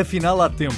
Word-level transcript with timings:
Afinal, 0.00 0.40
há 0.40 0.48
tempo. 0.48 0.76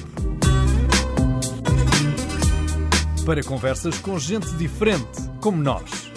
Para 3.27 3.43
conversas 3.43 3.99
com 3.99 4.19
gente 4.19 4.49
diferente, 4.55 5.29
como 5.43 5.63
nós. 5.63 6.11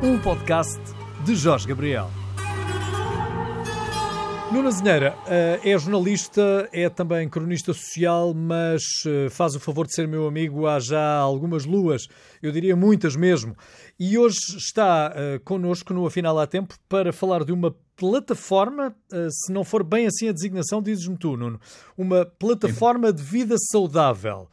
Um 0.00 0.16
podcast 0.20 0.80
de 1.24 1.34
Jorge 1.34 1.66
Gabriel. 1.66 2.08
Nuno 4.52 4.70
Zinheira 4.72 5.16
eh, 5.28 5.60
é 5.62 5.78
jornalista, 5.78 6.68
é 6.72 6.88
também 6.88 7.28
cronista 7.28 7.72
social, 7.72 8.34
mas 8.34 8.82
eh, 9.06 9.28
faz 9.30 9.54
o 9.54 9.60
favor 9.60 9.86
de 9.86 9.94
ser 9.94 10.08
meu 10.08 10.26
amigo 10.26 10.66
há 10.66 10.80
já 10.80 11.18
algumas 11.18 11.64
luas, 11.64 12.08
eu 12.42 12.50
diria 12.50 12.74
muitas 12.74 13.14
mesmo. 13.14 13.56
E 14.02 14.16
hoje 14.16 14.56
está 14.56 15.12
uh, 15.14 15.40
connosco 15.44 15.92
no 15.92 16.06
Afinal 16.06 16.38
há 16.38 16.46
Tempo 16.46 16.74
para 16.88 17.12
falar 17.12 17.44
de 17.44 17.52
uma 17.52 17.76
plataforma, 17.94 18.96
se 19.30 19.52
não 19.52 19.62
for 19.62 19.84
bem 19.84 20.06
assim 20.06 20.26
a 20.26 20.32
designação, 20.32 20.80
dizes-me 20.82 21.18
tu, 21.18 21.36
Nuno, 21.36 21.60
uma 21.98 22.24
plataforma 22.24 23.12
de 23.12 23.22
vida 23.22 23.56
saudável. 23.70 24.48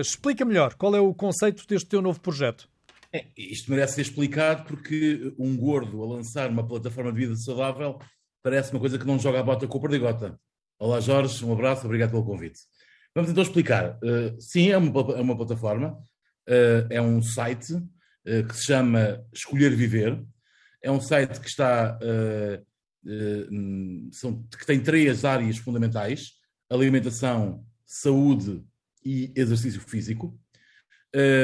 explica 0.00 0.46
melhor 0.46 0.72
qual 0.72 0.96
é 0.96 0.98
o 0.98 1.12
conceito 1.12 1.66
deste 1.66 1.90
teu 1.90 2.00
novo 2.00 2.18
projeto. 2.20 2.66
É, 3.12 3.26
isto 3.36 3.70
merece 3.70 3.96
ser 3.96 4.00
explicado 4.00 4.64
porque 4.64 5.34
um 5.38 5.54
gordo 5.58 6.02
a 6.02 6.06
lançar 6.06 6.48
uma 6.48 6.66
plataforma 6.66 7.12
de 7.12 7.18
vida 7.18 7.36
saudável 7.36 7.98
parece 8.42 8.72
uma 8.72 8.80
coisa 8.80 8.98
que 8.98 9.06
não 9.06 9.18
joga 9.18 9.40
a 9.40 9.42
bota 9.42 9.68
com 9.68 9.76
o 9.76 9.80
perdigota. 9.82 10.40
Olá 10.80 11.00
Jorge, 11.00 11.44
um 11.44 11.52
abraço, 11.52 11.84
obrigado 11.84 12.12
pelo 12.12 12.24
convite. 12.24 12.60
Vamos 13.14 13.30
então 13.30 13.42
explicar. 13.42 13.98
Uh, 14.02 14.40
sim, 14.40 14.70
é 14.70 14.78
uma, 14.78 15.00
é 15.12 15.20
uma 15.20 15.36
plataforma, 15.36 15.92
uh, 16.48 16.86
é 16.90 17.00
um 17.00 17.22
site 17.22 17.74
uh, 17.74 17.88
que 18.24 18.56
se 18.56 18.64
chama 18.64 19.24
Escolher 19.32 19.74
Viver. 19.74 20.22
É 20.82 20.90
um 20.90 21.00
site 21.00 21.40
que 21.40 21.48
está 21.48 21.98
são, 24.12 24.42
que 24.58 24.66
tem 24.66 24.80
três 24.80 25.24
áreas 25.24 25.58
fundamentais: 25.58 26.32
alimentação, 26.70 27.64
saúde 27.86 28.62
e 29.04 29.30
exercício 29.36 29.80
físico, 29.80 30.38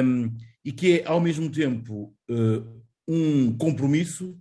um, 0.03 0.35
e 0.65 0.73
que 0.73 1.01
é 1.01 1.07
ao 1.07 1.21
mesmo 1.21 1.51
tempo 1.51 2.15
um 3.07 3.57
compromisso 3.57 4.39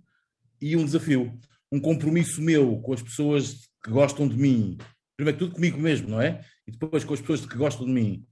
e 0.60 0.76
um 0.76 0.84
desafio 0.84 1.38
um 1.72 1.80
compromisso 1.80 2.42
meu 2.42 2.78
com 2.80 2.92
as 2.92 3.02
pessoas 3.02 3.68
que 3.82 3.90
gostam 3.90 4.28
de 4.28 4.36
mim, 4.36 4.76
primeiro 5.16 5.38
que 5.38 5.44
tudo 5.44 5.54
comigo 5.54 5.78
mesmo, 5.78 6.08
não 6.08 6.20
é? 6.20 6.44
E 6.66 6.72
depois 6.72 7.04
com 7.04 7.14
as 7.14 7.20
pessoas 7.20 7.46
que 7.46 7.56
gostam 7.56 7.86
de 7.86 7.92
mim, 7.92 8.26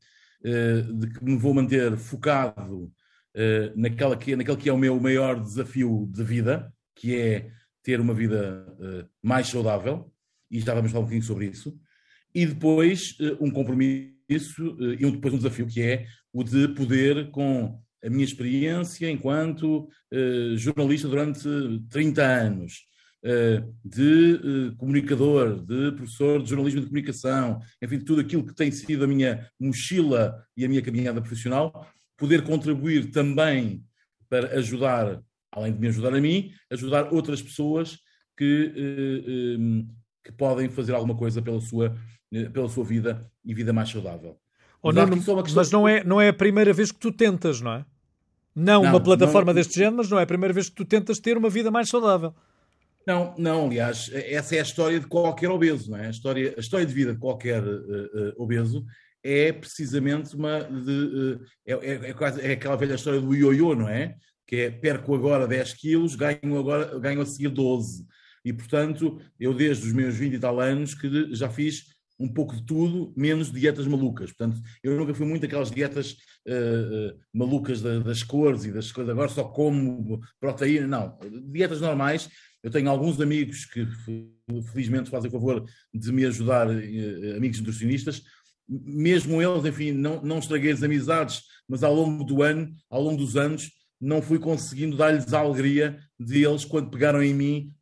eh, 0.44 0.82
de 0.82 1.10
que 1.10 1.24
me 1.24 1.36
vou 1.36 1.54
manter 1.54 1.96
focado 1.96 2.92
eh, 3.40 3.72
naquela 3.76 4.16
que, 4.16 4.34
naquele 4.34 4.56
que 4.56 4.68
é 4.68 4.72
o 4.72 4.76
meu 4.76 4.98
maior 4.98 5.40
desafio 5.40 6.10
de 6.10 6.24
vida, 6.24 6.74
que 6.96 7.14
é 7.14 7.48
ter 7.84 8.00
uma 8.00 8.12
vida 8.12 8.66
eh, 8.80 9.04
mais 9.22 9.46
saudável, 9.46 10.12
e 10.50 10.58
já 10.58 10.74
vamos 10.74 10.90
falar 10.90 11.02
um 11.02 11.04
bocadinho 11.04 11.24
sobre 11.24 11.46
isso, 11.46 11.78
e 12.34 12.44
depois 12.44 13.16
um 13.40 13.48
compromisso 13.48 14.76
e 14.98 15.06
um, 15.06 15.12
depois 15.12 15.32
um 15.32 15.36
desafio 15.36 15.68
que 15.68 15.80
é 15.80 16.06
o 16.32 16.42
de 16.42 16.66
poder, 16.68 17.30
com 17.30 17.80
a 18.04 18.10
minha 18.10 18.24
experiência 18.24 19.08
enquanto 19.10 19.88
jornalista 20.56 21.08
durante 21.08 21.48
30 21.88 22.22
anos, 22.22 22.86
de 23.82 24.74
comunicador, 24.76 25.64
de 25.64 25.92
professor 25.92 26.42
de 26.42 26.50
jornalismo 26.50 26.80
de 26.80 26.86
comunicação, 26.86 27.60
enfim, 27.82 27.98
tudo 27.98 28.20
aquilo 28.20 28.46
que 28.46 28.54
tem 28.54 28.70
sido 28.70 29.04
a 29.04 29.08
minha 29.08 29.48
mochila 29.58 30.44
e 30.56 30.64
a 30.64 30.68
minha 30.68 30.82
caminhada 30.82 31.20
profissional, 31.20 31.88
poder 32.18 32.42
contribuir 32.42 33.10
também 33.10 33.82
para 34.28 34.58
ajudar, 34.58 35.22
além 35.50 35.72
de 35.72 35.78
me 35.78 35.88
ajudar 35.88 36.14
a 36.14 36.20
mim, 36.20 36.52
ajudar 36.70 37.14
outras 37.14 37.40
pessoas 37.40 37.98
que, 38.36 38.72
eh, 38.76 39.84
que 40.24 40.32
podem 40.32 40.68
fazer 40.68 40.94
alguma 40.94 41.16
coisa 41.16 41.40
pela 41.40 41.60
sua, 41.60 41.96
pela 42.52 42.68
sua 42.68 42.84
vida 42.84 43.26
e 43.42 43.54
vida 43.54 43.72
mais 43.72 43.88
saudável. 43.88 44.36
Oh, 44.82 44.92
não, 44.92 45.06
mas 45.54 45.70
não 45.70 45.88
é, 45.88 46.04
não 46.04 46.20
é 46.20 46.28
a 46.28 46.32
primeira 46.32 46.72
vez 46.72 46.92
que 46.92 46.98
tu 46.98 47.10
tentas, 47.10 47.60
não 47.60 47.72
é? 47.72 47.84
Não, 48.54 48.82
não 48.82 48.90
uma 48.90 49.00
plataforma 49.00 49.52
não, 49.52 49.54
deste 49.54 49.74
género, 49.74 49.96
mas 49.96 50.10
não 50.10 50.18
é 50.18 50.24
a 50.24 50.26
primeira 50.26 50.52
vez 50.52 50.68
que 50.68 50.74
tu 50.74 50.84
tentas 50.84 51.18
ter 51.18 51.36
uma 51.36 51.48
vida 51.48 51.70
mais 51.70 51.88
saudável. 51.88 52.34
Não, 53.06 53.34
não, 53.38 53.66
aliás, 53.66 54.10
essa 54.12 54.56
é 54.56 54.58
a 54.58 54.62
história 54.62 55.00
de 55.00 55.06
qualquer 55.06 55.48
obeso, 55.48 55.90
não 55.90 55.98
é? 55.98 56.08
A 56.08 56.10
história, 56.10 56.54
a 56.56 56.60
história 56.60 56.84
de 56.84 56.92
vida 56.92 57.14
de 57.14 57.18
qualquer 57.18 57.62
uh, 57.62 57.68
uh, 57.68 58.42
obeso 58.42 58.84
é 59.22 59.52
precisamente 59.52 60.34
uma 60.34 60.60
de, 60.60 60.92
uh, 60.92 61.40
é, 61.66 61.72
é, 61.72 62.10
é, 62.10 62.12
quase, 62.14 62.40
é 62.40 62.52
aquela 62.52 62.76
velha 62.76 62.94
história 62.94 63.20
do 63.20 63.34
ioiô, 63.34 63.74
não 63.74 63.88
é? 63.88 64.14
Que 64.46 64.56
é 64.56 64.70
perco 64.70 65.14
agora 65.14 65.46
10 65.46 65.74
quilos, 65.74 66.14
ganho, 66.14 66.58
agora, 66.58 66.98
ganho 66.98 67.20
a 67.20 67.26
seguir 67.26 67.48
12. 67.48 68.06
E, 68.44 68.52
portanto, 68.52 69.20
eu 69.38 69.52
desde 69.52 69.86
os 69.86 69.92
meus 69.92 70.14
20 70.16 70.34
e 70.34 70.38
tal 70.38 70.60
anos 70.60 70.94
que 70.94 71.34
já 71.34 71.50
fiz 71.50 71.98
um 72.18 72.28
pouco 72.28 72.56
de 72.56 72.62
tudo, 72.64 73.12
menos 73.16 73.52
dietas 73.52 73.86
malucas. 73.86 74.32
Portanto, 74.32 74.60
eu 74.82 74.96
nunca 74.96 75.14
fui 75.14 75.26
muito 75.26 75.46
aquelas 75.46 75.70
dietas 75.70 76.16
uh, 76.46 77.12
uh, 77.12 77.20
malucas 77.32 77.80
da, 77.80 78.00
das 78.00 78.22
cores 78.22 78.64
e 78.64 78.72
das 78.72 78.90
coisas, 78.90 79.12
agora 79.12 79.28
só 79.28 79.44
como 79.44 80.20
proteína, 80.40 80.86
não. 80.86 81.18
Dietas 81.50 81.80
normais. 81.80 82.28
Eu 82.60 82.72
tenho 82.72 82.90
alguns 82.90 83.20
amigos 83.20 83.66
que 83.66 83.86
felizmente 84.72 85.10
fazem 85.10 85.28
o 85.28 85.32
favor 85.32 85.64
de 85.94 86.12
me 86.12 86.26
ajudar, 86.26 86.68
amigos 87.36 87.60
nutricionistas. 87.60 88.20
Mesmo 88.68 89.40
eles, 89.40 89.64
enfim, 89.64 89.92
não, 89.92 90.20
não 90.22 90.38
estraguei 90.38 90.70
as 90.72 90.82
amizades, 90.82 91.42
mas 91.68 91.82
ao 91.82 91.94
longo 91.94 92.24
do 92.24 92.42
ano, 92.42 92.70
ao 92.90 93.02
longo 93.02 93.16
dos 93.16 93.36
anos, 93.36 93.70
não 94.00 94.20
fui 94.20 94.38
conseguindo 94.38 94.96
dar-lhes 94.96 95.32
a 95.32 95.40
alegria 95.40 95.98
de 96.18 96.44
eles, 96.44 96.64
quando 96.64 96.90
pegaram 96.90 97.22
em 97.22 97.34
mim, 97.34 97.72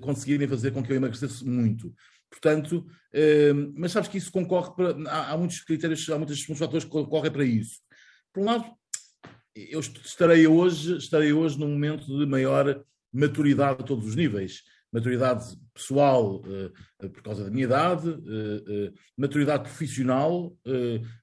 conseguirem 0.00 0.46
fazer 0.46 0.70
com 0.70 0.82
que 0.82 0.92
eu 0.92 0.96
emagrecesse 0.96 1.44
muito. 1.44 1.92
Portanto, 2.30 2.86
uh, 3.14 3.72
mas 3.74 3.92
sabes 3.92 4.08
que 4.08 4.18
isso 4.18 4.30
concorre 4.30 4.74
para. 4.74 5.10
Há, 5.10 5.36
muitos 5.36 5.60
critérios, 5.60 6.08
há 6.10 6.18
muitos 6.18 6.42
fatores 6.42 6.84
que 6.84 6.90
concorrem 6.90 7.32
para 7.32 7.44
isso. 7.44 7.80
Por 8.32 8.42
um 8.42 8.46
lado, 8.46 8.66
eu 9.54 9.80
estarei 9.80 10.46
hoje, 10.46 10.98
estarei 10.98 11.32
hoje 11.32 11.58
num 11.58 11.68
momento 11.68 12.06
de 12.06 12.26
maior 12.26 12.84
maturidade 13.12 13.80
a 13.80 13.84
todos 13.84 14.06
os 14.06 14.14
níveis. 14.14 14.62
Maturidade 14.96 15.44
pessoal 15.74 16.36
uh, 16.36 17.10
por 17.10 17.22
causa 17.22 17.44
da 17.44 17.50
minha 17.50 17.64
idade, 17.64 18.08
uh, 18.08 18.94
maturidade 19.14 19.64
profissional, 19.64 20.56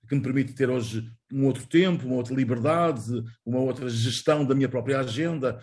que 0.07 0.15
me 0.15 0.21
permite 0.21 0.53
ter 0.53 0.69
hoje 0.69 1.03
um 1.31 1.45
outro 1.45 1.65
tempo, 1.65 2.05
uma 2.05 2.17
outra 2.17 2.35
liberdade, 2.35 3.23
uma 3.43 3.59
outra 3.59 3.89
gestão 3.89 4.45
da 4.45 4.53
minha 4.53 4.69
própria 4.69 4.99
agenda. 4.99 5.59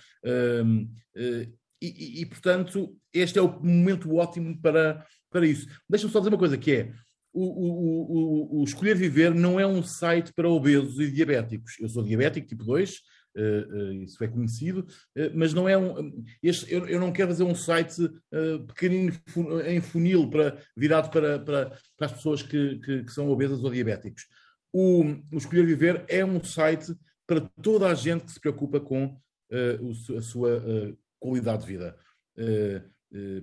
E, 1.82 2.18
e, 2.18 2.22
e, 2.22 2.26
portanto, 2.26 2.94
este 3.14 3.38
é 3.38 3.42
o 3.42 3.48
momento 3.48 4.14
ótimo 4.16 4.60
para, 4.60 5.06
para 5.30 5.46
isso. 5.46 5.66
Deixa-me 5.88 6.12
só 6.12 6.18
dizer 6.18 6.30
uma 6.30 6.38
coisa, 6.38 6.58
que 6.58 6.72
é, 6.72 6.92
o, 7.32 7.44
o, 7.44 8.58
o, 8.58 8.60
o, 8.60 8.64
Escolher 8.64 8.96
Viver 8.96 9.34
não 9.34 9.58
é 9.58 9.66
um 9.66 9.82
site 9.82 10.32
para 10.32 10.48
obesos 10.48 10.98
e 10.98 11.10
diabéticos. 11.10 11.78
Eu 11.80 11.88
sou 11.88 12.02
diabético 12.02 12.48
tipo 12.48 12.64
2, 12.64 12.90
uh, 12.90 12.94
uh, 12.94 13.00
isso 14.02 14.22
é 14.22 14.28
conhecido, 14.28 14.80
uh, 15.16 15.30
mas 15.34 15.54
não 15.54 15.68
é 15.68 15.76
um. 15.76 16.24
Este, 16.42 16.72
eu, 16.72 16.86
eu, 16.88 17.00
não 17.00 17.12
quero 17.12 17.28
fazer 17.28 17.44
um 17.44 17.54
site 17.54 18.02
uh, 18.02 18.66
pequenino 18.66 19.12
em 19.66 19.80
funil 19.80 20.28
para, 20.28 20.58
virado 20.76 21.10
para, 21.10 21.38
para, 21.38 21.78
para 21.96 22.06
as 22.06 22.12
pessoas 22.12 22.42
que, 22.42 22.78
que, 22.80 23.04
que, 23.04 23.12
são 23.12 23.28
obesas 23.30 23.62
ou 23.62 23.70
diabéticos. 23.70 24.26
O, 24.72 25.04
o 25.32 25.36
Escolher 25.36 25.66
Viver 25.66 26.04
é 26.08 26.24
um 26.24 26.42
site 26.42 26.94
para 27.26 27.40
toda 27.62 27.88
a 27.88 27.94
gente 27.94 28.24
que 28.24 28.32
se 28.32 28.40
preocupa 28.40 28.80
com 28.80 29.16
a 30.16 30.22
sua 30.22 30.62
qualidade 31.18 31.62
de 31.62 31.66
vida. 31.66 31.96
Eh, 32.36 32.82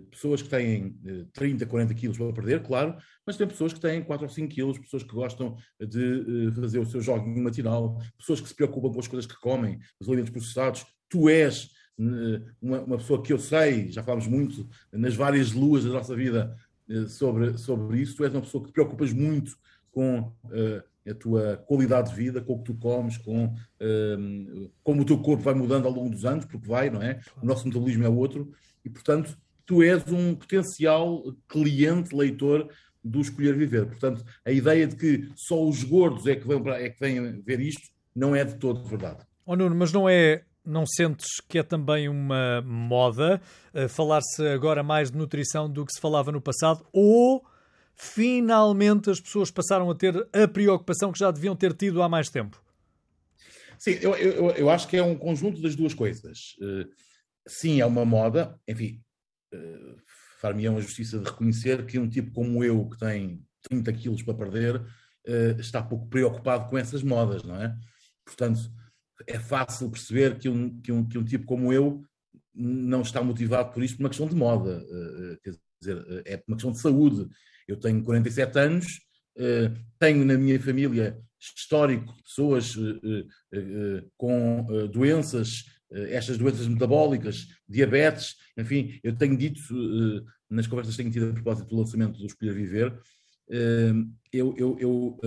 pessoas 0.09 0.41
que 0.41 0.49
têm 0.49 0.97
30, 1.33 1.63
eh, 1.63 1.67
40 1.67 1.93
quilos 1.93 2.17
para 2.17 2.31
perder, 2.31 2.63
claro, 2.63 2.95
mas 3.25 3.35
tem 3.35 3.45
pessoas 3.45 3.73
que 3.73 3.79
têm 3.79 4.01
4 4.01 4.25
ou 4.25 4.29
5 4.29 4.47
quilos, 4.47 4.79
pessoas 4.79 5.03
que 5.03 5.13
gostam 5.13 5.57
de 5.79 6.47
eh, 6.47 6.51
fazer 6.53 6.79
o 6.79 6.85
seu 6.85 7.01
joguinho 7.01 7.43
matinal, 7.43 8.01
pessoas 8.17 8.39
que 8.39 8.47
se 8.47 8.55
preocupam 8.55 8.91
com 8.91 8.99
as 8.99 9.07
coisas 9.07 9.25
que 9.25 9.39
comem, 9.39 9.79
os 9.99 10.07
alimentos 10.07 10.31
processados. 10.31 10.85
Tu 11.09 11.29
és 11.29 11.69
uma, 12.61 12.81
uma 12.81 12.97
pessoa 12.97 13.21
que 13.21 13.33
eu 13.33 13.39
sei, 13.39 13.91
já 13.91 14.03
falamos 14.03 14.27
muito 14.27 14.69
nas 14.91 15.15
várias 15.15 15.51
luas 15.51 15.83
da 15.83 15.89
nossa 15.89 16.15
vida 16.15 16.55
sobre, 17.09 17.57
sobre 17.57 17.99
isso, 18.01 18.15
tu 18.15 18.23
és 18.23 18.31
uma 18.31 18.41
pessoa 18.41 18.63
que 18.63 18.69
te 18.69 18.73
preocupas 18.73 19.11
muito 19.11 19.57
com 19.89 20.31
a 21.09 21.13
tua 21.15 21.57
qualidade 21.65 22.11
de 22.11 22.15
vida, 22.15 22.39
com 22.39 22.53
o 22.53 22.57
que 22.59 22.65
tu 22.65 22.75
comes, 22.75 23.17
com 23.17 23.55
como 24.83 25.01
o 25.01 25.05
teu 25.05 25.17
corpo 25.17 25.43
vai 25.43 25.55
mudando 25.55 25.87
ao 25.87 25.91
longo 25.91 26.11
dos 26.11 26.23
anos, 26.23 26.45
porque 26.45 26.67
vai, 26.67 26.89
não 26.89 27.01
é? 27.01 27.19
O 27.41 27.45
nosso 27.45 27.65
metabolismo 27.65 28.03
é 28.03 28.09
outro, 28.09 28.51
e 28.85 28.89
portanto 28.89 29.35
tu 29.67 29.83
és 29.83 30.01
um 30.11 30.33
potencial 30.33 31.23
cliente, 31.47 32.15
leitor 32.15 32.67
do 33.03 33.21
Escolher 33.21 33.55
Viver. 33.55 33.85
Portanto, 33.85 34.23
a 34.43 34.51
ideia 34.51 34.87
de 34.87 34.95
que 34.95 35.29
só 35.35 35.63
os 35.63 35.83
gordos 35.83 36.25
é 36.25 36.35
que 36.35 36.47
vêm, 36.47 36.61
é 36.69 36.89
que 36.89 36.99
vêm 36.99 37.41
ver 37.41 37.59
isto 37.59 37.87
não 38.15 38.35
é 38.35 38.43
de 38.43 38.55
todo 38.55 38.83
verdade. 38.83 39.23
Oh 39.45 39.55
Nuno, 39.55 39.75
mas 39.75 39.91
não 39.91 40.09
é 40.09 40.43
não 40.65 40.85
sentes 40.85 41.39
que 41.47 41.59
é 41.59 41.63
também 41.63 42.09
uma 42.09 42.61
moda 42.61 43.41
uh, 43.73 43.87
falar-se 43.87 44.45
agora 44.47 44.83
mais 44.83 45.09
de 45.09 45.17
nutrição 45.17 45.69
do 45.69 45.85
que 45.85 45.93
se 45.93 45.99
falava 45.99 46.31
no 46.31 46.41
passado? 46.41 46.85
Ou 46.91 47.45
finalmente 47.93 49.09
as 49.09 49.19
pessoas 49.19 49.49
passaram 49.49 49.89
a 49.89 49.95
ter 49.95 50.27
a 50.33 50.47
preocupação 50.47 51.11
que 51.11 51.19
já 51.19 51.31
deviam 51.31 51.55
ter 51.55 51.73
tido 51.73 52.01
há 52.01 52.09
mais 52.09 52.29
tempo? 52.29 52.61
Sim, 53.79 53.97
eu, 54.01 54.15
eu, 54.15 54.49
eu 54.51 54.69
acho 54.69 54.87
que 54.87 54.97
é 54.97 55.03
um 55.03 55.15
conjunto 55.15 55.61
das 55.61 55.75
duas 55.75 55.93
coisas. 55.93 56.37
Uh, 56.59 56.89
sim, 57.47 57.79
é 57.79 57.85
uma 57.85 58.03
moda, 58.03 58.59
enfim, 58.67 58.99
far-me-ão 60.39 60.77
a 60.77 60.81
justiça 60.81 61.19
de 61.19 61.25
reconhecer 61.25 61.85
que 61.85 61.99
um 61.99 62.09
tipo 62.09 62.31
como 62.31 62.63
eu, 62.63 62.87
que 62.89 62.97
tem 62.97 63.43
30 63.69 63.93
quilos 63.93 64.23
para 64.23 64.33
perder, 64.33 64.75
uh, 64.77 65.59
está 65.59 65.81
pouco 65.81 66.07
preocupado 66.07 66.69
com 66.69 66.77
essas 66.77 67.03
modas, 67.03 67.43
não 67.43 67.55
é? 67.55 67.75
Portanto, 68.25 68.59
é 69.25 69.39
fácil 69.39 69.89
perceber 69.89 70.37
que 70.37 70.47
um, 70.47 70.79
que 70.81 70.91
um, 70.91 71.07
que 71.07 71.17
um 71.17 71.23
tipo 71.23 71.45
como 71.45 71.73
eu 71.73 72.03
não 72.53 73.01
está 73.01 73.21
motivado 73.21 73.71
por 73.71 73.83
isto 73.83 73.97
por 73.97 74.03
uma 74.03 74.09
questão 74.09 74.27
de 74.27 74.35
moda, 74.35 74.83
uh, 74.83 75.37
quer 75.43 75.53
dizer, 75.81 76.23
é 76.25 76.43
uma 76.47 76.55
questão 76.55 76.71
de 76.71 76.79
saúde. 76.79 77.27
Eu 77.67 77.77
tenho 77.77 78.03
47 78.03 78.59
anos, 78.59 78.99
uh, 79.37 79.73
tenho 79.99 80.25
na 80.25 80.37
minha 80.37 80.59
família 80.59 81.19
histórico 81.39 82.15
de 82.15 82.23
pessoas 82.23 82.75
com 84.17 84.65
doenças 84.91 85.65
estas 85.91 86.37
doenças 86.37 86.67
metabólicas, 86.67 87.47
diabetes, 87.67 88.35
enfim, 88.57 88.99
eu 89.03 89.15
tenho 89.15 89.37
dito 89.37 89.61
eh, 89.71 90.23
nas 90.49 90.67
conversas 90.67 90.95
que 90.95 91.03
tenho 91.03 91.13
tido 91.13 91.29
a 91.29 91.33
propósito 91.33 91.69
do 91.69 91.77
lançamento 91.77 92.19
do 92.19 92.25
Escolher 92.25 92.53
Viver, 92.53 92.99
eh, 93.49 93.93
eu, 94.33 94.53
eu, 94.57 94.77
eu 94.79 95.19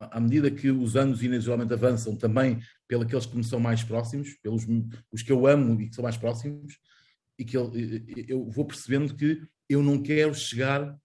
à, 0.00 0.20
medida 0.20 0.50
que 0.50 0.70
os 0.70 0.96
anos 0.96 1.22
inexoravelmente 1.22 1.74
avançam, 1.74 2.16
também 2.16 2.60
pelos 2.86 3.26
que 3.26 3.36
me 3.36 3.44
são 3.44 3.58
mais 3.58 3.82
próximos, 3.82 4.34
pelos 4.42 4.64
os 5.10 5.22
que 5.22 5.32
eu 5.32 5.46
amo 5.46 5.80
e 5.80 5.88
que 5.88 5.94
são 5.94 6.04
mais 6.04 6.16
próximos, 6.16 6.78
e 7.36 7.44
que 7.44 7.56
eu, 7.56 7.72
eu 8.28 8.48
vou 8.48 8.64
percebendo 8.64 9.14
que 9.14 9.42
eu 9.68 9.82
não 9.82 10.00
quero 10.00 10.34
chegar 10.34 10.96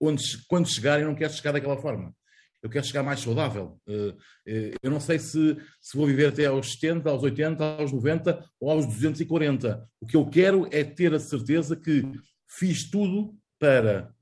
onde, 0.00 0.22
quando 0.48 0.72
chegar, 0.72 0.98
eu 0.98 1.06
não 1.06 1.14
quero 1.14 1.32
chegar 1.32 1.52
daquela 1.52 1.76
forma 1.76 2.14
eu 2.62 2.68
quero 2.68 2.84
chegar 2.84 3.02
mais 3.02 3.20
saudável. 3.20 3.80
Eh, 3.88 4.14
eh, 4.46 4.74
eu 4.82 4.90
não 4.90 5.00
sei 5.00 5.18
se, 5.18 5.56
se 5.80 5.96
vou 5.96 6.06
viver 6.06 6.28
até 6.28 6.46
aos 6.46 6.72
70, 6.72 7.08
aos 7.08 7.22
80, 7.22 7.64
aos 7.64 7.92
90 7.92 8.44
ou 8.60 8.70
aos 8.70 8.86
240. 8.86 9.88
O 10.00 10.06
que 10.06 10.16
eu 10.16 10.26
quero 10.28 10.68
é 10.70 10.84
ter 10.84 11.14
a 11.14 11.18
certeza 11.18 11.74
que 11.74 12.02
fiz 12.46 12.90
tudo 12.90 13.34
para, 13.58 14.14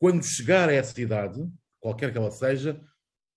quando 0.00 0.24
chegar 0.24 0.68
a 0.68 0.72
essa 0.72 1.00
idade, 1.00 1.40
qualquer 1.78 2.10
que 2.10 2.18
ela 2.18 2.30
seja, 2.30 2.80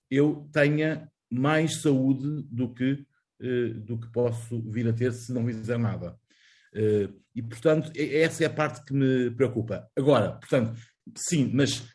eu 0.09 0.49
tenha 0.51 1.11
mais 1.29 1.81
saúde 1.81 2.43
do 2.49 2.73
que, 2.73 3.05
eh, 3.39 3.69
do 3.75 3.99
que 3.99 4.11
posso 4.11 4.61
vir 4.69 4.87
a 4.87 4.93
ter 4.93 5.11
se 5.13 5.31
não 5.31 5.45
fizer 5.45 5.77
nada. 5.77 6.17
E, 7.35 7.41
portanto, 7.43 7.91
essa 7.95 8.43
é 8.43 8.47
a 8.47 8.49
parte 8.49 8.83
que 8.83 8.95
me 8.95 9.29
preocupa. 9.29 9.87
Agora, 9.95 10.31
portanto, 10.31 10.75
sim, 11.15 11.51
mas 11.53 11.87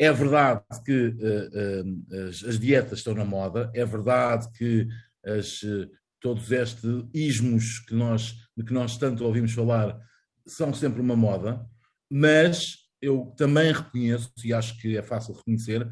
é 0.00 0.10
verdade 0.10 0.64
que 0.82 1.08
uh, 1.08 2.16
uh, 2.16 2.28
as, 2.28 2.42
as, 2.42 2.58
dietas 2.58 3.00
estão 3.00 3.14
na 3.14 3.24
moda, 3.24 3.70
é 3.74 3.84
verdade 3.84 4.50
que 4.56 4.88
as, 5.22 5.62
uh, 5.62 5.90
todos 6.18 6.50
estes 6.50 6.82
ismos 7.12 7.80
que 7.80 7.94
nós, 7.94 8.34
de 8.56 8.64
que 8.64 8.72
nós 8.72 8.96
tanto 8.96 9.22
ouvimos 9.22 9.52
falar 9.52 10.00
são 10.46 10.72
sempre 10.72 11.02
uma 11.02 11.14
moda, 11.14 11.66
mas 12.10 12.76
eu 13.02 13.34
também 13.36 13.74
reconheço, 13.74 14.32
e 14.42 14.54
acho 14.54 14.80
que 14.80 14.96
é 14.96 15.02
fácil 15.02 15.34
reconhecer, 15.34 15.86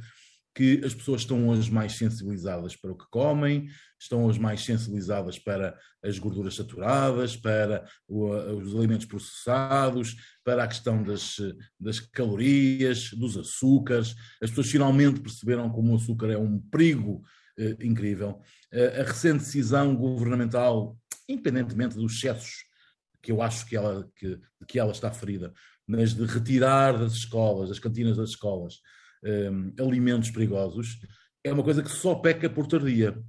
que 0.59 0.85
as 0.85 0.93
pessoas 0.93 1.21
estão 1.21 1.49
hoje 1.49 1.71
mais 1.71 1.93
sensibilizadas 1.93 2.75
para 2.75 2.91
o 2.91 2.97
que 2.97 3.05
comem, 3.13 3.69
estão 3.97 4.25
hoje 4.25 4.41
mais 4.41 4.65
sensibilizadas 4.65 5.39
para 5.39 5.79
as 6.03 6.19
gorduras 6.19 6.57
saturadas, 6.57 7.37
para 7.37 7.89
os 8.09 8.75
alimentos 8.75 9.07
processados, 9.07 10.17
para 10.43 10.65
a 10.65 10.67
questão 10.67 11.01
das, 11.01 11.37
das 11.79 12.01
calorias, 12.01 13.11
dos 13.13 13.37
açúcares. 13.37 14.17
As 14.43 14.51
pessoas 14.51 14.69
finalmente 14.69 15.21
perceberam 15.21 15.71
como 15.71 15.93
o 15.93 15.97
açúcar 15.97 16.33
é 16.33 16.37
um 16.37 16.59
perigo 16.59 17.23
eh, 17.57 17.77
incrível. 17.81 18.41
a 18.99 19.05
recente 19.05 19.45
decisão 19.45 19.95
governamental, 19.95 20.99
independentemente 21.29 21.95
dos 21.95 22.17
excessos 22.17 22.65
que 23.23 23.31
eu 23.31 23.41
acho 23.41 23.65
que 23.65 23.77
ela, 23.77 24.11
que, 24.17 24.41
que 24.67 24.81
ela 24.81 24.91
está 24.91 25.13
ferida, 25.13 25.55
mas 25.87 26.15
de 26.15 26.25
retirar 26.25 26.99
das 26.99 27.13
escolas, 27.13 27.69
das 27.69 27.79
cantinas 27.79 28.17
das 28.17 28.31
escolas, 28.31 28.81
um, 29.25 29.73
alimentos 29.81 30.31
perigosos, 30.31 30.99
é 31.45 31.53
uma 31.53 31.63
coisa 31.63 31.83
que 31.83 31.91
só 31.91 32.15
peca 32.15 32.49
por 32.49 32.67
tardia. 32.67 33.21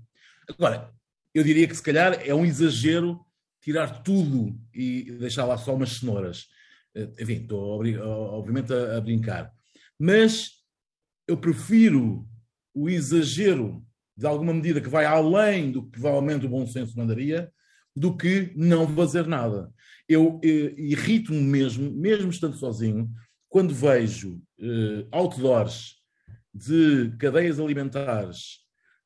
Agora, 0.48 0.92
eu 1.34 1.44
diria 1.44 1.68
que 1.68 1.76
se 1.76 1.84
calhar 1.84 2.20
é 2.26 2.34
um 2.34 2.46
exagero 2.46 3.20
tirar 3.62 4.02
tudo 4.04 4.60
e 4.74 5.12
deixar 5.20 5.46
lá 5.46 5.58
só 5.58 5.76
umas 5.76 5.98
cenouras. 5.98 6.48
Eh, 6.96 7.10
enfim, 7.20 7.42
estou 7.42 7.82
obviamente 7.82 8.74
a, 8.74 8.98
a 8.98 9.02
brincar. 9.02 9.52
Mas 10.00 10.52
eu 11.28 11.38
prefiro 11.38 12.28
o 12.74 12.90
exagero 12.90 13.86
de 14.18 14.26
alguma 14.26 14.54
medida 14.54 14.82
que 14.82 14.90
vai 14.90 15.06
além 15.06 15.72
do 15.72 15.84
que 15.84 15.92
provavelmente 15.92 16.46
o 16.46 16.50
bom 16.50 16.66
senso 16.66 16.98
mandaria, 16.98 17.52
do 17.96 18.16
que 18.16 18.52
não 18.56 18.88
fazer 18.88 19.28
nada. 19.28 19.72
Eu 20.08 20.40
eh, 20.44 20.74
irrito-me 20.78 21.42
mesmo, 21.42 21.92
mesmo 21.92 22.30
estando 22.30 22.58
sozinho, 22.58 23.10
quando 23.50 23.74
vejo 23.74 24.42
uh, 24.60 25.08
outdoors 25.12 25.96
de 26.54 27.12
cadeias 27.18 27.60
alimentares 27.60 28.60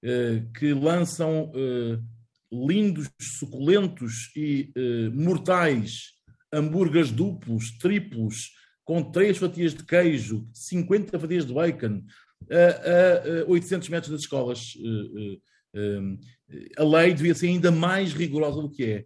uh, 0.03 0.51
que 0.53 0.73
lançam 0.73 1.49
uh, 1.51 2.03
lindos, 2.51 3.09
suculentos 3.39 4.31
e 4.35 4.71
mortais 5.11 6.13
hambúrgueres 6.51 7.09
duplos, 7.09 7.75
triplos, 7.79 8.51
com 8.85 9.01
três 9.01 9.37
fatias 9.39 9.73
de 9.73 9.83
queijo, 9.83 10.47
50 10.53 11.17
fatias 11.17 11.47
de 11.47 11.53
bacon, 11.53 12.03
a, 12.51 13.41
a 13.41 13.49
800 13.49 13.89
metros 13.89 14.11
das 14.11 14.21
escolas. 14.21 14.73
a 16.77 16.83
lei 16.83 17.15
devia 17.15 17.33
ser 17.33 17.47
ainda 17.47 17.71
mais 17.71 18.13
rigorosa 18.13 18.61
do 18.61 18.69
que 18.69 18.83
é. 18.83 19.05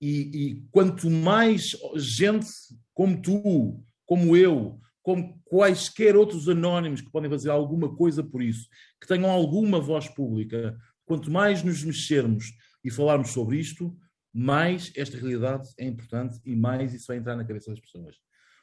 E, 0.00 0.08
e, 0.50 0.62
quanto 0.70 1.10
mais 1.10 1.76
gente 1.94 2.46
como 2.94 3.20
tu, 3.20 3.84
como 4.14 4.36
eu, 4.36 4.80
como 5.02 5.42
quaisquer 5.44 6.14
outros 6.14 6.48
anónimos 6.48 7.00
que 7.00 7.10
podem 7.10 7.28
fazer 7.28 7.50
alguma 7.50 7.96
coisa 7.96 8.22
por 8.22 8.40
isso, 8.40 8.68
que 9.00 9.08
tenham 9.08 9.28
alguma 9.28 9.80
voz 9.80 10.08
pública, 10.08 10.78
quanto 11.04 11.32
mais 11.32 11.64
nos 11.64 11.82
mexermos 11.82 12.52
e 12.84 12.92
falarmos 12.92 13.30
sobre 13.30 13.58
isto, 13.58 13.92
mais 14.32 14.92
esta 14.94 15.16
realidade 15.16 15.68
é 15.76 15.84
importante 15.84 16.40
e 16.44 16.54
mais 16.54 16.94
isso 16.94 17.08
vai 17.08 17.16
entrar 17.16 17.34
na 17.34 17.44
cabeça 17.44 17.72
das 17.72 17.80
pessoas. 17.80 18.14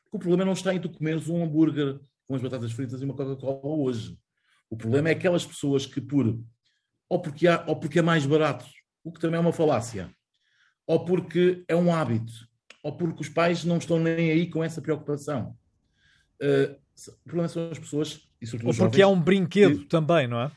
Porque 0.06 0.15
o 0.15 0.19
problema 0.19 0.45
não 0.45 0.53
está 0.53 0.74
em 0.74 0.80
tu 0.80 0.89
comeres 0.89 1.27
um 1.27 1.44
hambúrguer 1.44 2.00
com 2.25 2.36
as 2.36 2.42
batatas 2.42 2.71
fritas 2.71 3.01
e 3.01 3.03
uma 3.03 3.13
Coca-Cola 3.13 3.75
hoje. 3.75 4.18
O 4.69 4.77
problema 4.77 5.09
é 5.09 5.12
aquelas 5.12 5.45
pessoas 5.45 5.86
que 5.86 6.00
por 6.00 6.39
ou 7.09 7.21
porque, 7.21 7.45
há, 7.45 7.65
ou 7.68 7.75
porque 7.75 8.00
é 8.00 8.01
mais 8.01 8.25
barato, 8.25 8.65
o 9.03 9.12
que 9.12 9.19
também 9.19 9.36
é 9.36 9.42
uma 9.42 9.51
falácia, 9.51 10.09
ou 10.88 11.03
porque 11.03 11.65
é 11.67 11.75
um 11.75 11.93
hábito, 11.93 12.31
ou 12.83 12.95
porque 12.95 13.21
os 13.21 13.29
pais 13.29 13.63
não 13.63 13.77
estão 13.77 14.00
nem 14.00 14.31
aí 14.31 14.50
com 14.50 14.63
essa 14.63 14.81
preocupação. 14.81 15.55
Uh, 16.41 16.75
o 17.07 17.23
problema 17.23 17.47
são 17.47 17.69
as 17.71 17.79
pessoas, 17.79 18.27
e 18.41 18.45
sobretudo 18.45 18.69
Ou 18.69 18.89
porque 18.89 18.97
jovens, 18.97 19.00
é 19.01 19.07
um 19.07 19.21
brinquedo 19.21 19.79
que, 19.79 19.85
também, 19.85 20.27
não 20.27 20.41
é? 20.41 20.51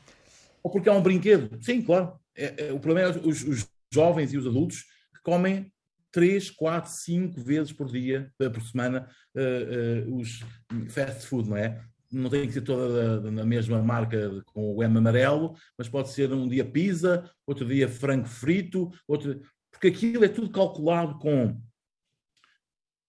Ou 0.63 0.71
porque 0.71 0.89
é 0.89 0.91
um 0.91 1.01
brinquedo, 1.01 1.57
sim, 1.61 1.81
claro. 1.81 2.19
É, 2.35 2.67
é, 2.67 2.73
o 2.73 2.79
problema 2.79 3.09
é 3.09 3.19
os, 3.27 3.43
os, 3.43 3.67
jovens 3.93 4.33
e 4.33 4.37
os 4.37 4.45
adultos 4.45 4.81
que 5.13 5.21
comem 5.23 5.71
3, 6.11 6.51
4, 6.51 6.91
5 6.91 7.41
vezes 7.41 7.71
por 7.71 7.89
dia, 7.89 8.29
eh, 8.41 8.49
por 8.49 8.61
semana, 8.61 9.07
uh, 9.33 10.09
uh, 10.09 10.17
os 10.17 10.43
fast 10.89 11.25
food, 11.27 11.49
não 11.49 11.55
é? 11.55 11.81
Não 12.11 12.29
tem 12.29 12.45
que 12.45 12.53
ser 12.53 12.61
toda 12.61 13.31
na 13.31 13.45
mesma 13.45 13.81
marca 13.81 14.43
com 14.47 14.75
o 14.75 14.83
M 14.83 14.97
amarelo, 14.97 15.55
mas 15.77 15.87
pode 15.87 16.09
ser 16.09 16.33
um 16.33 16.47
dia 16.47 16.65
pizza, 16.65 17.29
outro 17.47 17.65
dia 17.65 17.87
frango 17.87 18.27
frito, 18.27 18.91
outro... 19.07 19.39
porque 19.71 19.87
aquilo 19.87 20.25
é 20.25 20.27
tudo 20.27 20.49
calculado 20.49 21.17
com 21.19 21.57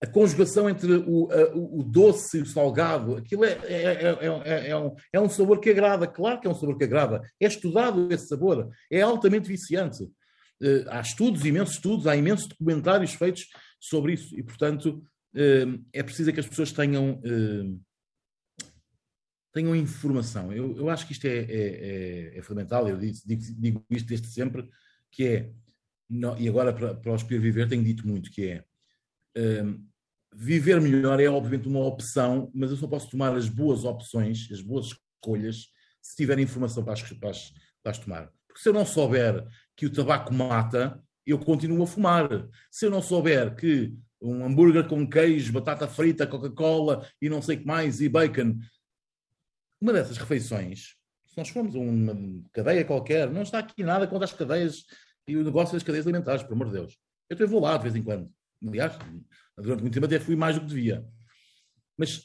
a 0.02 0.06
conjugação 0.06 0.68
entre 0.68 0.92
o, 0.92 1.30
a, 1.30 1.54
o 1.54 1.82
doce 1.82 2.38
e 2.38 2.42
o 2.42 2.46
salgado, 2.46 3.16
aquilo 3.16 3.44
é, 3.44 3.52
é, 3.64 3.82
é, 4.02 4.68
é, 4.68 4.76
um, 4.76 4.94
é 5.12 5.20
um 5.20 5.28
sabor 5.28 5.58
que 5.58 5.70
agrada, 5.70 6.06
claro 6.06 6.40
que 6.40 6.46
é 6.46 6.50
um 6.50 6.54
sabor 6.54 6.76
que 6.76 6.84
agrada. 6.84 7.22
É 7.40 7.46
estudado 7.46 8.12
esse 8.12 8.28
sabor, 8.28 8.70
é 8.90 9.00
altamente 9.00 9.48
viciante. 9.48 10.04
Uh, 10.62 10.88
há 10.88 11.00
estudos, 11.00 11.44
imensos 11.44 11.76
estudos, 11.76 12.06
há 12.06 12.16
imensos 12.16 12.46
documentários 12.46 13.14
feitos 13.14 13.46
sobre 13.80 14.14
isso 14.14 14.38
e, 14.38 14.42
portanto, 14.42 15.02
uh, 15.34 15.84
é 15.92 16.02
preciso 16.02 16.32
que 16.32 16.40
as 16.40 16.46
pessoas 16.46 16.72
tenham, 16.72 17.14
uh, 17.14 17.80
tenham 19.52 19.74
informação. 19.74 20.52
Eu, 20.52 20.76
eu, 20.76 20.90
acho 20.90 21.06
que 21.06 21.12
isto 21.12 21.26
é, 21.26 21.38
é, 21.38 22.38
é 22.38 22.42
fundamental, 22.42 22.86
eu 22.86 22.98
digo, 22.98 23.16
digo, 23.58 23.84
isto 23.90 24.08
desde 24.08 24.28
sempre, 24.28 24.68
que 25.10 25.26
é, 25.26 25.50
e 26.38 26.48
agora 26.48 26.72
para, 26.72 26.94
para 26.94 27.12
o 27.12 27.16
Espírito 27.16 27.42
Viver 27.42 27.68
tenho 27.68 27.82
dito 27.82 28.06
muito, 28.06 28.30
que 28.30 28.48
é 28.48 28.64
viver 30.34 30.80
melhor 30.80 31.18
é 31.18 31.28
obviamente 31.28 31.66
uma 31.66 31.84
opção, 31.84 32.50
mas 32.54 32.70
eu 32.70 32.76
só 32.76 32.86
posso 32.86 33.10
tomar 33.10 33.34
as 33.34 33.48
boas 33.48 33.84
opções, 33.84 34.48
as 34.52 34.60
boas 34.60 34.88
escolhas, 34.88 35.68
se 36.02 36.14
tiver 36.14 36.38
informação 36.38 36.84
para 36.84 36.92
as, 36.92 37.02
para 37.02 37.30
as, 37.30 37.52
para 37.82 37.92
as 37.92 37.98
tomar. 37.98 38.30
Porque 38.46 38.62
se 38.62 38.68
eu 38.68 38.72
não 38.72 38.84
souber 38.84 39.46
que 39.74 39.86
o 39.86 39.92
tabaco 39.92 40.32
mata, 40.32 41.02
eu 41.24 41.38
continuo 41.38 41.82
a 41.82 41.86
fumar. 41.86 42.28
Se 42.70 42.86
eu 42.86 42.90
não 42.90 43.00
souber 43.00 43.56
que 43.56 43.94
um 44.20 44.44
hambúrguer 44.44 44.86
com 44.86 45.08
queijo, 45.08 45.52
batata 45.52 45.88
frita, 45.88 46.26
Coca-Cola 46.26 47.06
e 47.20 47.28
não 47.28 47.40
sei 47.40 47.56
o 47.56 47.60
que 47.60 47.66
mais, 47.66 48.00
e 48.00 48.08
bacon, 48.08 48.58
uma 49.80 49.92
dessas 49.92 50.18
refeições, 50.18 50.96
se 51.26 51.36
nós 51.36 51.48
formos 51.48 51.74
a 51.74 51.78
uma 51.78 52.14
cadeia 52.52 52.84
qualquer, 52.84 53.30
não 53.30 53.42
está 53.42 53.58
aqui 53.58 53.82
nada 53.82 54.06
contra 54.06 54.24
as 54.24 54.32
cadeias 54.32 54.84
e 55.26 55.36
o 55.36 55.44
negócio 55.44 55.74
das 55.74 55.82
cadeias 55.82 56.06
alimentares, 56.06 56.42
por 56.42 56.52
amor 56.52 56.66
de 56.66 56.72
Deus. 56.74 56.98
Eu 57.28 57.48
vou 57.48 57.60
lá 57.60 57.76
de 57.76 57.82
vez 57.82 57.96
em 57.96 58.02
quando 58.02 58.30
Aliás, 58.68 58.96
durante 59.56 59.80
muito 59.82 59.94
tempo 59.94 60.06
até 60.06 60.18
fui 60.18 60.36
mais 60.36 60.56
do 60.56 60.62
que 60.62 60.68
devia. 60.68 61.06
Mas 61.96 62.22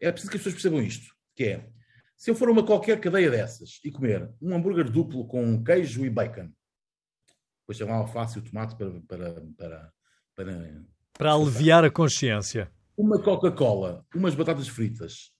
é 0.00 0.10
preciso 0.10 0.30
que 0.30 0.36
as 0.36 0.42
pessoas 0.42 0.54
percebam 0.54 0.82
isto, 0.82 1.14
que 1.34 1.44
é, 1.44 1.70
se 2.16 2.30
eu 2.30 2.34
for 2.34 2.48
a 2.48 2.52
uma 2.52 2.64
qualquer 2.64 3.00
cadeia 3.00 3.30
dessas 3.30 3.80
e 3.84 3.90
comer 3.90 4.30
um 4.40 4.54
hambúrguer 4.54 4.90
duplo 4.90 5.26
com 5.26 5.62
queijo 5.62 6.04
e 6.04 6.10
bacon, 6.10 6.50
depois 7.60 7.78
tem 7.78 7.86
lá 7.86 7.94
alface 7.94 8.38
e 8.38 8.40
o 8.40 8.44
tomate 8.44 8.76
para, 8.76 9.00
para, 9.02 9.42
para, 9.56 9.92
para, 10.34 10.84
para 11.12 11.32
aliviar 11.32 11.84
a 11.84 11.90
consciência. 11.90 12.70
Uma 12.96 13.20
Coca-Cola, 13.22 14.06
umas 14.14 14.34
batatas 14.34 14.68
fritas, 14.68 15.32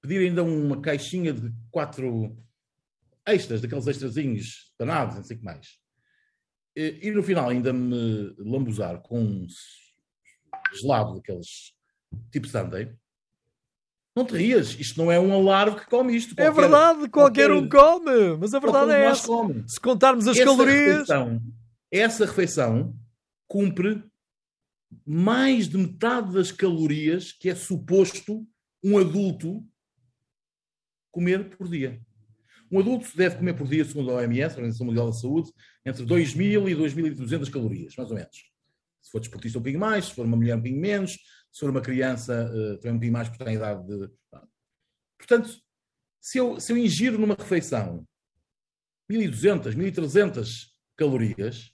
pedir 0.00 0.20
ainda 0.20 0.42
uma 0.42 0.80
caixinha 0.80 1.32
de 1.32 1.52
quatro 1.70 2.36
extras, 3.26 3.60
daqueles 3.60 3.86
extrazinhos 3.86 4.72
danados, 4.78 5.16
não 5.16 5.24
sei 5.24 5.36
o 5.36 5.38
que 5.40 5.44
mais. 5.44 5.78
E, 6.76 7.08
e 7.08 7.10
no 7.10 7.22
final 7.22 7.48
ainda 7.48 7.72
me 7.72 8.34
lambuzar 8.38 9.00
com 9.02 9.46
gelado 10.76 11.14
daqueles 11.14 11.74
tipo 12.30 12.48
Sunday. 12.48 12.94
Não 14.16 14.24
te 14.24 14.36
rias, 14.36 14.78
isto 14.78 14.96
não 14.96 15.10
é 15.10 15.18
um 15.18 15.32
alarme 15.32 15.80
que 15.80 15.86
come 15.86 16.14
isto. 16.14 16.32
É 16.32 16.34
qualquer, 16.36 16.46
é 16.46 16.50
verdade, 16.52 17.08
qualquer, 17.08 17.48
qualquer, 17.48 17.50
um 17.50 17.68
come, 17.68 18.36
mas 18.38 18.54
a 18.54 18.60
verdade 18.60 18.92
é 18.92 19.06
essa. 19.06 19.26
Come. 19.26 19.64
Se 19.66 19.80
contarmos 19.80 20.28
as 20.28 20.36
essa 20.36 20.44
calorias. 20.44 21.08
Refeição, 21.08 21.42
essa 21.90 22.24
refeição 22.24 22.94
cumpre 23.48 24.04
mais 25.04 25.68
de 25.68 25.76
metade 25.76 26.32
das 26.32 26.52
calorias 26.52 27.32
que 27.32 27.50
é 27.50 27.54
suposto 27.54 28.46
um 28.84 28.98
adulto 28.98 29.64
comer 31.10 31.56
por 31.56 31.68
dia. 31.68 32.00
Um 32.70 32.78
adulto 32.78 33.08
deve 33.16 33.36
comer 33.36 33.54
por 33.54 33.66
dia, 33.66 33.84
segundo 33.84 34.10
a 34.10 34.14
OMS, 34.14 34.54
a 34.54 34.58
Organização 34.58 34.86
Mundial 34.86 35.06
da 35.06 35.12
Saúde, 35.12 35.52
entre 35.84 36.04
2.000 36.04 36.70
e 36.70 36.74
2.200 36.74 37.50
calorias, 37.50 37.94
mais 37.96 38.10
ou 38.10 38.16
menos. 38.16 38.53
Se 39.04 39.10
for 39.10 39.20
desportista, 39.20 39.58
um 39.58 39.62
pouquinho 39.62 39.80
mais, 39.80 40.06
se 40.06 40.14
for 40.14 40.24
uma 40.24 40.36
mulher, 40.36 40.56
um 40.56 40.60
pouquinho 40.60 40.80
menos, 40.80 41.12
se 41.52 41.60
for 41.60 41.70
uma 41.70 41.80
criança, 41.80 42.50
uh, 42.50 42.78
também 42.78 42.92
um 42.92 42.94
pouquinho 42.94 43.12
mais, 43.12 43.28
porque 43.28 43.44
tem 43.44 43.54
idade 43.54 43.86
de. 43.86 44.10
Portanto, 45.18 45.50
se 46.20 46.38
eu, 46.38 46.58
se 46.58 46.72
eu 46.72 46.78
ingiro 46.78 47.18
numa 47.18 47.34
refeição 47.34 48.06
1.200, 49.10 49.74
1.300 49.74 50.68
calorias, 50.96 51.70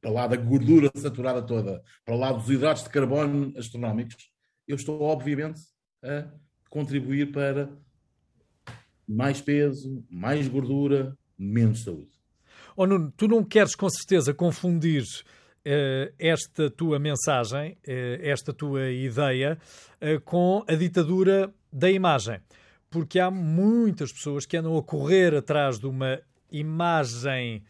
para 0.00 0.10
lá 0.10 0.26
da 0.26 0.36
gordura 0.36 0.90
saturada 0.96 1.40
toda, 1.40 1.82
para 2.04 2.14
lá 2.14 2.32
dos 2.32 2.50
hidratos 2.50 2.82
de 2.82 2.90
carbono 2.90 3.54
astronómicos, 3.56 4.30
eu 4.66 4.76
estou, 4.76 5.00
obviamente, 5.00 5.60
a 6.02 6.28
contribuir 6.68 7.32
para 7.32 7.70
mais 9.06 9.40
peso, 9.40 10.04
mais 10.10 10.48
gordura, 10.48 11.16
menos 11.38 11.84
saúde. 11.84 12.10
Oh 12.76 12.86
Nuno, 12.86 13.12
tu 13.16 13.28
não 13.28 13.44
queres 13.44 13.74
com 13.74 13.88
certeza 13.88 14.34
confundir 14.34 15.04
esta 16.18 16.70
tua 16.70 16.98
mensagem, 16.98 17.72
uh, 17.72 18.20
esta 18.20 18.52
tua 18.52 18.90
ideia, 18.90 19.58
uh, 20.00 20.20
com 20.20 20.64
a 20.68 20.74
ditadura 20.74 21.52
da 21.72 21.90
imagem. 21.90 22.40
Porque 22.90 23.18
há 23.18 23.30
muitas 23.30 24.12
pessoas 24.12 24.46
que 24.46 24.56
andam 24.56 24.76
a 24.76 24.82
correr 24.82 25.34
atrás 25.34 25.78
de 25.78 25.86
uma 25.86 26.20
imagem 26.50 27.64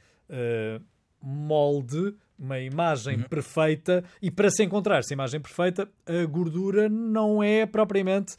molde, 1.23 2.15
uma 2.39 2.59
imagem 2.61 3.17
uhum. 3.17 3.23
perfeita, 3.23 4.05
e 4.21 4.31
para 4.31 4.51
se 4.51 4.63
encontrar 4.63 4.99
essa 4.99 5.15
imagem 5.15 5.41
perfeita, 5.41 5.89
a 6.05 6.27
gordura 6.27 6.91
não 6.91 7.43
é 7.43 7.65
propriamente 7.65 8.37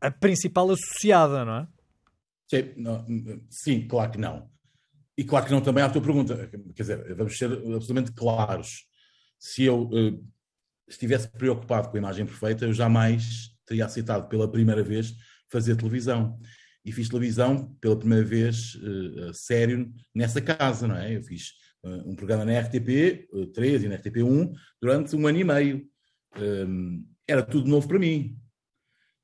a 0.00 0.10
principal 0.10 0.70
associada, 0.70 1.44
não 1.44 1.56
é? 1.56 1.68
Sim, 2.48 2.72
não, 2.76 3.04
sim, 3.50 3.86
claro 3.86 4.12
que 4.12 4.18
não. 4.18 4.48
E 5.16 5.24
claro 5.24 5.46
que 5.46 5.52
não 5.52 5.60
também 5.60 5.82
à 5.82 5.88
tua 5.88 6.02
pergunta. 6.02 6.50
Quer 6.74 6.82
dizer, 6.82 7.14
vamos 7.14 7.38
ser 7.38 7.52
absolutamente 7.52 8.12
claros. 8.12 8.86
Se 9.38 9.64
eu 9.64 9.84
uh, 9.84 10.26
estivesse 10.86 11.28
preocupado 11.28 11.88
com 11.88 11.96
a 11.96 12.00
imagem 12.00 12.26
perfeita, 12.26 12.64
eu 12.64 12.72
jamais 12.72 13.50
teria 13.66 13.86
aceitado 13.86 14.28
pela 14.28 14.50
primeira 14.50 14.82
vez 14.82 15.14
fazer 15.48 15.76
televisão. 15.76 16.38
E 16.84 16.92
fiz 16.92 17.08
televisão 17.08 17.74
pela 17.80 17.98
primeira 17.98 18.24
vez 18.24 18.74
uh, 18.76 19.32
sério 19.32 19.92
nessa 20.14 20.40
casa, 20.40 20.86
não 20.86 20.96
é? 20.96 21.16
Eu 21.16 21.22
fiz 21.22 21.52
uh, 21.82 22.10
um 22.10 22.14
programa 22.14 22.44
na 22.44 22.60
RTP 22.60 23.28
3 23.54 23.84
e 23.84 23.88
na 23.88 23.96
RTP 23.96 24.18
1 24.22 24.52
durante 24.80 25.16
um 25.16 25.26
ano 25.26 25.38
e 25.38 25.44
meio. 25.44 25.88
era 27.26 27.42
tudo 27.42 27.68
novo 27.68 27.88
para 27.88 27.98
mim. 27.98 28.38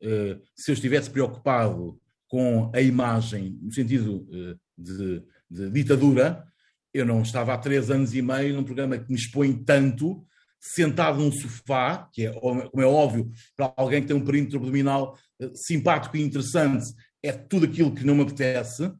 Eh, 0.02 0.36
se 0.56 0.72
eu 0.72 0.74
estivesse 0.74 1.08
preocupado 1.08 1.98
com 2.26 2.72
a 2.74 2.80
imagem, 2.80 3.56
no 3.62 3.72
sentido 3.72 4.26
eh, 4.32 4.56
de, 4.76 5.22
de, 5.52 5.70
ditadura, 5.70 6.44
eu 6.92 7.04
não 7.04 7.22
estava 7.22 7.54
há 7.54 7.58
três 7.58 7.90
anos 7.90 8.14
e 8.14 8.22
meio 8.22 8.54
num 8.54 8.64
programa 8.64 8.98
que 8.98 9.10
me 9.10 9.18
expõe 9.18 9.52
tanto, 9.52 10.24
sentado 10.60 11.18
num 11.18 11.32
sofá, 11.32 12.08
que 12.12 12.26
é, 12.26 12.32
como 12.32 12.82
é 12.82 12.86
óbvio, 12.86 13.30
para 13.56 13.72
alguém 13.76 14.02
que 14.02 14.08
tem 14.08 14.16
um 14.16 14.24
perímetro 14.24 14.58
abdominal 14.58 15.18
eh, 15.40 15.50
simpático 15.54 16.16
e 16.16 16.22
interessante, 16.22 16.92
é 17.22 17.32
tudo 17.32 17.66
aquilo 17.66 17.94
que 17.94 18.04
não 18.04 18.14
me 18.14 18.22
apetece, 18.22 18.92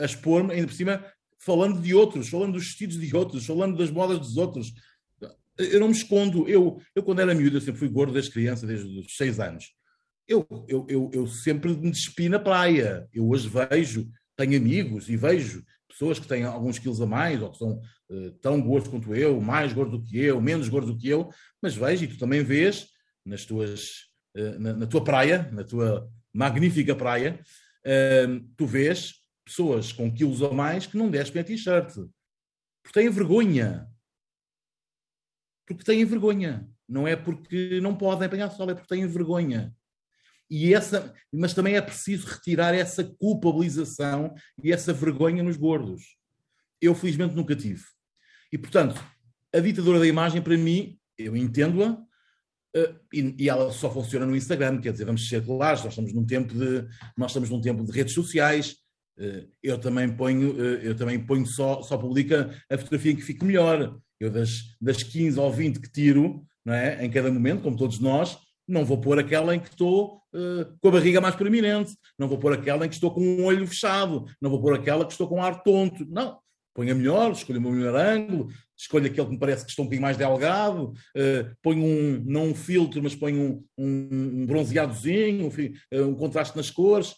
a 0.00 0.04
expor-me, 0.04 0.52
ainda 0.52 0.66
por 0.66 0.74
cima, 0.74 1.04
falando 1.38 1.80
de 1.80 1.94
outros, 1.94 2.28
falando 2.28 2.52
dos 2.52 2.64
vestidos 2.64 2.98
de 2.98 3.16
outros, 3.16 3.46
falando 3.46 3.76
das 3.76 3.90
modas 3.90 4.18
dos 4.18 4.36
outros, 4.36 4.72
eu 5.58 5.80
não 5.80 5.88
me 5.88 5.94
escondo. 5.94 6.48
Eu, 6.48 6.80
eu 6.94 7.02
quando 7.02 7.20
era 7.20 7.34
miúdo, 7.34 7.56
eu 7.56 7.60
sempre 7.60 7.78
fui 7.78 7.88
gordo 7.88 8.12
desde 8.12 8.30
criança, 8.30 8.66
desde 8.66 8.86
os 8.98 9.16
seis 9.16 9.38
anos. 9.38 9.72
Eu, 10.26 10.46
eu, 10.68 10.86
eu, 10.88 11.10
eu 11.12 11.26
sempre 11.26 11.74
me 11.76 11.90
despi 11.90 12.28
na 12.28 12.38
praia. 12.38 13.06
Eu 13.12 13.28
hoje 13.28 13.48
vejo, 13.48 14.08
tenho 14.36 14.56
amigos 14.56 15.08
e 15.08 15.16
vejo 15.16 15.64
pessoas 15.88 16.18
que 16.18 16.26
têm 16.26 16.44
alguns 16.44 16.78
quilos 16.78 17.00
a 17.00 17.06
mais, 17.06 17.40
ou 17.40 17.50
que 17.50 17.58
são 17.58 17.80
uh, 18.10 18.30
tão 18.40 18.60
gordos 18.60 18.90
quanto 18.90 19.14
eu, 19.14 19.40
mais 19.40 19.72
gordo 19.72 19.98
do 19.98 20.04
que 20.04 20.18
eu, 20.18 20.40
menos 20.40 20.68
gordo 20.68 20.92
do 20.92 20.98
que 20.98 21.08
eu, 21.08 21.30
mas 21.62 21.74
vejo, 21.74 22.04
e 22.04 22.08
tu 22.08 22.18
também 22.18 22.42
vês 22.42 22.88
nas 23.24 23.44
tuas, 23.44 24.06
uh, 24.36 24.58
na, 24.58 24.72
na, 24.72 24.86
tua 24.86 25.04
praia, 25.04 25.48
na 25.52 25.62
tua 25.62 26.10
magnífica 26.32 26.96
praia, 26.96 27.40
uh, 27.86 28.48
tu 28.56 28.66
vês 28.66 29.22
pessoas 29.44 29.92
com 29.92 30.12
quilos 30.12 30.42
a 30.42 30.50
mais 30.50 30.86
que 30.86 30.96
não 30.96 31.10
despem 31.10 31.42
a 31.42 31.44
t-shirt, 31.44 31.94
porque 32.82 33.00
têm 33.00 33.08
vergonha 33.10 33.88
porque 35.66 35.84
têm 35.84 36.04
vergonha. 36.04 36.68
Não 36.88 37.08
é 37.08 37.16
porque 37.16 37.80
não 37.80 37.96
podem 37.96 38.26
apanhar 38.26 38.50
sol, 38.50 38.70
é 38.70 38.74
porque 38.74 38.88
têm 38.88 39.06
vergonha. 39.06 39.74
E 40.50 40.74
essa, 40.74 41.12
mas 41.32 41.54
também 41.54 41.76
é 41.76 41.80
preciso 41.80 42.26
retirar 42.26 42.74
essa 42.74 43.02
culpabilização 43.02 44.34
e 44.62 44.72
essa 44.72 44.92
vergonha 44.92 45.42
nos 45.42 45.56
gordos. 45.56 46.16
Eu, 46.80 46.94
felizmente, 46.94 47.34
nunca 47.34 47.56
tive. 47.56 47.82
E, 48.52 48.58
portanto, 48.58 49.02
a 49.54 49.60
ditadura 49.60 49.98
da 49.98 50.06
imagem, 50.06 50.42
para 50.42 50.56
mim, 50.56 50.98
eu 51.16 51.36
entendo-a, 51.36 51.92
uh, 51.92 53.00
e, 53.12 53.34
e, 53.38 53.48
ela 53.48 53.72
só 53.72 53.90
funciona 53.90 54.26
no 54.26 54.36
Instagram, 54.36 54.80
quer 54.80 54.92
dizer, 54.92 55.04
vamos 55.04 55.28
ser 55.28 55.44
claros, 55.44 55.82
nós 55.82 55.92
estamos 55.92 56.12
num 56.12 56.26
tempo 56.26 56.52
de, 56.52 56.86
nós 57.16 57.30
estamos 57.30 57.50
num 57.50 57.60
tempo 57.60 57.84
de 57.84 57.92
redes 57.92 58.12
sociais, 58.12 58.76
uh, 59.18 59.48
eu 59.62 59.78
também 59.78 60.14
ponho, 60.14 60.52
uh, 60.52 60.76
eu 60.82 60.94
também 60.94 61.18
ponho 61.18 61.46
só, 61.46 61.82
só 61.82 61.96
publica 61.96 62.54
a 62.70 62.76
fotografia 62.76 63.12
em 63.12 63.16
que 63.16 63.22
fico 63.22 63.44
melhor. 63.44 63.98
Eu, 64.20 64.30
das, 64.30 64.76
das 64.80 65.02
15 65.02 65.38
ou 65.38 65.52
20 65.52 65.80
que 65.80 65.90
tiro, 65.90 66.44
não 66.64 66.72
é? 66.72 67.04
em 67.04 67.10
cada 67.10 67.30
momento, 67.30 67.62
como 67.62 67.76
todos 67.76 67.98
nós, 67.98 68.38
não 68.66 68.84
vou 68.84 68.98
pôr 68.98 69.18
aquela 69.18 69.54
em 69.54 69.60
que 69.60 69.68
estou 69.68 70.22
uh, 70.32 70.78
com 70.80 70.88
a 70.88 70.92
barriga 70.92 71.20
mais 71.20 71.34
proeminente, 71.34 71.96
não 72.18 72.28
vou 72.28 72.38
pôr 72.38 72.52
aquela 72.52 72.86
em 72.86 72.88
que 72.88 72.94
estou 72.94 73.10
com 73.10 73.20
um 73.20 73.44
olho 73.44 73.66
fechado, 73.66 74.24
não 74.40 74.50
vou 74.50 74.60
pôr 74.60 74.74
aquela 74.74 75.04
que 75.04 75.12
estou 75.12 75.28
com 75.28 75.36
um 75.36 75.42
ar 75.42 75.62
tonto. 75.62 76.06
Não. 76.08 76.38
Ponho 76.74 76.90
a 76.90 76.94
melhor, 76.94 77.30
escolho 77.30 77.60
o 77.60 77.62
meu 77.62 77.70
melhor 77.70 77.94
ângulo, 77.94 78.48
escolho 78.76 79.06
aquele 79.06 79.26
que 79.26 79.32
me 79.32 79.38
parece 79.38 79.64
que 79.64 79.70
estou 79.70 79.84
um 79.84 79.86
pouquinho 79.86 80.02
mais 80.02 80.16
delgado, 80.16 80.92
uh, 81.16 81.56
ponho 81.62 81.84
um, 81.84 82.22
não 82.26 82.48
um 82.48 82.54
filtro, 82.54 83.00
mas 83.02 83.14
ponho 83.14 83.64
um, 83.78 83.84
um, 83.84 84.42
um 84.42 84.46
bronzeadozinho, 84.46 85.48
um, 85.92 86.02
um 86.08 86.14
contraste 86.14 86.56
nas 86.56 86.70
cores. 86.70 87.14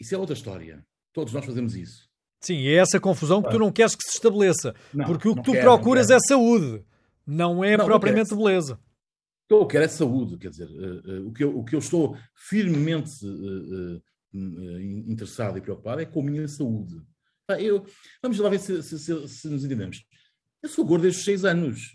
Isso 0.00 0.14
é 0.14 0.18
outra 0.18 0.34
história. 0.34 0.84
Todos 1.12 1.32
nós 1.32 1.44
fazemos 1.44 1.74
isso. 1.74 2.08
Sim, 2.40 2.68
é 2.68 2.74
essa 2.74 3.00
confusão 3.00 3.42
que 3.42 3.50
tu 3.50 3.58
não 3.58 3.72
queres 3.72 3.96
que 3.96 4.04
se 4.04 4.16
estabeleça. 4.16 4.74
Não, 4.94 5.06
porque 5.06 5.28
o 5.28 5.34
que 5.34 5.42
tu 5.42 5.52
quero, 5.52 5.64
procuras 5.64 6.08
é 6.08 6.18
saúde, 6.20 6.84
não 7.26 7.64
é 7.64 7.76
não, 7.76 7.84
propriamente 7.84 8.30
não 8.30 8.38
beleza. 8.38 8.78
O 9.48 9.54
que 9.54 9.54
eu 9.54 9.66
quero 9.66 9.84
é 9.84 9.88
saúde, 9.88 10.36
quer 10.36 10.50
dizer, 10.50 10.68
uh, 10.68 11.22
uh, 11.22 11.28
o, 11.28 11.32
que 11.32 11.42
eu, 11.42 11.58
o 11.58 11.64
que 11.64 11.74
eu 11.74 11.78
estou 11.78 12.18
firmemente 12.34 13.24
uh, 13.24 14.02
interessado 15.10 15.56
e 15.56 15.62
preocupado 15.62 16.02
é 16.02 16.04
com 16.04 16.20
a 16.20 16.22
minha 16.22 16.46
saúde. 16.46 17.00
Eu, 17.58 17.86
vamos 18.22 18.38
lá 18.38 18.50
ver 18.50 18.60
se, 18.60 18.82
se, 18.82 18.98
se, 18.98 19.28
se, 19.28 19.48
nos 19.48 19.64
entendemos. 19.64 20.04
Eu 20.62 20.68
sou 20.68 20.84
gordo 20.84 21.02
desde 21.02 21.20
os 21.20 21.24
6 21.24 21.46
anos. 21.46 21.94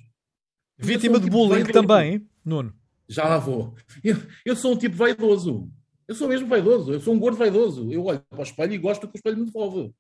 Vítima 0.80 1.18
um 1.18 1.20
de 1.20 1.26
tipo 1.26 1.38
bullying 1.38 1.66
também, 1.66 2.28
Nuno? 2.44 2.74
Já 3.08 3.26
lá 3.26 3.38
vou. 3.38 3.76
Eu, 4.04 4.18
eu 4.44 4.56
sou 4.56 4.74
um 4.74 4.78
tipo 4.78 4.96
vaidoso. 4.96 5.72
Eu 6.08 6.16
sou 6.16 6.28
mesmo 6.28 6.48
vaidoso. 6.48 6.92
Eu 6.92 7.00
sou 7.00 7.14
um 7.14 7.20
gordo 7.20 7.38
vaidoso. 7.38 7.92
Eu 7.92 8.06
olho 8.06 8.20
para 8.30 8.40
o 8.40 8.44
espelho 8.44 8.74
e 8.74 8.78
gosto 8.80 9.02
do 9.02 9.10
que 9.10 9.18
o 9.18 9.20
espelho 9.20 9.38
me 9.38 9.46
devolve. 9.46 9.94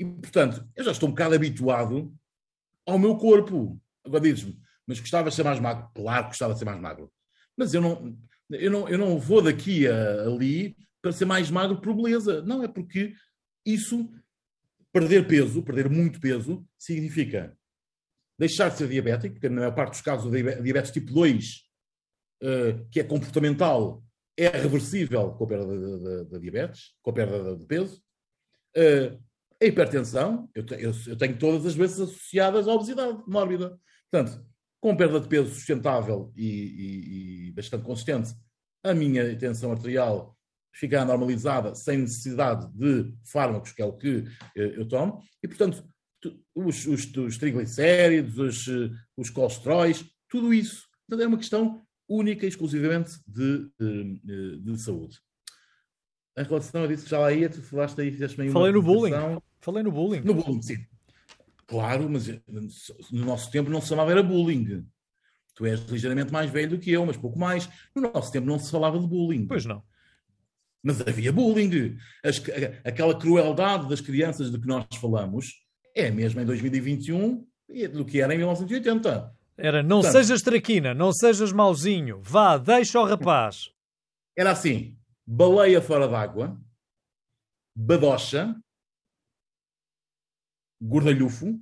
E, 0.00 0.04
portanto, 0.04 0.68
eu 0.74 0.82
já 0.82 0.90
estou 0.90 1.08
um 1.08 1.12
bocado 1.12 1.36
habituado 1.36 2.12
ao 2.84 2.98
meu 2.98 3.16
corpo. 3.16 3.80
Agora 4.04 4.22
dizes-me, 4.22 4.58
mas 4.86 5.00
gostava 5.00 5.30
de 5.30 5.34
ser 5.34 5.42
mais 5.42 5.60
magro? 5.60 5.88
Claro 5.94 6.24
que 6.24 6.30
gostava 6.30 6.52
de 6.52 6.58
ser 6.58 6.64
mais 6.64 6.80
magro. 6.80 7.10
Mas 7.56 7.72
eu 7.72 7.80
não, 7.80 8.16
eu 8.50 8.70
não, 8.70 8.88
eu 8.88 8.98
não 8.98 9.18
vou 9.18 9.42
daqui 9.42 9.86
a 9.86 10.22
ali 10.22 10.76
para 11.00 11.12
ser 11.12 11.24
mais 11.24 11.50
magro 11.50 11.80
por 11.80 11.94
beleza. 11.94 12.42
Não, 12.42 12.62
é 12.62 12.68
porque 12.68 13.14
isso, 13.64 14.10
perder 14.92 15.26
peso, 15.26 15.62
perder 15.62 15.88
muito 15.88 16.20
peso, 16.20 16.66
significa 16.78 17.56
deixar 18.38 18.68
de 18.68 18.78
ser 18.78 18.88
diabético, 18.88 19.34
porque 19.34 19.48
na 19.48 19.60
maior 19.60 19.74
parte 19.74 19.92
dos 19.92 20.00
casos 20.00 20.26
o 20.26 20.62
diabetes 20.62 20.90
tipo 20.90 21.12
2, 21.12 21.62
uh, 22.42 22.88
que 22.90 23.00
é 23.00 23.04
comportamental, 23.04 24.02
é 24.36 24.48
reversível 24.48 25.32
com 25.32 25.44
a 25.44 25.46
perda 25.46 26.24
da 26.24 26.38
diabetes, 26.38 26.94
com 27.02 27.10
a 27.10 27.14
perda 27.14 27.56
de 27.56 27.66
peso. 27.66 28.02
Uh, 28.76 29.22
a 29.62 29.66
hipertensão, 29.66 30.50
eu, 30.54 30.64
eu, 30.78 30.92
eu, 31.06 31.16
tenho 31.16 31.38
todas 31.38 31.64
as 31.64 31.74
doenças 31.74 32.00
associadas 32.00 32.66
à 32.66 32.72
obesidade 32.72 33.22
mórbida. 33.26 33.78
Portanto, 34.10 34.44
com 34.84 34.94
perda 34.94 35.18
de 35.18 35.26
peso 35.26 35.48
sustentável 35.48 36.30
e, 36.36 36.46
e, 36.46 37.46
e 37.46 37.52
bastante 37.52 37.84
consistente, 37.84 38.34
a 38.82 38.92
minha 38.92 39.34
tensão 39.38 39.72
arterial 39.72 40.36
fica 40.74 41.02
normalizada 41.06 41.74
sem 41.74 41.96
necessidade 41.96 42.70
de 42.74 43.10
fármacos, 43.24 43.72
que 43.72 43.80
é 43.80 43.84
o 43.86 43.94
que 43.94 44.26
eh, 44.54 44.74
eu 44.76 44.86
tomo, 44.86 45.22
e, 45.42 45.48
portanto, 45.48 45.82
os, 46.54 46.86
os, 46.86 47.16
os 47.16 47.38
triglicéridos, 47.38 48.38
os, 48.38 48.68
eh, 48.68 48.90
os 49.16 49.30
colesteróis, 49.30 50.04
tudo 50.28 50.52
isso. 50.52 50.86
Portanto, 51.08 51.24
é 51.24 51.28
uma 51.28 51.38
questão 51.38 51.82
única 52.06 52.44
e 52.44 52.48
exclusivamente 52.50 53.12
de, 53.26 53.70
de, 53.80 54.20
eh, 54.28 54.56
de 54.60 54.78
saúde. 54.78 55.18
Em 56.36 56.42
relação 56.42 56.84
a 56.84 56.92
isso, 56.92 57.08
já 57.08 57.20
lá 57.20 57.32
ia, 57.32 57.48
tu 57.48 57.62
falaste 57.62 57.98
aí, 58.02 58.12
fizeste 58.12 58.38
meio 58.38 58.52
Falei 58.52 58.70
no 58.70 58.82
bullying. 58.82 59.14
Falei 59.62 59.82
no 59.82 59.90
bullying. 59.90 60.20
No 60.20 60.34
bullying, 60.34 60.60
sim. 60.60 60.86
Claro, 61.66 62.08
mas 62.08 62.28
no 63.10 63.24
nosso 63.24 63.50
tempo 63.50 63.70
não 63.70 63.80
se 63.80 63.88
chamava 63.88 64.10
era 64.10 64.22
bullying. 64.22 64.86
Tu 65.54 65.66
és 65.66 65.80
ligeiramente 65.84 66.32
mais 66.32 66.50
velho 66.50 66.70
do 66.70 66.78
que 66.78 66.90
eu, 66.90 67.06
mas 67.06 67.16
pouco 67.16 67.38
mais. 67.38 67.68
No 67.94 68.02
nosso 68.02 68.32
tempo 68.32 68.46
não 68.46 68.58
se 68.58 68.70
falava 68.70 68.98
de 68.98 69.06
bullying. 69.06 69.46
Pois 69.46 69.64
não. 69.64 69.82
Mas 70.82 71.00
havia 71.00 71.32
bullying. 71.32 71.96
As, 72.22 72.42
aquela 72.84 73.18
crueldade 73.18 73.88
das 73.88 74.00
crianças 74.00 74.50
de 74.50 74.60
que 74.60 74.66
nós 74.66 74.84
falamos 75.00 75.64
é 75.94 76.10
mesmo 76.10 76.40
em 76.40 76.44
2021 76.44 77.46
do 77.92 78.04
que 78.04 78.20
era 78.20 78.34
em 78.34 78.38
1980. 78.38 79.32
Era 79.56 79.82
não 79.82 80.00
Portanto, 80.00 80.12
sejas 80.12 80.42
traquina, 80.42 80.92
não 80.92 81.12
sejas 81.12 81.52
mauzinho, 81.52 82.20
vá, 82.20 82.58
deixa 82.58 83.00
o 83.00 83.04
rapaz. 83.04 83.70
Era 84.36 84.50
assim: 84.50 84.96
baleia 85.24 85.80
fora 85.80 86.08
d'água, 86.08 86.60
badocha, 87.74 88.56
gordalhufo, 90.84 91.58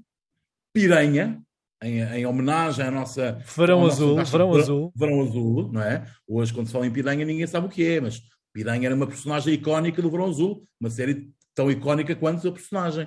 piranha, 0.73 1.43
em, 1.83 2.00
em, 2.00 2.26
homenagem 2.26 2.85
à 2.85 2.91
nossa. 2.91 3.33
Verão 3.57 3.87
azul, 3.87 4.17
nossa, 4.17 4.31
verão, 4.31 4.50
verão 4.50 4.62
azul. 4.62 4.93
Verão 4.95 5.21
azul, 5.21 5.73
não 5.73 5.83
é? 5.83 6.07
Hoje, 6.26 6.52
quando 6.52 6.67
se 6.67 6.73
fala 6.73 6.87
em 6.87 6.93
piranha, 6.93 7.25
ninguém 7.25 7.47
sabe 7.47 7.67
o 7.67 7.71
que 7.71 7.85
é, 7.85 8.00
mas 8.00 8.21
piranha 8.52 8.87
era 8.87 8.95
uma 8.95 9.07
personagem 9.07 9.55
icónica 9.55 10.00
do 10.02 10.11
Verão 10.11 10.26
Azul, 10.26 10.64
uma 10.81 10.91
série 10.91 11.33
tão 11.55 11.71
icónica 11.71 12.14
quanto 12.14 12.47
a 12.47 12.52
personagem. 12.52 13.07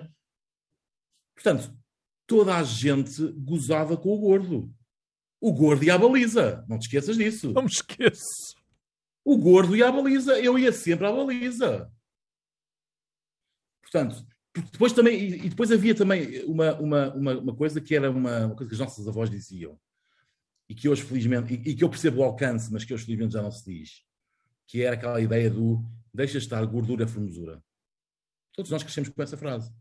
Portanto, 1.36 1.78
toda 2.26 2.56
a 2.56 2.64
gente 2.64 3.32
gozava 3.34 3.98
com 3.98 4.10
o 4.10 4.20
gordo. 4.20 4.74
O 5.42 5.54
gordo 5.54 5.84
ia 5.84 5.96
à 5.96 5.98
baliza. 5.98 6.66
Não 6.68 6.80
te 6.80 6.84
esqueças 6.84 7.18
disso. 7.18 7.52
Não 7.52 7.64
me 7.64 7.70
esqueço. 7.70 8.56
O 9.24 9.38
gordo 9.38 9.76
ia 9.76 9.90
à 9.90 9.92
baliza. 9.92 10.40
Eu 10.40 10.58
ia 10.58 10.72
sempre 10.72 11.06
à 11.06 11.12
baliza. 11.12 11.92
Portanto, 13.82 14.26
depois 14.62 14.94
também, 14.94 15.34
e 15.46 15.50
depois 15.50 15.72
havia 15.72 15.94
também 15.94 16.44
uma, 16.46 16.74
uma, 16.76 17.14
uma, 17.14 17.38
uma 17.40 17.56
coisa 17.56 17.82
que 17.82 17.96
era 17.96 18.10
uma, 18.10 18.46
uma, 18.46 18.56
coisa 18.56 18.70
que 18.70 18.76
as 18.76 18.80
nossas 18.80 19.08
avós 19.08 19.30
diziam, 19.30 19.78
e 20.70 20.74
que 20.74 20.88
hoje, 20.88 21.04
felizmente, 21.04 21.54
e, 21.54 21.72
e, 21.72 21.76
que 21.76 21.84
eu 21.84 21.90
percebo 21.90 22.22
o 22.22 22.24
alcance, 22.24 22.72
mas 22.72 22.84
que 22.84 22.94
hoje, 22.94 23.06
felizmente, 23.06 23.34
já 23.34 23.42
não 23.42 23.52
se 23.52 23.66
diz, 23.66 24.04
que 24.68 24.82
era 24.82 24.96
aquela 24.96 25.20
ideia 25.20 25.50
do 25.50 25.84
deixa 26.14 26.38
estar 26.38 26.66
gordura 26.66 27.08
formosura. 27.08 27.62
Todos 28.54 28.72
nós 28.72 28.82
crescemos 28.82 29.10
com 29.10 29.22
essa 29.22 29.36
frase. 29.36 29.74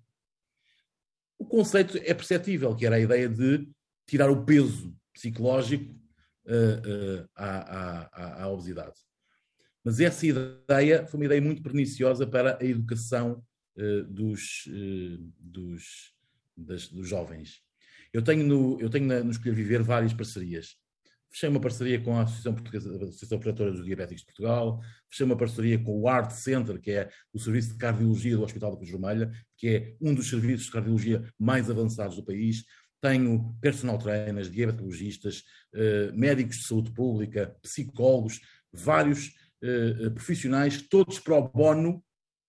O 1.39 1.45
conceito 1.45 1.97
é 1.99 2.13
perceptível, 2.13 2.75
que 2.75 2.85
era 2.85 2.97
a 2.97 3.01
ideia 3.01 3.29
de 3.29 3.69
tirar 4.07 4.31
o 4.31 4.45
peso 4.45 4.95
psicológico 5.13 5.95
uh, 6.47 7.23
uh, 7.23 7.29
à, 7.37 8.43
à, 8.43 8.43
à, 8.43 8.49
obesidade. 8.49 8.99
Mas 9.85 10.01
essa 10.01 10.27
ideia 10.27 11.07
foi 11.07 11.21
uma 11.21 11.27
ideia 11.27 11.41
muito 11.41 11.63
perniciosa 11.63 12.27
para 12.27 12.59
a 12.61 12.65
educação 12.65 13.45
dos, 14.09 14.69
dos, 15.39 16.15
das, 16.57 16.89
dos 16.89 17.09
jovens. 17.09 17.63
Eu 18.13 18.23
tenho, 18.23 18.47
no, 18.47 18.81
eu 18.81 18.89
tenho 18.89 19.07
na, 19.07 19.25
no 19.25 19.33
Escolher 19.33 19.55
Viver 19.55 19.83
várias 19.83 20.13
parcerias. 20.13 20.77
Fechei 21.35 21.49
uma 21.49 21.61
parceria 21.61 22.01
com 22.01 22.17
a 22.17 22.23
Associação, 22.23 22.55
Portuguesa, 22.55 22.95
Associação 22.95 23.41
Protetora 23.41 23.73
dos 23.73 23.85
Diabéticos 23.85 24.21
de 24.21 24.27
Portugal, 24.27 24.81
fechei 25.11 25.27
uma 25.27 25.37
parceria 25.37 25.77
com 25.81 26.01
o 26.01 26.09
Art 26.09 26.31
Center, 26.31 26.81
que 26.81 26.93
é 26.93 27.11
o 27.33 27.41
Serviço 27.41 27.73
de 27.73 27.77
Cardiologia 27.77 28.37
do 28.37 28.45
Hospital 28.45 28.71
da 28.71 28.77
Cruz 28.77 28.93
Vermelha, 28.93 29.33
que 29.59 29.69
é 29.69 29.97
um 30.01 30.15
dos 30.15 30.31
serviços 30.31 30.67
de 30.67 30.71
cardiologia 30.71 31.29
mais 31.37 31.69
avançados 31.69 32.15
do 32.15 32.25
país. 32.25 32.65
Tenho 33.01 33.53
personal 33.61 33.99
trainers, 33.99 34.49
diabetologistas, 34.49 35.43
eh, 35.75 36.13
médicos 36.13 36.59
de 36.59 36.67
saúde 36.69 36.93
pública, 36.93 37.57
psicólogos, 37.61 38.41
vários 38.73 39.33
eh, 39.61 40.11
profissionais, 40.11 40.83
todos 40.83 41.19
pro 41.19 41.49
bono, 41.49 42.01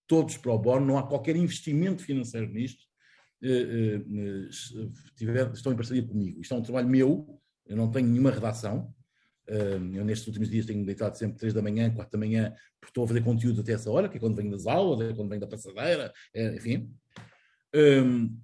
todos 0.08 0.38
pro 0.38 0.58
bono, 0.58 0.86
não 0.86 0.98
há 0.98 1.08
qualquer 1.08 1.36
investimento 1.36 2.04
financeiro 2.04 2.48
nisto, 2.52 2.84
eh, 3.44 4.02
estão 5.54 5.74
em 5.74 5.76
parceria 5.76 6.08
comigo. 6.08 6.42
Isto 6.42 6.54
é 6.54 6.58
um 6.58 6.62
trabalho 6.62 6.88
meu, 6.88 7.42
eu 7.66 7.76
não 7.76 7.92
tenho 7.92 8.08
nenhuma 8.08 8.32
redação. 8.32 8.94
Eu 9.48 10.04
nestes 10.04 10.28
últimos 10.28 10.50
dias 10.50 10.66
tenho 10.66 10.84
deitado 10.84 11.16
sempre 11.16 11.38
3 11.38 11.54
da 11.54 11.62
manhã, 11.62 11.94
4 11.94 12.12
da 12.12 12.18
manhã, 12.18 12.50
porque 12.80 12.90
estou 12.90 13.04
a 13.04 13.08
fazer 13.08 13.24
conteúdo 13.24 13.62
até 13.62 13.74
essa 13.74 13.92
hora, 13.92 14.10
que 14.10 14.18
é 14.18 14.20
quando 14.20 14.36
venho 14.36 14.50
das 14.50 14.66
aulas, 14.66 15.08
é 15.08 15.14
quando 15.14 15.30
venho 15.30 15.42
da 15.42 15.48
passadeira, 15.48 16.12
é, 16.34 16.56
enfim. 16.56 16.92
Um, 17.76 18.40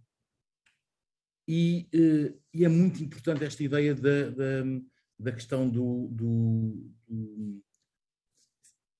e, 1.48 1.88
e, 2.54 2.64
é 2.64 2.70
muito 2.70 3.04
importante 3.04 3.44
esta 3.44 3.64
ideia 3.64 3.96
da, 3.96 4.30
da, 4.30 4.64
da 5.20 5.32
questão 5.32 5.68
do, 5.68 6.08
do, 6.10 6.92
do, 7.08 7.64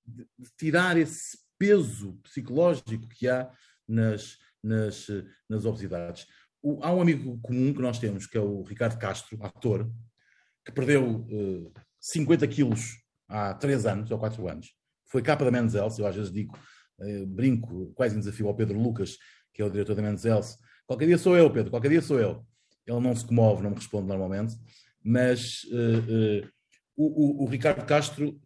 de 0.06 0.50
tirar 0.56 0.96
esse 0.96 1.38
peso 1.62 2.18
psicológico 2.24 3.06
que 3.06 3.28
há 3.28 3.48
nas, 3.86 4.36
nas, 4.60 5.06
nas 5.48 5.64
obesidades. 5.64 6.26
O, 6.60 6.82
há 6.82 6.92
um 6.92 7.00
amigo 7.00 7.38
comum 7.40 7.72
que 7.72 7.80
nós 7.80 8.00
temos, 8.00 8.26
que 8.26 8.36
é 8.36 8.40
o 8.40 8.64
Ricardo 8.64 8.98
Castro, 8.98 9.38
ator, 9.40 9.88
que 10.64 10.72
perdeu 10.72 11.20
uh, 11.20 11.72
50 12.00 12.48
quilos 12.48 13.00
há 13.28 13.54
3 13.54 13.86
anos 13.86 14.10
ou 14.10 14.18
4 14.18 14.48
anos. 14.48 14.74
Foi 15.06 15.22
capa 15.22 15.44
da 15.44 15.52
Men's 15.52 15.72
Health, 15.72 15.94
eu 16.00 16.06
às 16.06 16.16
vezes 16.16 16.32
digo, 16.32 16.58
uh, 16.98 17.26
brinco, 17.26 17.92
quase 17.94 18.16
em 18.16 18.18
desafio 18.18 18.48
ao 18.48 18.56
Pedro 18.56 18.76
Lucas, 18.76 19.16
que 19.54 19.62
é 19.62 19.64
o 19.64 19.70
diretor 19.70 19.94
da 19.94 20.02
Men's 20.02 20.24
Health. 20.24 20.58
Qualquer 20.84 21.06
dia 21.06 21.18
sou 21.18 21.36
eu, 21.36 21.48
Pedro, 21.48 21.70
qualquer 21.70 21.90
dia 21.90 22.02
sou 22.02 22.18
eu. 22.18 22.44
Ele 22.84 22.98
não 22.98 23.14
se 23.14 23.24
comove, 23.24 23.62
não 23.62 23.70
me 23.70 23.76
responde 23.76 24.08
normalmente, 24.08 24.56
mas 25.00 25.62
uh, 25.66 26.50
o, 26.96 27.04
o, 27.04 27.44
o, 27.44 27.46
Ricardo 27.46 27.86
Castro 27.86 28.36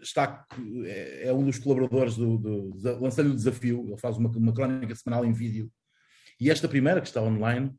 está, 0.00 0.46
é, 0.84 1.28
é, 1.28 1.32
um 1.32 1.44
dos 1.44 1.58
colaboradores 1.58 2.16
do, 2.16 2.38
do, 2.38 2.70
do 2.70 3.04
o 3.04 3.34
desafio, 3.34 3.84
ele 3.86 3.98
faz 3.98 4.16
uma, 4.16 4.30
uma 4.30 4.52
crónica 4.52 4.94
semanal 4.94 5.24
em 5.24 5.32
vídeo, 5.32 5.70
e 6.40 6.50
esta 6.50 6.68
primeira, 6.68 7.00
que 7.00 7.06
está 7.06 7.20
online, 7.20 7.74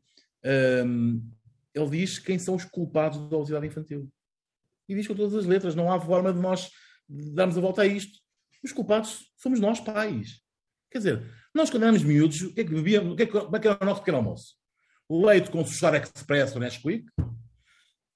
um, 0.86 1.22
ele 1.74 1.90
diz 1.90 2.18
quem 2.18 2.38
são 2.38 2.54
os 2.54 2.64
culpados 2.64 3.18
da 3.28 3.36
obesidade 3.36 3.66
infantil. 3.66 4.08
E 4.88 4.94
diz 4.94 5.06
com 5.08 5.14
todas 5.14 5.34
as 5.34 5.46
letras, 5.46 5.74
não 5.74 5.90
há 5.90 6.00
forma 6.00 6.32
de 6.32 6.38
nós 6.38 6.70
darmos 7.08 7.58
a 7.58 7.60
volta 7.60 7.82
a 7.82 7.86
isto. 7.86 8.20
Os 8.62 8.72
culpados 8.72 9.32
somos 9.36 9.58
nós, 9.58 9.80
pais. 9.80 10.40
Quer 10.90 10.98
dizer, 10.98 11.32
nós 11.54 11.70
quando 11.70 11.84
éramos 11.84 12.04
miúdos, 12.04 12.42
o 12.42 12.54
que 12.54 12.60
é 12.60 12.64
que 12.64 12.72
bebíamos? 12.72 13.12
O 13.12 13.16
que 13.16 13.22
é 13.24 13.26
que, 13.26 13.32
como 13.32 13.56
é 13.56 13.58
que 13.58 13.66
era 13.66 13.78
o 13.80 13.86
nosso 13.86 14.00
pequeno 14.00 14.18
almoço? 14.18 14.54
Leite 15.10 15.50
com 15.50 15.64
suchar 15.64 15.94
expresso 15.94 16.60
Nesquik. 16.60 17.04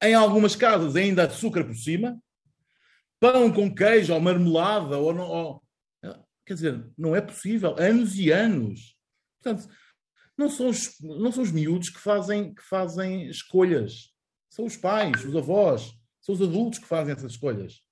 Em 0.02 0.14
algumas 0.14 0.54
casas 0.54 0.94
ainda 0.94 1.24
açúcar 1.24 1.64
por 1.64 1.74
cima. 1.74 2.20
Pão 3.20 3.52
com 3.52 3.74
queijo 3.74 4.12
ou 4.14 4.20
marmelada. 4.20 4.98
Ou, 4.98 5.12
não, 5.12 5.28
ou... 5.28 5.62
Quer 6.44 6.54
dizer, 6.54 6.90
não 6.96 7.14
é 7.14 7.20
possível. 7.20 7.74
Anos 7.78 8.18
e 8.18 8.30
anos. 8.30 8.96
Portanto, 9.42 9.68
não 10.36 10.50
são 10.50 10.68
os, 10.68 11.00
não 11.00 11.32
são 11.32 11.42
os 11.42 11.50
miúdos 11.50 11.88
que 11.88 11.98
fazem, 11.98 12.54
que 12.54 12.62
fazem 12.62 13.28
escolhas. 13.28 14.12
São 14.50 14.64
os 14.64 14.76
pais, 14.76 15.24
os 15.24 15.34
avós, 15.34 15.92
são 16.20 16.34
os 16.34 16.42
adultos 16.42 16.78
que 16.78 16.86
fazem 16.86 17.14
essas 17.14 17.32
escolhas. 17.32 17.82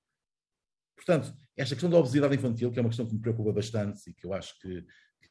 Portanto, 0.96 1.36
esta 1.56 1.74
questão 1.74 1.90
da 1.90 1.98
obesidade 1.98 2.34
infantil, 2.34 2.70
que 2.70 2.78
é 2.78 2.82
uma 2.82 2.88
questão 2.88 3.06
que 3.06 3.14
me 3.14 3.20
preocupa 3.20 3.52
bastante 3.52 4.08
e 4.08 4.14
que 4.14 4.26
eu 4.26 4.32
acho 4.32 4.58
que, 4.60 4.84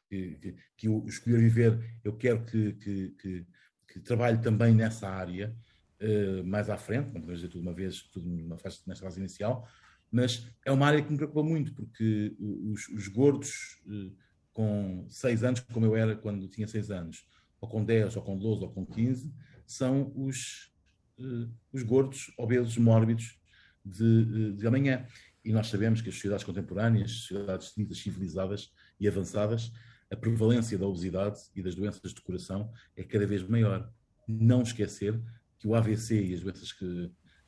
que, 0.08 0.34
que, 0.36 0.56
que 0.76 0.88
o 0.88 1.06
Escolher 1.06 1.38
Viver, 1.38 2.00
eu 2.02 2.16
quero 2.16 2.44
que, 2.44 2.72
que, 2.74 3.10
que, 3.10 3.46
que 3.88 4.00
trabalhe 4.00 4.40
também 4.40 4.74
nessa 4.74 5.08
área 5.08 5.54
uh, 6.00 6.44
mais 6.44 6.70
à 6.70 6.76
frente, 6.76 7.06
não 7.06 7.20
podemos 7.20 7.40
dizer 7.40 7.48
tudo 7.48 7.62
uma 7.62 7.74
vez, 7.74 8.02
tudo 8.02 8.26
numa 8.26 8.58
fase, 8.58 8.80
nesta 8.86 9.04
fase 9.04 9.20
inicial, 9.20 9.68
mas 10.14 10.48
é 10.64 10.70
uma 10.70 10.86
área 10.86 11.02
que 11.02 11.10
me 11.10 11.16
preocupa 11.16 11.42
muito, 11.42 11.74
porque 11.74 12.36
os, 12.38 12.88
os 12.90 13.08
gordos 13.08 13.82
uh, 13.84 14.16
com 14.52 15.04
6 15.10 15.42
anos, 15.42 15.60
como 15.60 15.84
eu 15.84 15.96
era 15.96 16.14
quando 16.14 16.46
tinha 16.46 16.68
6 16.68 16.92
anos, 16.92 17.26
ou 17.60 17.68
com 17.68 17.84
10, 17.84 18.14
ou 18.14 18.22
com 18.22 18.38
12, 18.38 18.62
ou 18.62 18.70
com 18.70 18.86
15, 18.86 19.34
são 19.66 20.12
os, 20.14 20.72
uh, 21.18 21.50
os 21.72 21.82
gordos, 21.82 22.32
obesos, 22.38 22.76
mórbidos 22.78 23.40
de, 23.84 24.52
de 24.52 24.64
amanhã. 24.64 25.04
E 25.44 25.52
nós 25.52 25.66
sabemos 25.66 26.00
que 26.00 26.10
as 26.10 26.14
sociedades 26.14 26.44
contemporâneas, 26.44 27.10
as 27.10 27.16
sociedades 27.16 27.72
ditas 27.76 27.98
civilizadas 27.98 28.70
e 29.00 29.08
avançadas, 29.08 29.72
a 30.08 30.14
prevalência 30.14 30.78
da 30.78 30.86
obesidade 30.86 31.40
e 31.56 31.60
das 31.60 31.74
doenças 31.74 32.14
de 32.14 32.20
coração 32.20 32.70
é 32.96 33.02
cada 33.02 33.26
vez 33.26 33.42
maior. 33.42 33.92
Não 34.28 34.62
esquecer 34.62 35.20
que 35.58 35.66
o 35.66 35.74
AVC 35.74 36.24
e 36.24 36.34
as 36.34 36.40
doenças 36.40 36.72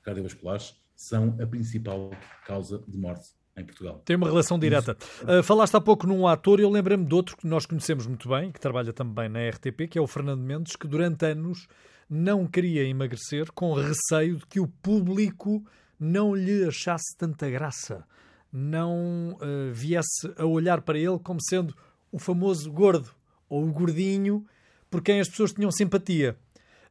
cardiovasculares 0.02 0.74
são 0.96 1.36
a 1.40 1.46
principal 1.46 2.10
causa 2.46 2.82
de 2.88 2.96
morte 2.96 3.28
em 3.56 3.64
Portugal. 3.64 4.02
Tem 4.04 4.16
uma 4.16 4.26
relação 4.26 4.58
direta. 4.58 4.96
Uh, 5.22 5.42
falaste 5.42 5.74
há 5.74 5.80
pouco 5.80 6.06
num 6.06 6.26
ator, 6.26 6.60
eu 6.60 6.70
lembrei-me 6.70 7.04
de 7.04 7.14
outro 7.14 7.36
que 7.36 7.46
nós 7.46 7.64
conhecemos 7.64 8.06
muito 8.06 8.28
bem, 8.28 8.50
que 8.50 8.60
trabalha 8.60 8.92
também 8.92 9.28
na 9.28 9.48
RTP, 9.48 9.88
que 9.88 9.98
é 9.98 10.00
o 10.00 10.06
Fernando 10.06 10.40
Mendes, 10.40 10.76
que 10.76 10.86
durante 10.86 11.24
anos 11.24 11.66
não 12.08 12.46
queria 12.46 12.84
emagrecer 12.84 13.50
com 13.52 13.72
receio 13.72 14.36
de 14.36 14.46
que 14.46 14.60
o 14.60 14.68
público 14.68 15.64
não 15.98 16.34
lhe 16.34 16.64
achasse 16.64 17.16
tanta 17.16 17.48
graça, 17.48 18.04
não 18.52 19.36
uh, 19.40 19.72
viesse 19.72 20.32
a 20.36 20.44
olhar 20.44 20.82
para 20.82 20.98
ele 20.98 21.18
como 21.18 21.40
sendo 21.42 21.74
o 22.12 22.18
famoso 22.18 22.70
gordo 22.70 23.10
ou 23.48 23.64
o 23.64 23.72
gordinho 23.72 24.46
por 24.90 25.02
quem 25.02 25.20
as 25.20 25.28
pessoas 25.28 25.52
tinham 25.52 25.70
simpatia. 25.70 26.36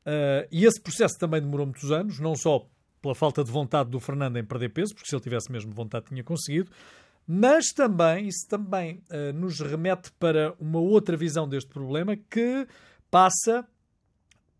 Uh, 0.05 0.45
e 0.51 0.65
esse 0.65 0.79
processo 0.79 1.17
também 1.17 1.41
demorou 1.41 1.65
muitos 1.65 1.91
anos, 1.91 2.19
não 2.19 2.35
só 2.35 2.67
pela 3.05 3.13
falta 3.13 3.43
de 3.43 3.51
vontade 3.51 3.91
do 3.91 3.99
Fernando 3.99 4.37
em 4.37 4.43
perder 4.43 4.69
peso, 4.69 4.95
porque 4.95 5.07
se 5.07 5.15
ele 5.15 5.21
tivesse 5.21 5.51
mesmo 5.51 5.71
vontade 5.71 6.07
tinha 6.07 6.23
conseguido, 6.23 6.71
mas 7.27 7.67
também, 7.67 8.27
isso 8.27 8.47
também 8.49 9.03
uh, 9.11 9.31
nos 9.31 9.59
remete 9.59 10.11
para 10.13 10.55
uma 10.59 10.79
outra 10.79 11.15
visão 11.15 11.47
deste 11.47 11.69
problema 11.69 12.17
que 12.17 12.67
passa 13.11 13.63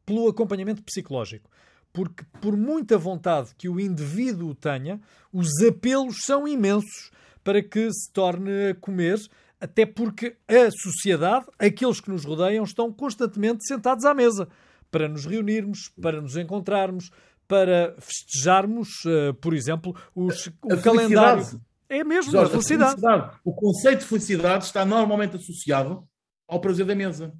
pelo 0.06 0.28
acompanhamento 0.28 0.84
psicológico. 0.84 1.50
Porque, 1.92 2.24
por 2.40 2.56
muita 2.56 3.00
vontade 3.00 3.50
que 3.58 3.68
o 3.68 3.80
indivíduo 3.80 4.54
tenha, 4.54 5.02
os 5.34 5.50
apelos 5.68 6.18
são 6.24 6.48
imensos 6.48 7.10
para 7.44 7.64
que 7.64 7.92
se 7.92 8.12
torne 8.12 8.70
a 8.70 8.76
comer, 8.76 9.18
até 9.60 9.88
porque 9.88 10.36
a 10.48 10.70
sociedade, 10.70 11.48
aqueles 11.58 12.00
que 12.00 12.12
nos 12.12 12.26
rodeiam, 12.26 12.64
estão 12.64 12.92
constantemente 12.94 13.66
sentados 13.66 14.06
à 14.06 14.14
mesa 14.14 14.48
para 14.92 15.08
nos 15.08 15.26
reunirmos, 15.26 15.90
para 16.02 16.22
nos 16.22 16.38
encontrarmos, 16.38 17.10
para 17.48 17.96
festejarmos, 18.00 18.90
uh, 19.06 19.34
por 19.36 19.54
exemplo, 19.54 19.96
os, 20.16 20.48
o 20.64 20.82
calendário. 20.82 21.44
É 21.88 22.04
mesmo, 22.04 22.32
Jorge, 22.32 22.48
a, 22.48 22.52
felicidade. 22.52 22.84
a 22.84 22.96
felicidade. 22.96 23.40
O 23.44 23.54
conceito 23.54 24.00
de 24.00 24.06
felicidade 24.06 24.66
está 24.66 24.84
normalmente 24.84 25.36
associado 25.36 26.08
ao 26.48 26.60
prazer 26.60 26.86
da 26.86 26.96
mesa. 26.96 27.34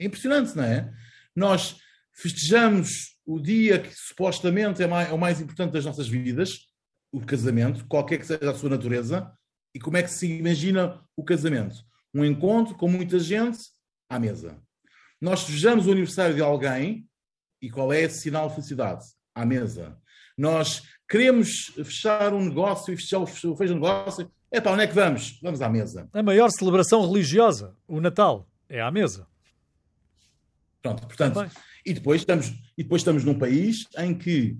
É 0.00 0.06
impressionante, 0.06 0.56
não 0.56 0.64
é? 0.64 0.92
Nós 1.36 1.76
festejamos 2.12 3.14
o 3.26 3.40
dia 3.40 3.78
que 3.78 3.92
supostamente 3.94 4.82
é, 4.82 4.86
mais, 4.86 5.08
é 5.08 5.12
o 5.12 5.18
mais 5.18 5.40
importante 5.40 5.72
das 5.72 5.84
nossas 5.84 6.08
vidas, 6.08 6.66
o 7.12 7.20
casamento, 7.20 7.86
qualquer 7.86 8.18
que 8.18 8.26
seja 8.26 8.50
a 8.50 8.54
sua 8.54 8.70
natureza, 8.70 9.30
e 9.74 9.80
como 9.80 9.96
é 9.96 10.02
que 10.02 10.10
se 10.10 10.26
imagina 10.26 11.02
o 11.16 11.24
casamento? 11.24 11.76
Um 12.12 12.24
encontro 12.24 12.76
com 12.76 12.88
muita 12.88 13.18
gente 13.18 13.58
à 14.08 14.18
mesa. 14.18 14.60
Nós 15.20 15.42
festejamos 15.42 15.86
o 15.86 15.92
aniversário 15.92 16.34
de 16.34 16.42
alguém, 16.42 17.08
e 17.60 17.70
qual 17.70 17.92
é 17.92 18.02
esse 18.02 18.20
sinal 18.20 18.48
de 18.48 18.56
felicidade? 18.56 19.04
À 19.34 19.44
mesa. 19.44 19.98
Nós 20.36 20.82
queremos 21.08 21.72
fechar 21.76 22.32
um 22.32 22.44
negócio 22.44 22.92
e 22.92 22.96
fechar 22.96 23.18
o 23.18 23.26
fecho 23.26 23.72
um 23.72 23.74
negócio. 23.74 24.30
É 24.50 24.60
para 24.60 24.72
onde 24.72 24.82
é 24.82 24.86
que 24.86 24.94
vamos? 24.94 25.38
Vamos 25.42 25.60
à 25.60 25.68
mesa. 25.68 26.08
A 26.12 26.22
maior 26.22 26.50
celebração 26.50 27.06
religiosa, 27.06 27.76
o 27.88 28.00
Natal, 28.00 28.48
é 28.68 28.80
à 28.80 28.90
mesa. 28.90 29.26
Pronto, 30.80 31.06
portanto, 31.06 31.50
e 31.84 31.92
depois, 31.92 32.20
estamos, 32.20 32.52
e 32.76 32.82
depois 32.82 33.00
estamos 33.00 33.24
num 33.24 33.38
país 33.38 33.86
em 33.98 34.16
que, 34.16 34.58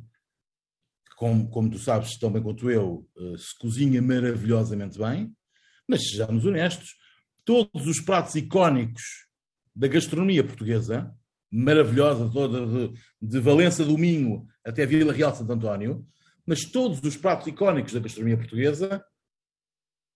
como, 1.17 1.49
como 1.49 1.71
tu 1.71 1.79
sabes 1.79 2.19
tão 2.19 2.31
bem 2.31 2.43
quanto 2.43 2.71
eu, 2.71 3.07
eh, 3.17 3.35
se 3.39 3.59
cozinha 3.59 4.01
maravilhosamente 4.01 4.99
bem, 4.99 5.35
mas 5.87 6.09
sejamos 6.09 6.45
honestos, 6.45 6.97
todos 7.45 7.87
os 7.87 8.01
pratos 8.01 8.35
icónicos 8.35 9.03
da 9.77 9.87
gastronomia 9.87 10.43
portuguesa 10.43 11.15
maravilhosa 11.55 12.29
toda 12.33 12.67
de, 12.67 12.93
de 13.23 13.39
Valença 13.39 13.85
do 13.85 13.97
Minho 13.97 14.45
até 14.65 14.85
Vila 14.85 15.13
Real 15.13 15.35
Santo 15.35 15.53
António, 15.53 16.05
mas 16.45 16.65
todos 16.65 17.01
os 17.01 17.17
pratos 17.17 17.47
icónicos 17.47 17.93
da 17.93 18.01
gastronomia 18.01 18.37
portuguesa 18.37 19.05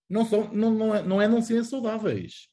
não, 0.09 0.25
são, 0.25 0.53
não, 0.53 0.73
não, 0.73 0.95
é, 0.95 1.01
não 1.01 1.21
é 1.21 1.27
não 1.27 1.41
serem 1.41 1.63
saudáveis. 1.63 2.49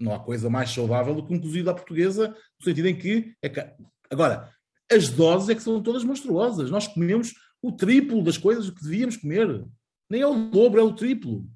Não 0.00 0.14
há 0.14 0.20
coisa 0.20 0.48
mais 0.48 0.70
saudável 0.70 1.14
do 1.14 1.26
que 1.26 1.34
um 1.34 1.40
cozido 1.40 1.68
à 1.68 1.74
portuguesa, 1.74 2.28
no 2.28 2.64
sentido 2.64 2.86
em 2.86 2.96
que. 2.96 3.34
É 3.42 3.48
que 3.48 3.60
agora, 4.08 4.54
as 4.90 5.08
doses 5.08 5.48
é 5.48 5.54
que 5.54 5.62
são 5.62 5.82
todas 5.82 6.04
monstruosas. 6.04 6.70
Nós 6.70 6.86
comemos 6.86 7.34
o 7.60 7.72
triplo 7.72 8.22
das 8.22 8.38
coisas 8.38 8.70
que 8.70 8.82
devíamos 8.82 9.16
comer. 9.16 9.66
Nem 10.08 10.22
é 10.22 10.26
o 10.26 10.48
dobro, 10.48 10.80
é 10.80 10.82
o 10.82 10.94
triplo. 10.94 11.46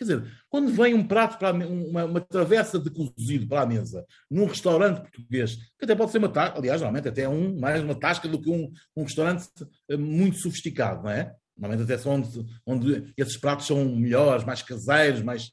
Quer 0.00 0.04
dizer, 0.04 0.32
quando 0.48 0.72
vem 0.72 0.94
um 0.94 1.06
prato, 1.06 1.38
para 1.38 1.52
uma, 1.52 2.06
uma 2.06 2.20
travessa 2.22 2.78
de 2.78 2.88
cozido 2.88 3.46
para 3.46 3.60
a 3.60 3.66
mesa, 3.66 4.02
num 4.30 4.46
restaurante 4.46 5.02
português, 5.02 5.56
que 5.78 5.84
até 5.84 5.94
pode 5.94 6.10
ser 6.10 6.16
uma 6.16 6.30
tasca, 6.30 6.56
aliás, 6.56 6.80
normalmente 6.80 7.10
até 7.10 7.28
um, 7.28 7.60
mais 7.60 7.84
uma 7.84 7.94
tasca 7.94 8.26
do 8.26 8.40
que 8.40 8.48
um, 8.48 8.72
um 8.96 9.02
restaurante 9.02 9.46
eh, 9.90 9.98
muito 9.98 10.38
sofisticado, 10.38 11.02
não 11.02 11.10
é? 11.10 11.34
Normalmente 11.54 11.84
até 11.84 11.98
são 11.98 12.14
onde, 12.14 12.46
onde 12.64 13.12
esses 13.14 13.36
pratos 13.36 13.66
são 13.66 13.84
melhores, 13.94 14.42
mais 14.42 14.62
caseiros, 14.62 15.20
mais... 15.20 15.52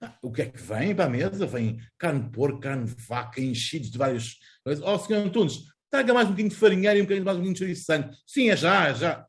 Ah, 0.00 0.16
o 0.22 0.30
que 0.30 0.42
é 0.42 0.46
que 0.46 0.62
vem 0.62 0.94
para 0.94 1.06
a 1.06 1.10
mesa? 1.10 1.44
Vem 1.44 1.80
carne 1.98 2.22
de 2.22 2.30
porco, 2.30 2.60
carne 2.60 2.84
de 2.84 2.94
vaca, 3.08 3.40
enchidos 3.40 3.90
de 3.90 3.98
várias 3.98 4.36
coisas. 4.62 4.84
Ó, 4.84 4.94
oh, 4.94 4.98
senhor 5.00 5.26
Antunes, 5.26 5.58
traga 5.90 6.14
mais 6.14 6.28
um 6.28 6.30
bocadinho 6.30 6.50
de 6.50 6.54
farinheiro 6.54 6.96
e 6.96 7.02
um 7.02 7.04
bocadinho 7.06 7.24
mais 7.24 7.36
um 7.36 7.40
bocadinho 7.40 7.54
de 7.54 7.58
chouriço 7.58 7.80
de 7.80 7.86
sangue. 7.86 8.16
Sim, 8.24 8.50
é 8.50 8.56
já, 8.56 8.86
é 8.86 8.94
já. 8.94 9.26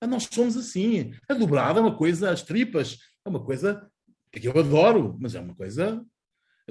Ah, 0.00 0.06
nós 0.08 0.28
somos 0.28 0.56
assim. 0.56 1.12
A 1.28 1.34
dobrada 1.34 1.78
é 1.78 1.82
uma 1.82 1.96
coisa, 1.96 2.32
as 2.32 2.42
tripas, 2.42 2.98
é 3.28 3.30
uma 3.30 3.44
coisa 3.44 3.88
que 4.32 4.46
eu 4.48 4.58
adoro, 4.58 5.16
mas 5.20 5.34
é 5.34 5.40
uma 5.40 5.54
coisa. 5.54 6.04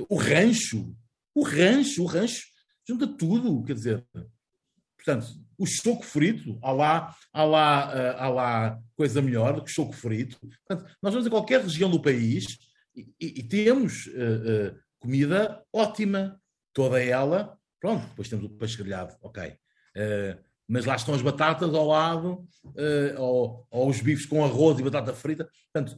O 0.09 0.15
rancho, 0.15 0.95
o 1.33 1.43
rancho, 1.43 2.03
o 2.03 2.05
rancho 2.05 2.45
junta 2.87 3.07
tudo, 3.07 3.63
quer 3.63 3.73
dizer. 3.73 4.05
Portanto, 4.95 5.27
o 5.57 5.65
choco 5.65 6.03
frito, 6.03 6.59
há 6.61 6.71
lá, 6.71 7.15
há 7.31 7.43
lá, 7.43 7.91
eh, 7.93 8.15
há 8.17 8.29
lá 8.29 8.79
coisa 8.95 9.21
melhor 9.21 9.55
do 9.55 9.63
que 9.63 9.71
choco 9.71 9.93
frito. 9.93 10.37
Portanto, 10.39 10.91
nós 11.01 11.13
vamos 11.13 11.27
a 11.27 11.29
qualquer 11.29 11.61
região 11.61 11.89
do 11.89 12.01
país 12.01 12.45
e, 12.95 13.01
e, 13.19 13.39
e 13.39 13.43
temos 13.43 14.07
uh, 14.07 14.73
uh, 14.73 14.79
comida 14.99 15.63
ótima, 15.71 16.39
toda 16.73 17.01
ela. 17.01 17.57
Pronto, 17.79 18.07
depois 18.07 18.27
temos 18.27 18.45
o 18.45 18.49
peixe 18.49 18.77
grelhado, 18.77 19.15
ok. 19.21 19.49
Uh, 19.49 20.43
mas 20.67 20.85
lá 20.85 20.95
estão 20.95 21.13
as 21.13 21.21
batatas 21.21 21.73
ao 21.73 21.87
lado, 21.87 22.45
ou, 23.17 23.65
ou, 23.71 23.89
os 23.89 24.01
bifes 24.01 24.25
com 24.25 24.43
arroz 24.43 24.77
e 24.77 24.83
batata 24.83 25.13
frita. 25.13 25.49
Portanto, 25.71 25.97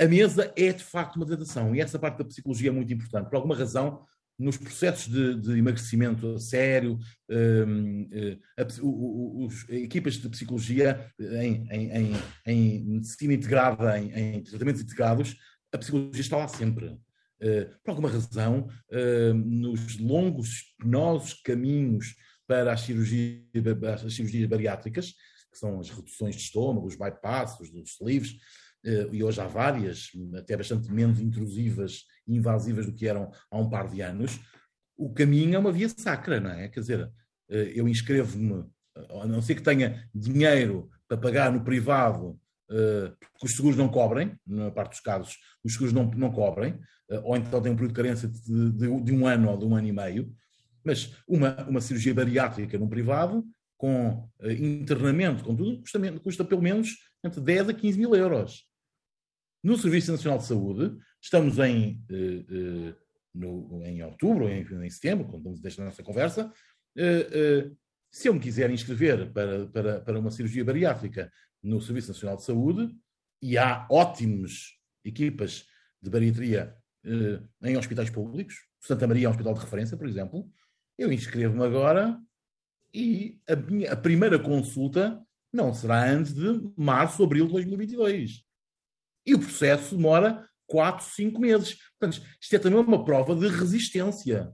a 0.00 0.06
mesa 0.06 0.52
é 0.56 0.72
de 0.72 0.84
facto 0.84 1.16
uma 1.16 1.26
tentação 1.26 1.74
e 1.74 1.80
essa 1.80 1.98
parte 1.98 2.18
da 2.18 2.24
psicologia 2.24 2.70
é 2.70 2.72
muito 2.72 2.92
importante. 2.92 3.28
Por 3.28 3.36
alguma 3.36 3.56
razão, 3.56 4.04
nos 4.38 4.56
processos 4.56 5.08
de, 5.12 5.34
de 5.34 5.58
emagrecimento 5.58 6.34
a 6.34 6.38
sério, 6.38 6.96
um, 7.28 8.08
eh, 8.12 8.38
a, 8.56 8.66
o, 8.82 9.46
os, 9.46 9.68
equipas 9.68 10.14
de 10.14 10.28
psicologia 10.28 11.12
em, 11.18 11.66
em, 11.70 11.90
em, 11.90 12.12
em 12.46 12.84
medicina 12.84 13.34
integrada, 13.34 13.98
em, 13.98 14.40
tratamentos 14.44 14.80
integrados, 14.80 15.36
a 15.72 15.78
psicologia 15.78 16.20
está 16.20 16.36
lá 16.36 16.46
sempre. 16.46 16.96
Uh, 17.40 17.70
por 17.84 17.90
alguma 17.90 18.08
razão, 18.08 18.68
uh, 18.90 19.34
nos 19.34 19.98
longos, 19.98 20.74
penosos 20.78 21.34
caminhos 21.34 22.16
para 22.46 22.72
as 22.72 22.80
cirurgias, 22.80 23.44
as 24.04 24.14
cirurgias 24.14 24.48
bariátricas, 24.48 25.14
que 25.52 25.58
são 25.58 25.80
as 25.80 25.90
reduções 25.90 26.34
de 26.34 26.42
estômago, 26.42 26.86
os 26.86 26.96
bypasses, 26.96 27.60
os 27.60 27.90
sleeves, 27.92 28.36
e 28.84 29.22
hoje 29.22 29.40
há 29.40 29.46
várias, 29.46 30.10
até 30.36 30.56
bastante 30.56 30.90
menos 30.90 31.20
intrusivas 31.20 32.04
e 32.26 32.36
invasivas 32.36 32.86
do 32.86 32.92
que 32.92 33.06
eram 33.06 33.30
há 33.50 33.58
um 33.58 33.68
par 33.68 33.88
de 33.88 34.00
anos, 34.00 34.40
o 34.96 35.12
caminho 35.12 35.54
é 35.54 35.58
uma 35.58 35.72
via 35.72 35.88
sacra, 35.88 36.40
não 36.40 36.50
é? 36.50 36.68
Quer 36.68 36.80
dizer, 36.80 37.12
eh, 37.48 37.72
eu 37.74 37.88
inscrevo-me, 37.88 38.64
a 39.22 39.26
não 39.26 39.40
ser 39.40 39.54
que 39.54 39.62
tenha 39.62 40.04
dinheiro 40.12 40.90
para 41.06 41.16
pagar 41.16 41.52
no 41.52 41.62
privado, 41.62 42.38
eh, 42.70 43.12
porque 43.32 43.46
os 43.46 43.54
seguros 43.54 43.76
não 43.76 43.88
cobrem, 43.88 44.36
na 44.44 44.70
parte 44.70 44.90
dos 44.90 45.00
casos, 45.00 45.36
os 45.64 45.72
seguros 45.72 45.92
não, 45.92 46.10
não 46.10 46.32
cobrem, 46.32 46.78
ou 47.22 47.36
então 47.36 47.62
tem 47.62 47.72
um 47.72 47.76
período 47.76 47.92
de 47.92 47.96
carência 47.96 48.28
de, 48.28 48.72
de, 48.72 49.00
de 49.02 49.12
um 49.12 49.26
ano 49.26 49.50
ou 49.50 49.56
de 49.56 49.64
um 49.64 49.74
ano 49.74 49.86
e 49.86 49.92
meio, 49.92 50.34
mas 50.84 51.14
uma, 51.26 51.56
uma 51.66 51.80
cirurgia 51.80 52.12
bariátrica 52.12 52.76
no 52.76 52.88
privado, 52.88 53.44
com 53.78 54.28
internamento, 54.42 55.44
com 55.44 55.54
tudo, 55.54 55.80
custa, 55.80 56.20
custa 56.20 56.44
pelo 56.44 56.60
menos 56.60 56.96
entre 57.24 57.40
10 57.40 57.68
a 57.70 57.72
15 57.72 57.98
mil 57.98 58.14
euros. 58.14 58.67
No 59.62 59.76
Serviço 59.76 60.12
Nacional 60.12 60.38
de 60.38 60.46
Saúde, 60.46 60.96
estamos 61.20 61.58
em, 61.58 62.02
eh, 62.08 62.44
eh, 62.48 62.94
no, 63.34 63.82
em 63.84 64.02
outubro, 64.02 64.48
em, 64.48 64.62
em 64.62 64.90
setembro, 64.90 65.24
quando 65.24 65.38
estamos 65.38 65.60
desta 65.60 65.84
nossa 65.84 66.02
conversa, 66.02 66.52
eh, 66.96 67.70
se 68.10 68.28
eu 68.28 68.34
me 68.34 68.40
quiser 68.40 68.70
inscrever 68.70 69.32
para, 69.32 69.66
para, 69.66 70.00
para 70.00 70.18
uma 70.18 70.30
cirurgia 70.30 70.64
bariátrica 70.64 71.30
no 71.62 71.80
Serviço 71.80 72.08
Nacional 72.08 72.36
de 72.36 72.44
Saúde, 72.44 72.94
e 73.42 73.58
há 73.58 73.86
ótimas 73.90 74.78
equipas 75.04 75.66
de 76.02 76.10
bariatria 76.10 76.74
em 77.62 77.76
hospitais 77.76 78.10
públicos, 78.10 78.54
Santa 78.80 79.06
Maria 79.06 79.26
é 79.26 79.28
um 79.28 79.30
hospital 79.30 79.54
de 79.54 79.60
referência, 79.60 79.96
por 79.96 80.08
exemplo, 80.08 80.50
eu 80.96 81.12
inscrevo-me 81.12 81.64
agora 81.64 82.18
e 82.92 83.38
a, 83.48 83.54
minha, 83.54 83.92
a 83.92 83.96
primeira 83.96 84.38
consulta 84.38 85.20
não 85.52 85.72
será 85.72 86.10
antes 86.10 86.34
de 86.34 86.72
março, 86.76 87.22
abril 87.22 87.46
de 87.46 87.52
2022. 87.52 88.47
E 89.28 89.34
o 89.34 89.38
processo 89.38 89.94
demora 89.94 90.48
4, 90.66 91.04
5 91.04 91.38
meses. 91.38 91.76
Portanto, 92.00 92.26
isto 92.40 92.56
é 92.56 92.58
também 92.58 92.80
uma 92.80 93.04
prova 93.04 93.36
de 93.36 93.46
resistência. 93.46 94.50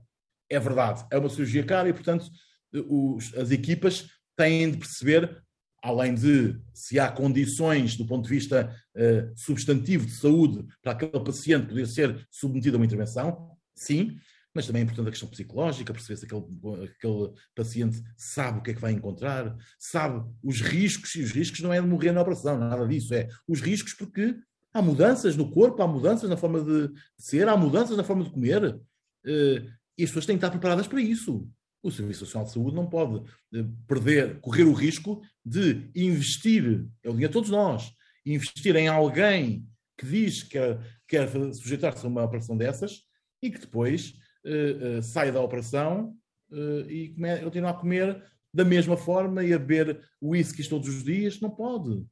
É 0.49 0.59
verdade, 0.59 1.05
é 1.09 1.17
uma 1.17 1.29
cirurgia 1.29 1.63
cara 1.63 1.87
e, 1.87 1.93
portanto, 1.93 2.29
os, 2.73 3.33
as 3.35 3.51
equipas 3.51 4.09
têm 4.35 4.69
de 4.69 4.77
perceber, 4.77 5.41
além 5.81 6.13
de 6.13 6.59
se 6.73 6.99
há 6.99 7.09
condições 7.09 7.95
do 7.95 8.05
ponto 8.05 8.25
de 8.25 8.29
vista 8.29 8.75
uh, 8.97 9.33
substantivo 9.37 10.05
de 10.05 10.11
saúde 10.11 10.65
para 10.81 10.91
aquele 10.91 11.23
paciente 11.23 11.67
poder 11.67 11.87
ser 11.87 12.27
submetido 12.29 12.75
a 12.75 12.79
uma 12.79 12.85
intervenção, 12.85 13.55
sim, 13.73 14.17
mas 14.53 14.67
também 14.67 14.81
é 14.81 14.83
importante 14.83 15.07
a 15.07 15.11
questão 15.11 15.29
psicológica, 15.29 15.93
perceber 15.93 16.17
se 16.17 16.25
aquele, 16.25 16.43
aquele 16.83 17.31
paciente 17.55 18.03
sabe 18.17 18.59
o 18.59 18.61
que 18.61 18.71
é 18.71 18.73
que 18.73 18.81
vai 18.81 18.91
encontrar, 18.91 19.55
sabe 19.79 20.21
os 20.43 20.59
riscos, 20.59 21.15
e 21.15 21.21
os 21.21 21.31
riscos 21.31 21.61
não 21.61 21.73
é 21.73 21.81
de 21.81 21.87
morrer 21.87 22.11
na 22.11 22.21
operação, 22.21 22.57
nada 22.57 22.85
disso, 22.85 23.13
é 23.13 23.27
os 23.47 23.61
riscos 23.61 23.93
porque 23.93 24.35
há 24.75 24.81
mudanças 24.81 25.37
no 25.37 25.49
corpo, 25.49 25.81
há 25.81 25.87
mudanças 25.87 26.29
na 26.29 26.35
forma 26.35 26.61
de 26.61 26.91
ser, 27.17 27.47
há 27.47 27.55
mudanças 27.55 27.95
na 27.95 28.03
forma 28.03 28.25
de 28.25 28.29
comer, 28.29 28.77
eh, 29.25 29.63
e 29.97 30.03
as 30.03 30.09
pessoas 30.09 30.25
têm 30.25 30.35
que 30.35 30.39
estar 30.39 30.51
preparadas 30.51 30.85
para 30.85 30.99
isso. 30.99 31.49
O 31.81 31.89
Serviço 31.89 32.25
Nacional 32.25 32.45
de 32.45 32.51
Saúde 32.51 32.75
não 32.75 32.85
pode 32.85 33.23
eh, 33.53 33.65
perder, 33.87 34.41
correr 34.41 34.65
o 34.65 34.73
risco 34.73 35.21
de 35.45 35.89
investir, 35.95 36.85
é 37.01 37.09
o 37.09 37.13
dinheiro 37.13 37.31
de 37.31 37.33
todos 37.33 37.49
nós, 37.49 37.89
investir 38.25 38.75
em 38.75 38.89
alguém 38.89 39.65
que 39.97 40.05
diz 40.05 40.43
que 40.43 40.59
quer, 41.07 41.29
sujeitar-se 41.53 42.05
a 42.05 42.09
uma 42.09 42.25
operação 42.25 42.57
dessas 42.57 43.03
e 43.41 43.49
que 43.49 43.59
depois 43.59 44.13
uh, 44.43 44.99
uh, 44.99 45.03
sai 45.03 45.31
da 45.31 45.39
operação 45.39 46.13
uh, 46.51 46.89
e 46.89 47.13
come, 47.13 47.37
continua 47.39 47.69
a 47.69 47.73
comer 47.73 48.21
da 48.53 48.65
mesma 48.65 48.97
forma 48.97 49.41
e 49.41 49.53
a 49.53 49.59
beber 49.59 50.01
whiskies 50.21 50.67
todos 50.67 50.89
os 50.89 51.01
dias, 51.01 51.39
não 51.39 51.49
pode. 51.49 52.05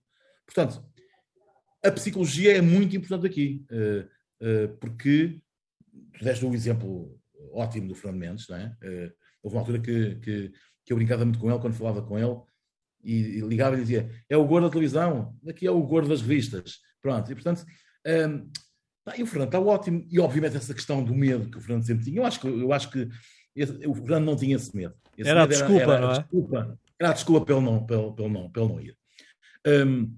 Portanto, 0.45 0.81
a 1.83 1.91
psicologia 1.91 2.57
é 2.57 2.61
muito 2.61 2.95
importante 2.95 3.27
aqui, 3.27 3.65
porque 4.79 5.41
tu 6.17 6.23
deste 6.23 6.45
um 6.45 6.53
exemplo 6.53 7.19
ótimo 7.51 7.87
do 7.87 7.95
Fernando 7.95 8.19
Mendes, 8.19 8.47
não 8.47 8.57
é? 8.57 8.75
houve 9.41 9.55
uma 9.55 9.61
altura 9.61 9.79
que, 9.79 10.15
que, 10.15 10.51
que, 10.85 10.93
eu 10.93 10.97
brincava 10.97 11.25
muito 11.25 11.39
com 11.39 11.49
ele 11.49 11.59
quando 11.59 11.73
falava 11.73 12.01
com 12.01 12.17
ele 12.17 12.39
e, 13.03 13.41
ligava 13.41 13.75
e 13.75 13.81
dizia: 13.81 14.09
é 14.29 14.37
o 14.37 14.45
gordo 14.45 14.67
da 14.67 14.71
televisão, 14.71 15.35
daqui 15.43 15.67
é 15.67 15.71
o 15.71 15.83
gordo 15.83 16.07
das 16.07 16.21
revistas. 16.21 16.79
Pronto, 17.01 17.29
e 17.29 17.35
portanto, 17.35 17.65
um, 18.07 18.49
e 19.17 19.23
o 19.23 19.27
Fernando 19.27 19.49
está 19.49 19.59
ótimo. 19.59 20.07
E, 20.09 20.19
obviamente, 20.19 20.55
essa 20.55 20.73
questão 20.73 21.03
do 21.03 21.13
medo 21.13 21.49
que 21.49 21.57
o 21.57 21.61
Fernando 21.61 21.85
sempre 21.85 22.05
tinha, 22.05 22.21
eu 22.21 22.25
acho 22.25 22.39
que, 22.39 22.47
eu 22.47 22.71
acho 22.71 22.89
que 22.89 23.09
esse, 23.55 23.85
o 23.85 23.93
Fernando 23.93 24.25
não 24.25 24.35
tinha 24.35 24.55
esse 24.55 24.75
medo. 24.75 24.95
Esse 25.17 25.29
era 25.29 25.41
medo 25.41 25.53
a 25.53 25.57
desculpa, 25.57 25.83
era, 25.83 25.93
era 25.93 26.01
não 26.01 26.07
é? 26.07 26.15
A 26.15 26.19
desculpa, 26.19 26.79
era 26.99 27.09
a 27.09 27.13
desculpa 27.13 27.45
pelo 27.45 27.61
não, 27.61 27.85
pelo, 27.85 28.13
pelo 28.13 28.29
não, 28.29 28.49
pelo 28.49 28.69
não 28.69 28.81
ir. 28.81 28.97
Um, 29.67 30.15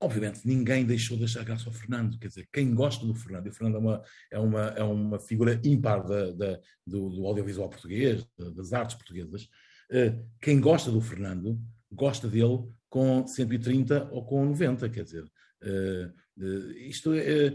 obviamente, 0.00 0.40
ninguém 0.44 0.84
deixou 0.84 1.16
de 1.16 1.24
achar 1.24 1.44
graça 1.44 1.68
ao 1.68 1.72
Fernando. 1.72 2.18
Quer 2.18 2.28
dizer, 2.28 2.48
quem 2.52 2.74
gosta 2.74 3.06
do 3.06 3.14
Fernando, 3.14 3.46
e 3.46 3.50
o 3.50 3.52
Fernando 3.52 3.76
é 3.76 3.78
uma, 3.78 4.02
é 4.30 4.38
uma, 4.38 4.62
é 4.68 4.82
uma 4.82 5.18
figura 5.18 5.60
ímpar 5.64 6.06
da, 6.06 6.30
da 6.32 6.60
do, 6.86 7.10
do, 7.10 7.26
audiovisual 7.26 7.68
português, 7.68 8.26
das 8.54 8.72
artes 8.72 8.96
portuguesas. 8.96 9.44
Uh, 9.90 10.24
quem 10.40 10.60
gosta 10.60 10.90
do 10.90 11.00
Fernando, 11.00 11.58
gosta 11.90 12.28
dele 12.28 12.68
com 12.88 13.26
130 13.26 14.08
ou 14.12 14.24
com 14.24 14.44
90, 14.44 14.88
quer 14.88 15.04
dizer. 15.04 15.24
Uh, 15.62 16.12
Uh, 16.38 16.70
isto 16.88 17.12
é, 17.14 17.48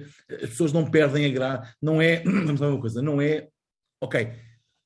as 0.43 0.49
pessoas 0.49 0.73
não 0.73 0.89
perdem 0.89 1.25
a 1.25 1.29
graça, 1.29 1.73
não 1.81 2.01
é, 2.01 2.21
vamos 2.27 2.59
lá 2.59 2.67
uma 2.67 2.81
coisa, 2.81 3.01
não 3.01 3.21
é, 3.21 3.47
ok, 4.01 4.33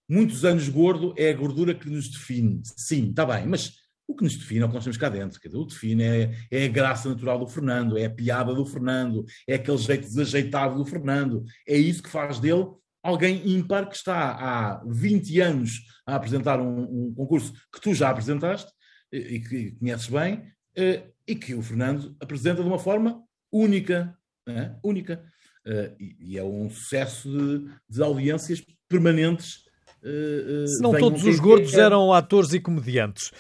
muitos 0.08 0.46
anos 0.46 0.70
gordo 0.70 1.16
é 1.18 1.32
a 1.32 1.36
gordura 1.36 1.74
que 1.74 1.90
nos 1.90 2.08
define, 2.08 2.62
sim, 2.64 3.10
está 3.10 3.26
bem, 3.26 3.48
mas 3.48 3.76
o 4.08 4.16
que 4.16 4.24
nos 4.24 4.38
define 4.38 4.62
é 4.62 4.66
o 4.66 4.70
que 4.70 4.76
nós 4.76 4.84
temos 4.84 4.98
cá 4.98 5.10
dentro, 5.10 5.38
o 5.38 5.42
que 5.42 5.74
define 5.74 6.04
é, 6.04 6.32
é, 6.50 6.66
a 6.66 6.70
graça 6.70 7.10
natural 7.10 7.40
do 7.40 7.48
Fernando, 7.48 7.98
é 7.98 8.06
a 8.06 8.10
piada 8.10 8.54
do 8.54 8.66
Fernando, 8.66 9.26
é 9.48 9.56
aquele 9.56 9.78
jeito 9.78 10.04
desajeitado 10.04 10.78
do 10.78 10.86
Fernando, 10.86 11.44
é 11.68 11.78
isso 11.78 12.02
que 12.02 12.10
faz 12.10 12.40
dele 12.40 12.68
alguém 13.04 13.48
ímpar 13.48 13.88
que 13.88 13.96
está 13.96 14.32
há 14.32 14.84
20 14.86 15.40
anos 15.40 15.82
a 16.06 16.16
apresentar 16.16 16.60
um, 16.60 17.10
um 17.10 17.14
concurso 17.14 17.54
que 17.74 17.80
tu 17.82 17.94
já 17.94 18.10
apresentaste 18.10 18.72
e 19.12 19.40
que 19.40 19.72
conheces 19.72 20.08
bem, 20.08 20.52
uh, 20.78 21.14
e 21.26 21.36
que 21.36 21.54
o 21.54 21.62
Fernando 21.62 22.16
apresenta 22.20 22.62
de 22.62 22.68
uma 22.68 22.80
forma 22.80 23.24
única, 23.52 24.18
é? 24.48 24.76
única. 24.84 25.24
Uh, 25.66 25.96
e, 26.00 26.18
e, 26.20 26.38
é 26.38 26.44
um 26.44 26.70
sucesso 26.70 27.30
de, 27.30 27.70
de 27.90 28.02
audiências 28.02 28.64
permanentes. 28.88 29.67
Uh, 30.04 30.64
uh, 30.64 30.68
Se 30.68 30.82
não 30.82 30.92
todos 30.98 31.24
os 31.24 31.40
gordos 31.40 31.74
é... 31.74 31.82
eram 31.82 32.14
atores 32.14 32.54
e 32.54 32.60
comediantes. 32.60 33.32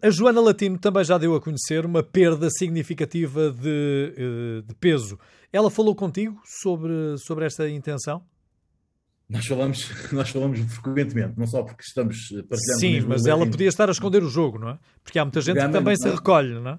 a 0.00 0.10
Joana 0.10 0.40
Latino 0.40 0.78
também 0.78 1.04
já 1.04 1.18
deu 1.18 1.34
a 1.34 1.40
conhecer 1.40 1.84
uma 1.84 2.02
perda 2.02 2.48
significativa 2.50 3.50
de, 3.50 4.62
de 4.66 4.74
peso. 4.76 5.18
Ela 5.52 5.70
falou 5.70 5.94
contigo 5.94 6.40
sobre, 6.44 7.16
sobre 7.18 7.44
esta 7.46 7.68
intenção? 7.68 8.22
Nós 9.28 9.46
falamos, 9.46 9.88
nós 10.12 10.28
falamos 10.28 10.60
frequentemente, 10.60 11.38
não 11.38 11.46
só 11.46 11.62
porque 11.62 11.82
estamos 11.82 12.28
partilhando. 12.48 12.80
Sim, 12.80 13.00
mas 13.00 13.26
ela 13.26 13.46
podia 13.46 13.68
estar 13.68 13.88
a 13.88 13.92
esconder 13.92 14.22
o 14.22 14.28
jogo, 14.28 14.58
não 14.58 14.70
é? 14.70 14.78
Porque 15.02 15.18
há 15.18 15.24
muita 15.24 15.40
gente 15.40 15.58
que 15.58 15.68
também 15.70 15.96
se 15.96 16.08
recolhe, 16.08 16.54
não 16.54 16.72
é? 16.72 16.78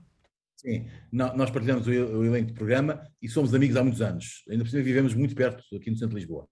Sim, 0.56 0.88
nós 1.12 1.52
partilhamos 1.52 1.86
o 1.88 2.24
elenco 2.24 2.48
de 2.48 2.54
programa 2.54 3.02
e 3.22 3.28
somos 3.28 3.54
amigos 3.54 3.76
há 3.76 3.84
muitos 3.84 4.02
anos. 4.02 4.24
Ainda 4.50 4.64
por 4.64 4.70
cima 4.70 4.82
vivemos 4.82 5.14
muito 5.14 5.36
perto, 5.36 5.62
aqui 5.76 5.92
no 5.92 5.98
centro 5.98 6.16
de 6.16 6.22
Lisboa. 6.22 6.48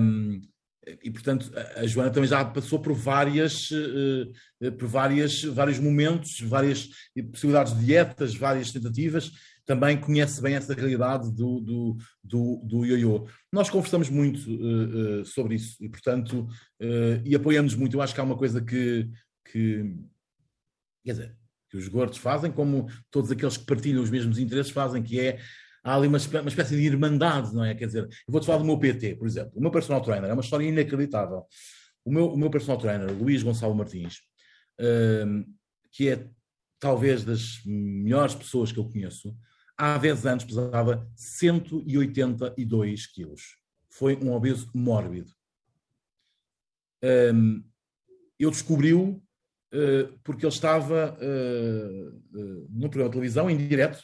Um, 0.00 0.40
e, 1.02 1.10
portanto, 1.10 1.50
a 1.76 1.86
Joana 1.86 2.10
também 2.10 2.28
já 2.28 2.44
passou 2.44 2.80
por 2.80 2.92
várias, 2.92 3.70
uh, 3.70 4.72
por 4.72 4.88
várias, 4.88 5.42
vários 5.44 5.78
momentos, 5.78 6.40
várias 6.40 6.88
possibilidades 7.30 7.78
de 7.78 7.84
dietas, 7.84 8.34
várias 8.34 8.70
tentativas. 8.70 9.30
Também 9.66 10.00
conhece 10.00 10.42
bem 10.42 10.54
essa 10.54 10.74
realidade 10.74 11.30
do, 11.32 11.60
do, 11.60 11.96
do, 12.24 12.60
do 12.64 12.84
ioiô. 12.84 13.28
Nós 13.52 13.70
conversamos 13.70 14.08
muito 14.08 14.40
sobre 15.26 15.54
isso 15.54 15.76
e, 15.80 15.88
portanto, 15.88 16.48
e 17.24 17.36
apoiamos 17.36 17.76
muito. 17.76 17.96
Eu 17.96 18.02
acho 18.02 18.12
que 18.12 18.20
há 18.20 18.24
uma 18.24 18.36
coisa 18.36 18.60
que, 18.60 19.08
que 19.52 19.94
quer 21.04 21.12
dizer, 21.12 21.36
que 21.70 21.76
os 21.76 21.86
gordos 21.88 22.18
fazem, 22.18 22.50
como 22.50 22.88
todos 23.10 23.30
aqueles 23.30 23.56
que 23.56 23.64
partilham 23.64 24.02
os 24.02 24.10
mesmos 24.10 24.38
interesses 24.38 24.72
fazem, 24.72 25.02
que 25.02 25.20
é 25.20 25.38
há 25.82 25.94
ali 25.94 26.06
uma, 26.06 26.18
uma 26.18 26.48
espécie 26.48 26.76
de 26.76 26.82
irmandade, 26.82 27.54
não 27.54 27.64
é? 27.64 27.74
Quer 27.74 27.86
dizer, 27.86 28.04
eu 28.04 28.32
vou-te 28.32 28.46
falar 28.46 28.58
do 28.58 28.64
meu 28.64 28.78
PT, 28.78 29.16
por 29.16 29.26
exemplo. 29.26 29.52
O 29.54 29.60
meu 29.60 29.70
personal 29.70 30.00
trainer 30.00 30.30
é 30.30 30.32
uma 30.32 30.42
história 30.42 30.64
inacreditável. 30.64 31.44
O 32.04 32.10
meu, 32.10 32.32
o 32.32 32.36
meu 32.36 32.50
personal 32.50 32.78
trainer, 32.78 33.10
Luís 33.12 33.42
Gonçalo 33.42 33.74
Martins, 33.74 34.20
um, 34.80 35.44
que 35.92 36.08
é 36.08 36.28
talvez 36.78 37.24
das 37.24 37.60
melhores 37.64 38.34
pessoas 38.34 38.72
que 38.72 38.78
eu 38.78 38.88
conheço, 38.88 39.36
há 39.76 39.98
10 39.98 40.26
anos 40.26 40.44
pesava 40.44 41.06
182 41.14 43.06
quilos. 43.06 43.56
Foi 43.90 44.16
um 44.16 44.32
obeso 44.32 44.70
mórbido. 44.74 45.30
Um, 47.34 47.62
eu 48.38 48.50
descobri-o 48.50 49.22
eh, 49.72 50.08
porque 50.24 50.44
ele 50.44 50.52
estava 50.52 51.16
uh, 51.22 52.08
uh, 52.34 52.88
programa 52.90 53.08
de 53.08 53.12
televisão 53.12 53.48
em 53.48 53.56
direto, 53.56 54.02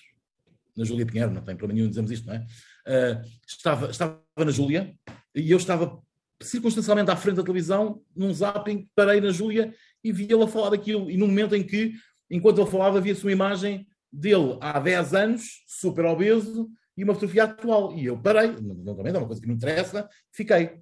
na 0.76 0.84
Júlia 0.84 1.06
Pinheiro, 1.06 1.32
não 1.32 1.42
tem 1.42 1.56
problema 1.56 1.78
nenhum 1.78 1.88
dizemos 1.88 2.10
isto, 2.10 2.26
não 2.26 2.34
é? 2.34 2.46
Uh, 2.86 3.28
estava, 3.46 3.90
estava 3.90 4.22
na 4.36 4.50
Júlia 4.50 4.94
e 5.34 5.50
eu 5.50 5.56
estava 5.56 6.00
circunstancialmente 6.42 7.10
à 7.10 7.16
frente 7.16 7.36
da 7.36 7.42
televisão, 7.42 8.02
num 8.14 8.32
zapping, 8.32 8.88
parei 8.94 9.20
na 9.20 9.30
Júlia 9.30 9.74
e 10.04 10.12
vi 10.12 10.24
ele 10.24 10.42
a 10.42 10.48
falar 10.48 10.70
daquilo. 10.70 11.10
E 11.10 11.16
no 11.16 11.26
momento 11.26 11.54
em 11.54 11.64
que, 11.64 11.94
enquanto 12.30 12.60
ele 12.60 12.70
falava, 12.70 12.98
havia-se 12.98 13.22
uma 13.22 13.32
imagem 13.32 13.86
dele 14.12 14.58
há 14.60 14.78
10 14.78 15.14
anos, 15.14 15.64
super 15.66 16.04
obeso, 16.04 16.70
e 16.96 17.04
uma 17.04 17.14
fotografia 17.14 17.44
atual. 17.44 17.96
E 17.96 18.06
eu 18.06 18.20
parei, 18.20 18.54
também 18.54 19.14
é 19.14 19.18
uma 19.18 19.26
coisa 19.26 19.40
que 19.40 19.48
me 19.48 19.54
interessa, 19.54 20.08
fiquei. 20.32 20.80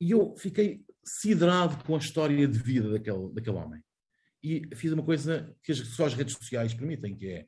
E 0.00 0.12
eu 0.12 0.34
fiquei 0.36 0.82
siderado 1.04 1.82
com 1.84 1.94
a 1.94 1.98
história 1.98 2.46
de 2.46 2.58
vida 2.58 2.90
daquele, 2.90 3.32
daquele 3.32 3.56
homem. 3.56 3.82
E 4.42 4.62
fiz 4.74 4.90
uma 4.92 5.02
coisa 5.02 5.54
que 5.62 5.74
só 5.74 6.06
as 6.06 6.14
redes 6.14 6.34
sociais 6.34 6.72
permitem, 6.72 7.14
que 7.14 7.28
é 7.28 7.46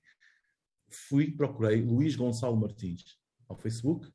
fui, 0.96 1.30
procurei 1.30 1.82
Luís 1.82 2.16
Gonçalo 2.16 2.56
Martins 2.56 3.18
ao 3.48 3.56
Facebook, 3.56 4.10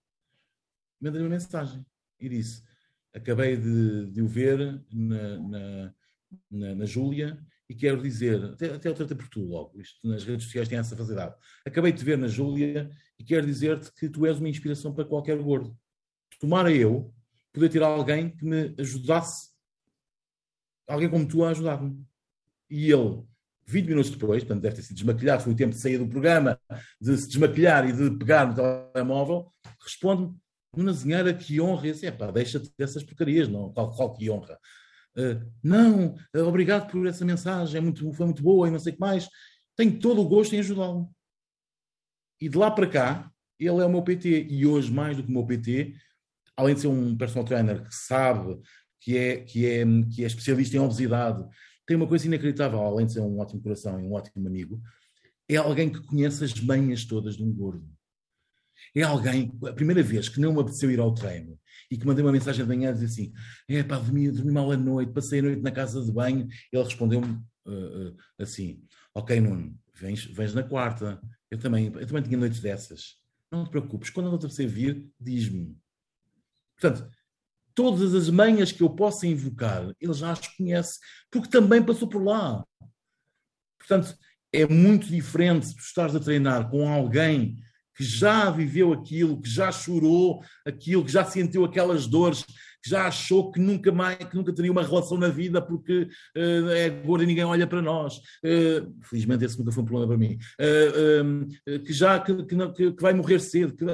mandei 0.99 1.21
uma 1.21 1.29
mensagem 1.29 1.85
e 2.19 2.29
disse: 2.29 2.63
Acabei 3.13 3.57
de, 3.57 4.11
de 4.11 4.21
o 4.21 4.27
ver 4.27 4.83
na, 4.91 5.37
na, 5.39 5.95
na, 6.51 6.75
na 6.75 6.85
Júlia 6.85 7.39
e 7.69 7.75
quero 7.75 8.01
dizer, 8.01 8.43
até, 8.45 8.73
até 8.73 8.87
eu 8.87 8.93
tratei 8.93 9.17
por 9.17 9.27
tu 9.27 9.43
logo, 9.43 9.79
isto 9.79 10.07
nas 10.07 10.23
redes 10.23 10.45
sociais 10.45 10.69
tem 10.69 10.77
essa 10.77 10.95
facilidade. 10.95 11.35
Acabei 11.65 11.91
de 11.91 11.99
te 11.99 12.05
ver 12.05 12.17
na 12.17 12.27
Júlia 12.27 12.89
e 13.19 13.23
quero 13.23 13.45
dizer-te 13.45 13.91
que 13.93 14.09
tu 14.09 14.25
és 14.25 14.37
uma 14.39 14.49
inspiração 14.49 14.93
para 14.93 15.05
qualquer 15.05 15.37
gordo. 15.41 15.77
Tomara 16.39 16.71
eu 16.71 17.13
poder 17.51 17.69
ter 17.69 17.83
alguém 17.83 18.29
que 18.29 18.45
me 18.45 18.73
ajudasse, 18.77 19.49
alguém 20.87 21.09
como 21.09 21.27
tu 21.27 21.43
a 21.43 21.49
ajudar-me. 21.49 22.05
E 22.69 22.91
ele, 22.91 23.23
20 23.67 23.87
minutos 23.87 24.09
depois, 24.11 24.43
portanto 24.43 24.61
deve 24.61 24.75
ter 24.75 24.81
sido 24.81 24.95
desmaquilhado, 24.95 25.43
foi 25.43 25.53
o 25.53 25.55
tempo 25.55 25.73
de 25.73 25.79
sair 25.79 25.97
do 25.97 26.07
programa, 26.07 26.59
de 27.01 27.17
se 27.17 27.27
desmaquilhar 27.27 27.87
e 27.87 27.91
de 27.91 28.17
pegar 28.17 28.47
no 28.47 28.55
telemóvel, 28.55 29.51
responde-me, 29.83 30.35
Nuna 30.75 30.93
Zinheira, 30.93 31.33
que 31.33 31.59
honra. 31.59 31.87
esse 31.87 32.05
é 32.05 32.11
pá, 32.11 32.29
deixa-te 32.31 32.71
dessas 32.77 33.03
porcarias, 33.03 33.47
não, 33.47 33.73
qual, 33.73 33.95
qual 33.95 34.13
que 34.13 34.29
honra. 34.29 34.57
Uh, 35.17 35.51
não, 35.63 36.13
uh, 36.35 36.43
obrigado 36.47 36.91
por 36.91 37.05
essa 37.07 37.25
mensagem, 37.25 37.77
é 37.77 37.81
muito, 37.81 38.13
foi 38.13 38.25
muito 38.25 38.43
boa 38.43 38.67
e 38.67 38.71
não 38.71 38.79
sei 38.79 38.93
o 38.93 38.95
que 38.95 39.01
mais. 39.01 39.27
Tenho 39.75 39.99
todo 39.99 40.21
o 40.21 40.27
gosto 40.27 40.55
em 40.55 40.59
ajudá-lo. 40.59 41.09
E 42.39 42.47
de 42.47 42.57
lá 42.57 42.69
para 42.69 42.87
cá, 42.87 43.31
ele 43.59 43.81
é 43.81 43.85
o 43.85 43.89
meu 43.89 44.03
PT. 44.03 44.47
E 44.49 44.65
hoje, 44.65 44.91
mais 44.91 45.17
do 45.17 45.23
que 45.23 45.29
o 45.29 45.31
meu 45.31 45.45
PT, 45.45 45.95
além 46.55 46.75
de 46.75 46.81
ser 46.81 46.87
um 46.87 47.17
personal 47.17 47.45
trainer 47.45 47.83
que 47.83 47.95
sabe 47.95 48.59
que 49.01 49.17
é, 49.17 49.37
que 49.37 49.65
é, 49.65 49.83
que 50.13 50.23
é 50.23 50.27
especialista 50.27 50.75
em 50.75 50.79
obesidade, 50.79 51.43
tem 51.87 51.95
uma 51.95 52.07
coisa 52.07 52.27
inacreditável, 52.27 52.79
além 52.79 53.05
de 53.05 53.13
ser 53.13 53.21
um 53.21 53.39
ótimo 53.39 53.61
coração 53.61 53.99
e 53.99 54.03
um 54.03 54.13
ótimo 54.13 54.45
amigo, 54.45 54.79
é 55.49 55.55
alguém 55.55 55.89
que 55.89 56.05
conhece 56.05 56.43
as 56.43 56.53
manhas 56.59 57.05
todas 57.05 57.37
de 57.37 57.43
um 57.43 57.51
gordo. 57.51 57.87
É 58.93 59.01
alguém, 59.03 59.57
a 59.65 59.73
primeira 59.73 60.03
vez 60.03 60.27
que 60.27 60.39
não 60.39 60.53
me 60.53 60.59
apeteceu 60.59 60.91
ir 60.91 60.99
ao 60.99 61.13
treino 61.13 61.57
e 61.89 61.97
que 61.97 62.05
mandei 62.05 62.23
uma 62.23 62.31
mensagem 62.31 62.63
de 62.63 62.67
manhã 62.67 62.89
a 62.89 62.91
dizer 62.91 63.05
assim: 63.05 63.33
é 63.69 63.81
pá, 63.81 63.97
dormi, 63.97 64.29
dormi 64.29 64.51
mal 64.51 64.71
a 64.71 64.77
noite, 64.77 65.13
passei 65.13 65.39
a 65.39 65.43
noite 65.43 65.61
na 65.61 65.71
casa 65.71 66.03
de 66.03 66.11
banho. 66.11 66.47
Ele 66.71 66.83
respondeu-me 66.83 67.41
uh, 67.65 68.09
uh, 68.09 68.17
assim: 68.37 68.83
Ok, 69.15 69.39
Nuno, 69.39 69.79
vens, 69.95 70.25
vens 70.25 70.53
na 70.53 70.63
quarta. 70.63 71.19
Eu 71.49 71.57
também, 71.57 71.85
eu 71.85 72.05
também 72.05 72.21
tinha 72.21 72.37
noites 72.37 72.59
dessas. 72.59 73.15
Não 73.49 73.63
te 73.63 73.71
preocupes, 73.71 74.09
quando 74.09 74.29
não 74.29 74.37
te 74.37 74.45
apetecer 74.45 74.67
vir, 74.67 75.09
diz-me. 75.19 75.75
Portanto, 76.79 77.09
todas 77.77 78.15
as 78.15 78.27
manhas 78.27 78.71
que 78.71 78.81
eu 78.81 78.89
possa 78.89 79.27
invocar, 79.27 79.93
ele 80.01 80.13
já 80.13 80.31
as 80.31 80.47
conhece, 80.47 80.97
porque 81.29 81.47
também 81.47 81.83
passou 81.83 82.09
por 82.09 82.23
lá. 82.23 82.65
Portanto, 83.77 84.17
é 84.51 84.65
muito 84.65 85.05
diferente 85.05 85.75
tu 85.75 85.79
estares 85.79 86.15
a 86.15 86.19
treinar 86.19 86.71
com 86.71 86.89
alguém 86.89 87.55
que 87.95 88.03
já 88.03 88.49
viveu 88.49 88.93
aquilo, 88.93 89.39
que 89.39 89.47
já 89.47 89.71
chorou 89.71 90.43
aquilo, 90.65 91.05
que 91.05 91.11
já 91.11 91.23
sentiu 91.23 91.63
aquelas 91.63 92.07
dores, 92.07 92.43
que 92.43 92.89
já 92.89 93.05
achou 93.05 93.51
que 93.51 93.59
nunca 93.59 93.91
mais, 93.91 94.17
que 94.17 94.35
nunca 94.35 94.53
teria 94.53 94.71
uma 94.71 94.83
relação 94.83 95.15
na 95.15 95.27
vida 95.27 95.61
porque 95.61 96.09
uh, 96.35 96.69
é 96.69 96.89
gordo 96.89 97.25
e 97.25 97.27
ninguém 97.27 97.43
olha 97.43 97.67
para 97.67 97.81
nós. 97.81 98.17
Uh, 98.43 98.91
felizmente 99.03 99.45
esse 99.45 99.59
nunca 99.59 99.71
foi 99.71 99.83
um 99.83 99.85
problema 99.85 100.07
para 100.07 100.17
mim. 100.17 100.39
Uh, 100.59 101.79
que 101.79 101.93
já 101.93 102.19
que, 102.19 102.43
que, 102.43 102.91
que, 102.91 103.01
vai 103.01 103.13
morrer 103.13 103.39
cedo. 103.39 103.75
Que, 103.75 103.85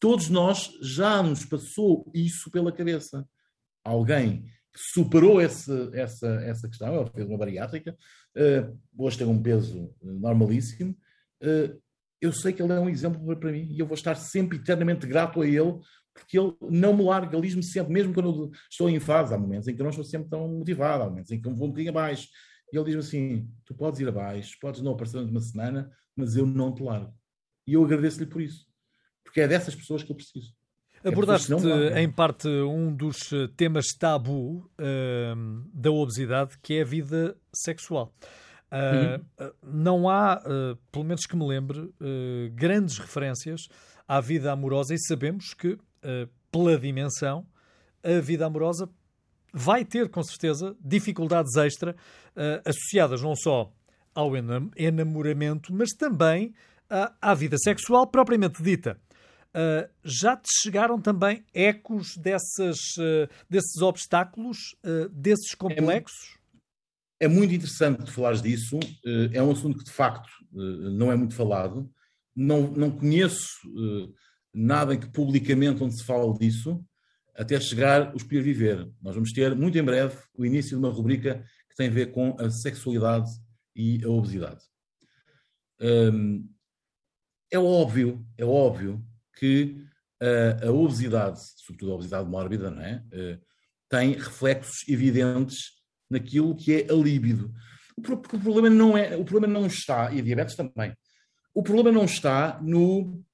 todos 0.00 0.28
nós 0.28 0.70
já 0.82 1.22
nos 1.22 1.44
passou 1.44 2.10
isso 2.14 2.50
pela 2.50 2.72
cabeça. 2.72 3.24
Alguém 3.84 4.42
que 4.72 4.80
superou 4.92 5.40
esse, 5.40 5.70
essa, 5.92 6.26
essa 6.42 6.68
questão, 6.68 7.00
ele 7.00 7.10
fez 7.10 7.28
uma 7.28 7.38
bariátrica, 7.38 7.96
hoje 8.96 9.18
tem 9.18 9.26
um 9.26 9.42
peso 9.42 9.94
normalíssimo 10.02 10.96
eu 12.20 12.32
sei 12.32 12.52
que 12.52 12.62
ele 12.62 12.72
é 12.72 12.78
um 12.78 12.88
exemplo 12.88 13.36
para 13.36 13.50
mim 13.50 13.66
e 13.70 13.78
eu 13.78 13.86
vou 13.86 13.94
estar 13.94 14.14
sempre 14.14 14.58
eternamente 14.58 15.06
grato 15.06 15.40
a 15.40 15.46
ele 15.46 15.78
porque 16.12 16.38
ele 16.38 16.54
não 16.70 16.94
me 16.94 17.04
larga, 17.04 17.34
ele 17.34 17.46
diz-me 17.46 17.62
sempre, 17.62 17.92
mesmo 17.92 18.12
quando 18.12 18.50
estou 18.68 18.90
em 18.90 19.00
fase, 19.00 19.32
há 19.32 19.38
momentos 19.38 19.68
em 19.68 19.74
que 19.74 19.80
eu 19.80 19.84
não 19.84 19.90
estou 19.90 20.04
sempre 20.04 20.28
tão 20.28 20.46
motivado, 20.48 21.04
há 21.04 21.08
momentos 21.08 21.30
em 21.30 21.40
que 21.40 21.48
eu 21.48 21.54
vou 21.54 21.68
um 21.68 21.70
bocadinho 21.70 21.92
abaixo, 21.92 22.28
e 22.70 22.76
ele 22.76 22.84
diz-me 22.84 23.00
assim, 23.00 23.50
tu 23.64 23.74
podes 23.74 24.00
ir 24.00 24.08
abaixo, 24.08 24.56
podes 24.60 24.82
não 24.82 24.92
aparecer 24.92 25.14
durante 25.14 25.30
uma 25.30 25.40
semana, 25.40 25.90
mas 26.14 26.36
eu 26.36 26.44
não 26.44 26.74
te 26.74 26.82
largo. 26.82 27.14
E 27.66 27.72
eu 27.72 27.84
agradeço-lhe 27.84 28.26
por 28.26 28.42
isso, 28.42 28.66
porque 29.24 29.40
é 29.40 29.48
dessas 29.48 29.74
pessoas 29.74 30.02
que 30.02 30.12
eu 30.12 30.16
preciso. 30.16 30.52
É 31.02 31.08
Abordaste 31.08 31.52
é 31.94 32.02
em 32.02 32.10
parte 32.10 32.46
um 32.46 32.94
dos 32.94 33.30
temas 33.56 33.86
tabu 33.98 34.58
uh, 34.58 35.70
da 35.72 35.90
obesidade, 35.90 36.58
que 36.62 36.74
é 36.74 36.82
a 36.82 36.84
vida 36.84 37.36
sexual. 37.52 38.12
Uh, 38.70 39.52
Não 39.64 40.08
há, 40.08 40.42
uh, 40.44 40.76
pelo 40.92 41.04
menos 41.04 41.24
que 41.24 41.36
me 41.36 41.46
lembre, 41.46 41.90
grandes 42.52 42.98
referências 42.98 43.62
à 44.06 44.20
vida 44.20 44.52
amorosa 44.52 44.94
e 44.94 44.98
sabemos 44.98 45.54
que, 45.54 45.78
pela 46.50 46.78
dimensão, 46.78 47.46
a 48.02 48.20
vida 48.20 48.44
amorosa 48.44 48.88
vai 49.52 49.84
ter, 49.84 50.08
com 50.10 50.22
certeza, 50.22 50.76
dificuldades 50.80 51.56
extra 51.56 51.96
associadas 52.64 53.22
não 53.22 53.34
só 53.34 53.72
ao 54.14 54.32
enamoramento, 54.76 55.72
mas 55.72 55.90
também 55.90 56.52
à, 56.88 57.12
à 57.20 57.34
vida 57.34 57.56
sexual 57.58 58.06
propriamente 58.06 58.62
dita. 58.62 58.98
Uh, 59.52 59.90
já 60.04 60.36
te 60.36 60.48
chegaram 60.62 61.00
também 61.00 61.44
ecos 61.52 62.16
dessas, 62.16 62.78
uh, 62.98 63.28
desses 63.48 63.82
obstáculos, 63.82 64.76
uh, 64.84 65.08
desses 65.08 65.54
complexos? 65.54 66.38
É 67.18 67.26
muito 67.26 67.52
interessante 67.52 68.04
tu 68.04 68.12
falares 68.12 68.40
disso. 68.40 68.78
É 69.34 69.42
um 69.42 69.50
assunto 69.50 69.76
que, 69.76 69.84
de 69.84 69.90
facto, 69.90 70.30
não 70.50 71.12
é 71.12 71.16
muito 71.16 71.34
falado. 71.34 71.92
Não, 72.34 72.62
não 72.70 72.90
conheço 72.90 73.46
nada 74.54 74.96
que 74.96 75.06
publicamente 75.06 75.82
onde 75.82 75.98
se 75.98 76.02
fale 76.02 76.32
disso, 76.38 76.82
até 77.34 77.60
chegar 77.60 78.14
o 78.14 78.16
Escolher 78.16 78.42
Viver. 78.42 78.90
Nós 79.02 79.14
vamos 79.14 79.32
ter, 79.32 79.54
muito 79.54 79.76
em 79.76 79.82
breve, 79.82 80.16
o 80.34 80.46
início 80.46 80.70
de 80.70 80.76
uma 80.76 80.90
rubrica 80.90 81.44
que 81.68 81.76
tem 81.76 81.88
a 81.88 81.92
ver 81.92 82.10
com 82.10 82.34
a 82.40 82.48
sexualidade 82.48 83.28
e 83.76 84.02
a 84.02 84.08
obesidade. 84.08 84.64
Hum, 85.78 86.48
é 87.50 87.58
óbvio, 87.58 88.26
é 88.38 88.46
óbvio 88.46 89.04
que 89.38 89.76
a, 90.62 90.70
obesidade, 90.70 91.40
sobretudo 91.56 91.92
a 91.92 91.94
obesidade 91.94 92.28
mórbida, 92.28 92.70
não 92.70 92.82
é? 92.82 93.02
tem 93.88 94.12
reflexos 94.12 94.86
evidentes 94.88 95.56
naquilo 96.08 96.54
que 96.54 96.74
é 96.74 96.92
a 96.92 96.94
líbido. 96.94 97.52
O, 97.96 98.12
o 98.12 98.16
problema 98.16 98.70
não 98.70 98.96
é, 98.96 99.16
o 99.16 99.24
problema 99.24 99.52
não 99.52 99.66
está, 99.66 100.12
e 100.12 100.18
a 100.18 100.22
diabetes 100.22 100.54
também, 100.54 100.94
o 101.54 101.62
problema 101.62 101.90
não 101.90 102.04
está 102.04 102.60
no 102.62 103.24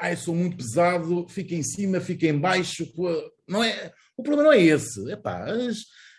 ai, 0.00 0.16
sou 0.16 0.34
muito 0.34 0.56
pesado, 0.56 1.28
fica 1.28 1.54
em 1.54 1.62
cima, 1.62 2.00
fica 2.00 2.26
em 2.26 2.38
baixo, 2.38 2.90
não 3.46 3.62
é, 3.62 3.92
o 4.16 4.22
problema 4.22 4.48
não 4.48 4.52
é 4.52 4.62
esse. 4.62 5.10
Epá, 5.12 5.44
as, 5.44 5.76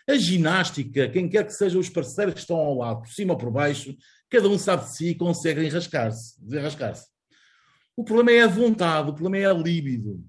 a 0.08 0.14
ginástica, 0.14 1.08
quem 1.08 1.28
quer 1.28 1.44
que 1.44 1.52
sejam 1.52 1.80
os 1.80 1.88
parceiros 1.88 2.34
que 2.34 2.40
estão 2.40 2.56
ao 2.56 2.78
lado, 2.78 3.00
por 3.00 3.08
cima 3.08 3.32
ou 3.32 3.38
por 3.38 3.50
baixo, 3.50 3.94
cada 4.30 4.48
um 4.48 4.58
sabe 4.58 4.84
de 4.84 4.96
si 4.96 5.08
e 5.08 5.14
consegue 5.14 5.64
enrascar-se, 5.64 6.40
desenrascar-se. 6.40 7.06
O 7.96 8.04
problema 8.04 8.32
é 8.32 8.42
a 8.42 8.48
vontade, 8.48 9.10
o 9.10 9.14
problema 9.14 9.44
é 9.44 9.46
a 9.46 9.52
líbido. 9.52 10.24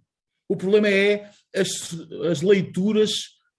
O 0.47 0.55
problema 0.55 0.89
é 0.89 1.29
as, 1.55 1.95
as 2.29 2.41
leituras 2.41 3.11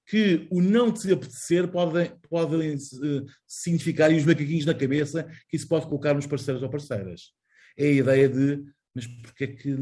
que 0.07 0.47
o 0.51 0.61
não 0.61 0.93
te 0.93 1.11
apetecer 1.13 1.67
pode, 1.69 2.13
pode 2.29 2.55
uh, 2.57 3.27
significar, 3.47 4.13
e 4.13 4.17
os 4.17 4.25
macaquinhos 4.25 4.67
na 4.67 4.75
cabeça, 4.75 5.25
que 5.49 5.57
isso 5.57 5.67
pode 5.67 5.87
colocar 5.87 6.15
nos 6.15 6.27
parceiros 6.27 6.63
ou 6.63 6.69
parceiras. 6.69 7.33
É 7.77 7.87
a 7.87 7.93
ideia 7.93 8.29
de, 8.29 8.63
mas 8.95 9.07
porquê 9.07 9.49
que, 9.49 9.75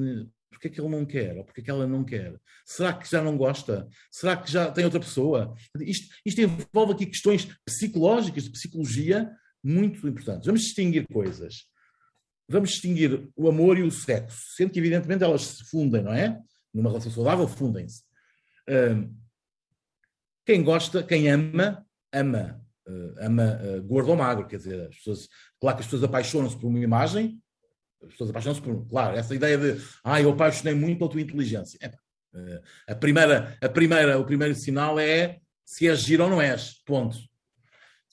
porquê 0.50 0.70
que 0.70 0.80
ele 0.80 0.88
não 0.88 1.04
quer? 1.04 1.36
Ou 1.36 1.44
porquê 1.44 1.60
que 1.60 1.70
ela 1.70 1.86
não 1.86 2.04
quer? 2.04 2.38
Será 2.64 2.92
que 2.92 3.10
já 3.10 3.20
não 3.22 3.36
gosta? 3.36 3.88
Será 4.10 4.36
que 4.36 4.50
já 4.50 4.70
tem 4.70 4.84
outra 4.84 5.00
pessoa? 5.00 5.54
Isto, 5.80 6.14
isto 6.24 6.40
envolve 6.40 6.92
aqui 6.92 7.06
questões 7.06 7.48
psicológicas, 7.64 8.44
de 8.44 8.52
psicologia, 8.52 9.30
muito 9.62 10.06
importantes. 10.06 10.46
Vamos 10.46 10.62
distinguir 10.62 11.06
coisas. 11.12 11.64
Vamos 12.48 12.70
distinguir 12.70 13.28
o 13.36 13.48
amor 13.48 13.78
e 13.78 13.82
o 13.82 13.90
sexo, 13.90 14.54
sendo 14.56 14.70
que, 14.70 14.78
evidentemente, 14.78 15.22
elas 15.22 15.42
se 15.42 15.64
fundem, 15.64 16.02
não 16.02 16.12
é? 16.12 16.38
Numa 16.72 16.90
relação 16.90 17.10
saudável, 17.10 17.46
fundem-se. 17.48 18.02
Um, 18.68 19.14
quem 20.44 20.62
gosta, 20.62 21.02
quem 21.02 21.30
ama, 21.30 21.86
ama. 22.12 22.60
Uh, 22.86 23.14
ama 23.20 23.60
uh, 23.62 23.82
gordo 23.82 24.10
ou 24.10 24.16
magro, 24.16 24.46
quer 24.46 24.56
dizer, 24.56 24.88
as 24.88 24.96
pessoas, 24.96 25.28
claro 25.60 25.76
que 25.76 25.82
as 25.82 25.86
pessoas 25.86 26.02
apaixonam-se 26.02 26.58
por 26.58 26.66
uma 26.66 26.80
imagem, 26.80 27.40
as 28.02 28.10
pessoas 28.10 28.30
apaixonam-se 28.30 28.60
por, 28.60 28.84
claro, 28.88 29.16
essa 29.16 29.34
ideia 29.34 29.56
de, 29.56 29.80
ah, 30.02 30.20
eu 30.20 30.30
apaixonei 30.30 30.74
muito 30.74 30.98
pela 30.98 31.10
tua 31.10 31.20
inteligência. 31.20 31.78
É, 32.34 32.62
a 32.88 32.94
primeira, 32.94 33.56
a 33.60 33.68
primeira, 33.68 34.18
o 34.18 34.24
primeiro 34.24 34.54
sinal 34.54 34.98
é 34.98 35.38
se 35.64 35.86
és 35.86 36.00
giro 36.00 36.24
ou 36.24 36.30
não 36.30 36.42
és, 36.42 36.82
ponto. 36.84 37.16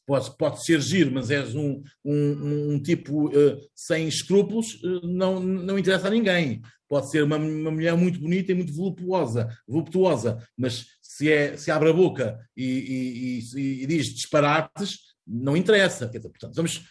Pode, 0.10 0.36
pode 0.38 0.66
ser 0.66 0.82
giro, 0.82 1.12
mas 1.12 1.30
és 1.30 1.54
um, 1.54 1.84
um, 2.04 2.74
um 2.74 2.82
tipo 2.82 3.28
uh, 3.28 3.60
sem 3.76 4.08
escrúpulos, 4.08 4.82
uh, 4.84 5.06
não, 5.06 5.40
não 5.40 5.78
interessa 5.78 6.08
a 6.08 6.10
ninguém. 6.10 6.64
Pode 6.88 7.12
ser 7.12 7.24
uma, 7.24 7.38
uma 7.38 7.70
mulher 7.70 7.96
muito 7.96 8.20
bonita 8.20 8.52
e 8.52 8.56
muito 8.56 8.74
voluptuosa, 8.74 9.56
voluptuosa 9.68 10.44
mas 10.58 10.88
se, 11.00 11.32
é, 11.32 11.56
se 11.56 11.70
abre 11.70 11.92
a 11.92 11.94
boca 11.94 12.40
e, 12.58 12.66
e, 12.66 13.60
e, 13.62 13.84
e 13.84 13.86
diz 13.86 14.08
disparates, 14.08 14.98
não 15.28 15.56
interessa. 15.56 16.08
Portanto, 16.08 16.56
vamos. 16.56 16.90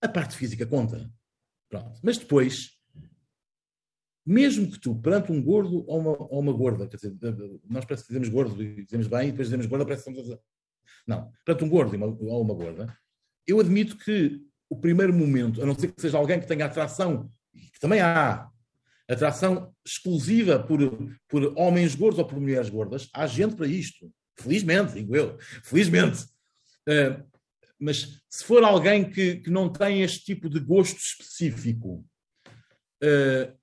A 0.00 0.08
parte 0.08 0.36
física 0.36 0.64
conta. 0.64 1.12
Pronto. 1.68 2.00
Mas 2.02 2.16
depois, 2.16 2.70
mesmo 4.24 4.70
que 4.70 4.80
tu, 4.80 4.94
perante 4.96 5.30
um 5.30 5.42
gordo 5.42 5.84
ou 5.86 5.98
uma, 5.98 6.12
ou 6.12 6.40
uma 6.40 6.52
gorda, 6.54 6.88
quer 6.88 6.96
dizer, 6.96 7.14
nós 7.68 7.84
parece 7.84 8.04
que 8.04 8.08
dizemos 8.08 8.30
gordo 8.30 8.62
e 8.62 8.84
dizemos 8.84 9.06
bem, 9.06 9.28
e 9.28 9.30
depois 9.32 9.48
dizemos 9.48 9.66
gorda, 9.66 9.84
parece 9.84 10.04
que 10.04 10.10
estamos 10.10 10.40
Não, 11.06 11.30
perante 11.44 11.64
um 11.64 11.68
gordo 11.68 11.98
ou 12.20 12.42
uma 12.42 12.54
gorda, 12.54 12.96
eu 13.46 13.60
admito 13.60 13.96
que 13.98 14.40
o 14.68 14.76
primeiro 14.76 15.12
momento, 15.12 15.62
a 15.62 15.66
não 15.66 15.78
ser 15.78 15.92
que 15.92 16.00
seja 16.00 16.18
alguém 16.18 16.40
que 16.40 16.46
tenha 16.46 16.64
atração, 16.64 17.30
que 17.52 17.78
também 17.78 18.00
há, 18.00 18.48
atração 19.08 19.74
exclusiva 19.84 20.58
por, 20.58 20.80
por 21.28 21.52
homens 21.58 21.94
gordos 21.94 22.18
ou 22.18 22.24
por 22.24 22.40
mulheres 22.40 22.68
gordas, 22.68 23.08
há 23.12 23.26
gente 23.26 23.54
para 23.54 23.66
isto. 23.66 24.10
Felizmente, 24.36 24.94
digo 24.94 25.14
eu. 25.14 25.38
Felizmente. 25.62 26.24
Uh, 26.88 27.22
mas 27.78 28.20
se 28.28 28.44
for 28.44 28.64
alguém 28.64 29.08
que, 29.08 29.36
que 29.36 29.50
não 29.50 29.70
tem 29.70 30.02
este 30.02 30.24
tipo 30.24 30.48
de 30.48 30.58
gosto 30.58 30.98
específico, 30.98 32.04
uh, 33.02 33.58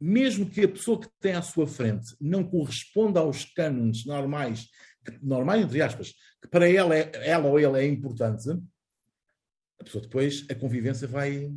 mesmo 0.00 0.48
que 0.48 0.62
a 0.62 0.68
pessoa 0.68 1.00
que 1.00 1.08
tem 1.20 1.34
à 1.34 1.42
sua 1.42 1.66
frente 1.66 2.16
não 2.20 2.42
corresponda 2.42 3.20
aos 3.20 3.44
cânones 3.44 4.04
normais, 4.04 4.68
normais 5.22 5.62
entre 5.62 5.82
aspas, 5.82 6.12
que 6.40 6.48
para 6.48 6.68
ela, 6.68 6.96
é, 6.96 7.10
ela 7.28 7.48
ou 7.48 7.58
ele 7.58 7.78
é 7.78 7.86
importante, 7.86 8.48
a 9.82 9.84
pessoa 9.84 10.02
depois, 10.02 10.46
a 10.48 10.54
convivência 10.54 11.08
vai, 11.08 11.52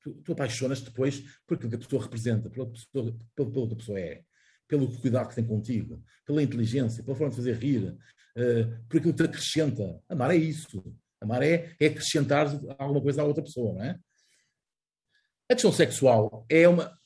tu, 0.00 0.14
tu 0.22 0.32
apaixonas 0.32 0.80
depois 0.80 1.22
por 1.46 1.54
aquilo 1.54 1.70
que 1.70 1.76
a 1.76 1.78
pessoa 1.78 2.02
representa, 2.02 2.48
pela, 2.48 2.70
pessoa, 2.70 3.16
pela, 3.34 3.50
pela 3.50 3.68
que 3.68 3.74
a 3.74 3.76
pessoa 3.76 4.00
é. 4.00 4.24
pelo 4.66 5.00
cuidado 5.00 5.28
que 5.28 5.34
tem 5.34 5.46
contigo, 5.46 6.02
pela 6.24 6.42
inteligência, 6.42 7.04
pela 7.04 7.16
forma 7.16 7.30
de 7.30 7.36
fazer 7.36 7.56
rir, 7.56 7.90
uh, 7.90 8.84
por 8.88 8.98
aquilo 8.98 9.12
que 9.12 9.22
te 9.22 9.28
acrescenta. 9.28 10.00
Amar 10.08 10.30
é 10.30 10.36
isso. 10.36 10.82
Amar 11.20 11.42
é, 11.42 11.74
é 11.78 11.86
acrescentar 11.86 12.46
alguma 12.78 13.02
coisa 13.02 13.22
à 13.22 13.24
outra 13.24 13.42
pessoa, 13.42 13.74
não 13.74 13.82
é? 13.84 13.98
A 15.50 15.54
questão 15.54 15.72
sexual 15.72 16.46
é 16.48 16.66
uma, 16.66 16.98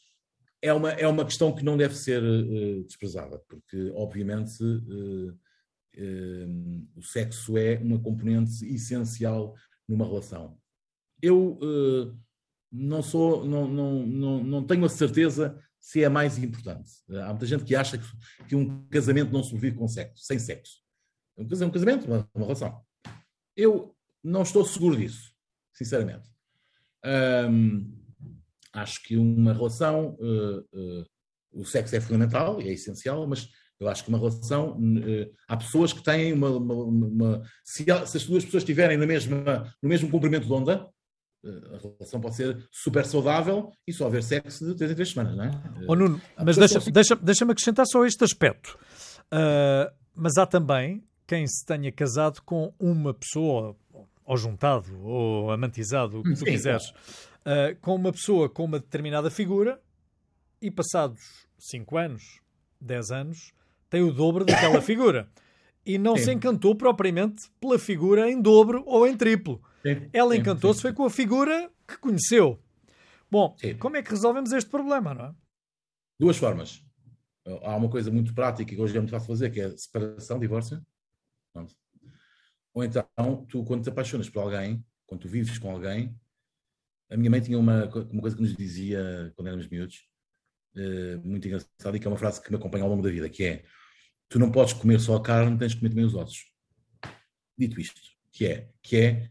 é 0.62 0.72
uma, 0.72 0.90
é 0.92 1.09
uma 1.09 1.24
questão 1.24 1.54
que 1.54 1.64
não 1.64 1.76
deve 1.76 1.96
ser 1.96 2.22
uh, 2.22 2.84
desprezada, 2.84 3.40
porque, 3.48 3.90
obviamente, 3.94 4.62
uh, 4.62 5.36
o 6.96 7.03
sexo 7.03 7.57
é 7.57 7.76
uma 7.78 7.99
componente 7.99 8.64
essencial 8.66 9.55
numa 9.88 10.07
relação. 10.07 10.59
Eu 11.20 11.59
não 12.70 13.03
sou, 13.03 13.44
não, 13.44 13.66
não, 13.66 14.07
não, 14.07 14.44
não 14.44 14.64
tenho 14.64 14.84
a 14.84 14.88
certeza 14.88 15.59
se 15.80 16.03
é 16.03 16.09
mais 16.09 16.38
importante. 16.38 16.90
Há 17.11 17.30
muita 17.30 17.46
gente 17.46 17.64
que 17.64 17.74
acha 17.74 17.99
que, 17.99 18.07
que 18.46 18.55
um 18.55 18.86
casamento 18.88 19.32
não 19.32 19.42
se 19.42 19.57
vive 19.57 19.76
com 19.76 19.88
sexo, 19.88 20.24
sem 20.24 20.38
sexo. 20.38 20.80
Um 21.36 21.70
casamento, 21.70 22.07
uma, 22.07 22.28
uma 22.34 22.44
relação. 22.44 22.84
Eu 23.57 23.94
não 24.22 24.42
estou 24.42 24.64
seguro 24.64 24.96
disso, 24.96 25.32
sinceramente. 25.72 26.30
Acho 28.72 29.03
que 29.03 29.16
uma 29.16 29.53
relação, 29.53 30.16
uh, 30.20 30.61
uh, 30.61 31.07
o 31.53 31.64
sexo 31.64 31.96
é 31.96 32.01
fundamental 32.01 32.61
e 32.61 32.68
é 32.68 32.72
essencial, 32.72 33.26
mas 33.26 33.49
eu 33.80 33.88
acho 33.88 34.02
que 34.02 34.08
uma 34.08 34.18
relação, 34.18 34.72
uh, 34.72 35.32
há 35.46 35.56
pessoas 35.56 35.92
que 35.92 36.02
têm 36.02 36.32
uma. 36.32 36.50
uma, 36.50 36.74
uma 36.74 37.42
se, 37.64 37.84
se, 37.84 38.16
as 38.16 38.24
duas 38.24 38.44
pessoas 38.44 38.62
estiverem 38.62 38.96
na 38.96 39.06
mesma, 39.06 39.72
no 39.82 39.88
mesmo 39.88 40.10
comprimento 40.10 40.46
de 40.46 40.52
onda, 40.52 40.88
a 41.44 41.78
relação 41.78 42.20
pode 42.20 42.34
ser 42.34 42.66
super 42.72 43.06
saudável 43.06 43.70
e 43.86 43.92
só 43.92 44.06
haver 44.06 44.22
sexo 44.22 44.66
de 44.66 44.74
três 44.74 44.90
em 44.90 44.94
três 44.94 45.10
semanas, 45.10 45.36
não 45.36 45.44
é? 45.44 45.50
Oh, 45.86 45.94
Nuno, 45.94 46.20
mas 46.36 46.56
deixa, 46.56 46.80
deixa, 46.90 47.16
deixa-me 47.16 47.52
acrescentar 47.52 47.86
só 47.86 48.04
este 48.04 48.24
aspecto. 48.24 48.76
mas 50.14 50.36
há 50.36 50.44
também 50.46 51.08
quem 51.28 51.46
se 51.46 51.64
tenha 51.64 51.92
casado 51.92 52.40
com 52.42 52.72
uma 52.80 53.12
pessoa, 53.12 53.76
ou 54.24 54.36
juntado, 54.36 54.98
ou 55.04 55.52
amantizado, 55.52 56.20
o 56.20 56.22
que 56.22 56.30
tu 56.30 56.38
Sim, 56.38 56.44
quiseres, 56.46 56.88
uh, 56.88 57.76
com 57.82 57.94
uma 57.94 58.10
pessoa 58.10 58.48
com 58.48 58.64
uma 58.64 58.80
determinada 58.80 59.30
figura 59.30 59.78
e 60.60 60.70
passados 60.70 61.46
5 61.58 61.98
anos, 61.98 62.22
10 62.80 63.10
anos, 63.10 63.52
tem 63.91 64.03
o 64.03 64.12
dobro 64.12 64.45
daquela 64.45 64.80
figura. 64.82 65.28
E 65.84 65.97
não 65.97 66.16
sim. 66.16 66.24
se 66.24 66.32
encantou 66.32 66.74
propriamente 66.74 67.51
pela 67.61 67.78
figura 67.78 68.30
em 68.30 68.41
dobro 68.41 68.82
ou 68.86 69.07
em 69.07 69.16
triplo. 69.16 69.62
Sim. 69.82 70.09
Ela 70.12 70.36
encantou-se 70.36 70.82
foi 70.82 70.93
com 70.93 71.05
a 71.05 71.11
figura 71.11 71.70
que 71.86 71.97
conheceu. 71.99 72.62
Bom, 73.30 73.57
sim. 73.59 73.76
como 73.76 73.97
é 73.97 74.03
que 74.03 74.11
resolvemos 74.11 74.53
este 74.53 74.70
problema, 74.70 75.14
não 75.14 75.24
é? 75.26 75.34
Duas 76.20 76.36
formas. 76.36 76.82
Há 77.62 77.76
uma 77.76 77.89
coisa 77.89 78.11
muito 78.11 78.34
prática 78.34 78.74
que 78.74 78.80
hoje 78.80 78.97
é 78.97 79.01
muito 79.01 79.11
fácil 79.11 79.28
fazer, 79.28 79.51
que 79.51 79.61
é 79.61 79.70
separação, 79.76 80.39
divórcio. 80.39 80.84
Ou 82.74 82.84
então, 82.84 83.47
tu, 83.49 83.64
quando 83.64 83.82
te 83.82 83.89
apaixonas 83.89 84.28
por 84.28 84.41
alguém, 84.41 84.84
quando 85.07 85.22
tu 85.22 85.28
vives 85.28 85.59
com 85.59 85.70
alguém, 85.70 86.14
a 87.11 87.16
minha 87.16 87.30
mãe 87.30 87.41
tinha 87.41 87.59
uma, 87.59 87.86
uma 88.11 88.20
coisa 88.20 88.36
que 88.36 88.43
nos 88.43 88.55
dizia 88.55 89.32
quando 89.34 89.49
éramos 89.49 89.66
miúdos, 89.68 90.07
uh, 90.76 91.26
muito 91.26 91.47
engraçada, 91.49 91.97
e 91.97 92.01
que 92.01 92.07
é 92.07 92.11
uma 92.11 92.18
frase 92.18 92.43
que 92.43 92.51
me 92.51 92.57
acompanha 92.57 92.84
ao 92.84 92.91
longo 92.91 93.03
da 93.03 93.11
vida, 93.11 93.28
que 93.30 93.45
é 93.45 93.64
tu 94.28 94.38
não 94.38 94.50
podes 94.50 94.72
comer 94.72 95.00
só 95.00 95.16
a 95.16 95.22
carne, 95.22 95.58
tens 95.58 95.72
de 95.72 95.78
comer 95.78 95.90
também 95.90 96.04
os 96.04 96.14
ossos. 96.14 96.46
Dito 97.56 97.80
isto, 97.80 98.00
que 98.32 98.46
é, 98.46 98.68
que 98.82 98.96
é 98.96 99.30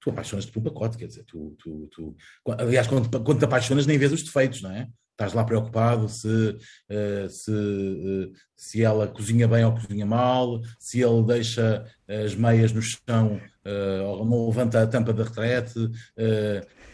tu 0.00 0.10
apaixonas-te 0.10 0.50
por 0.50 0.60
um 0.60 0.64
pacote, 0.64 0.98
quer 0.98 1.06
dizer, 1.06 1.24
tu, 1.24 1.54
tu, 1.58 1.88
tu 1.92 2.16
aliás, 2.58 2.88
quando, 2.88 3.08
quando 3.22 3.38
te 3.38 3.44
apaixonas 3.44 3.86
nem 3.86 3.98
vês 3.98 4.12
os 4.12 4.22
defeitos, 4.22 4.60
não 4.60 4.72
é? 4.72 4.90
Estás 5.12 5.32
lá 5.34 5.44
preocupado 5.44 6.08
se, 6.08 6.26
uh, 6.26 7.28
se, 7.28 7.50
uh, 7.50 8.32
se 8.56 8.82
ela 8.82 9.06
cozinha 9.06 9.46
bem 9.46 9.64
ou 9.64 9.72
cozinha 9.72 10.04
mal, 10.04 10.60
se 10.78 11.00
ele 11.00 11.22
deixa 11.22 11.84
as 12.08 12.34
meias 12.34 12.72
no 12.72 12.82
chão 12.82 13.40
uh, 13.64 14.04
ou 14.04 14.24
não 14.24 14.46
levanta 14.46 14.82
a 14.82 14.86
tampa 14.86 15.12
da 15.12 15.24
retrete, 15.24 15.78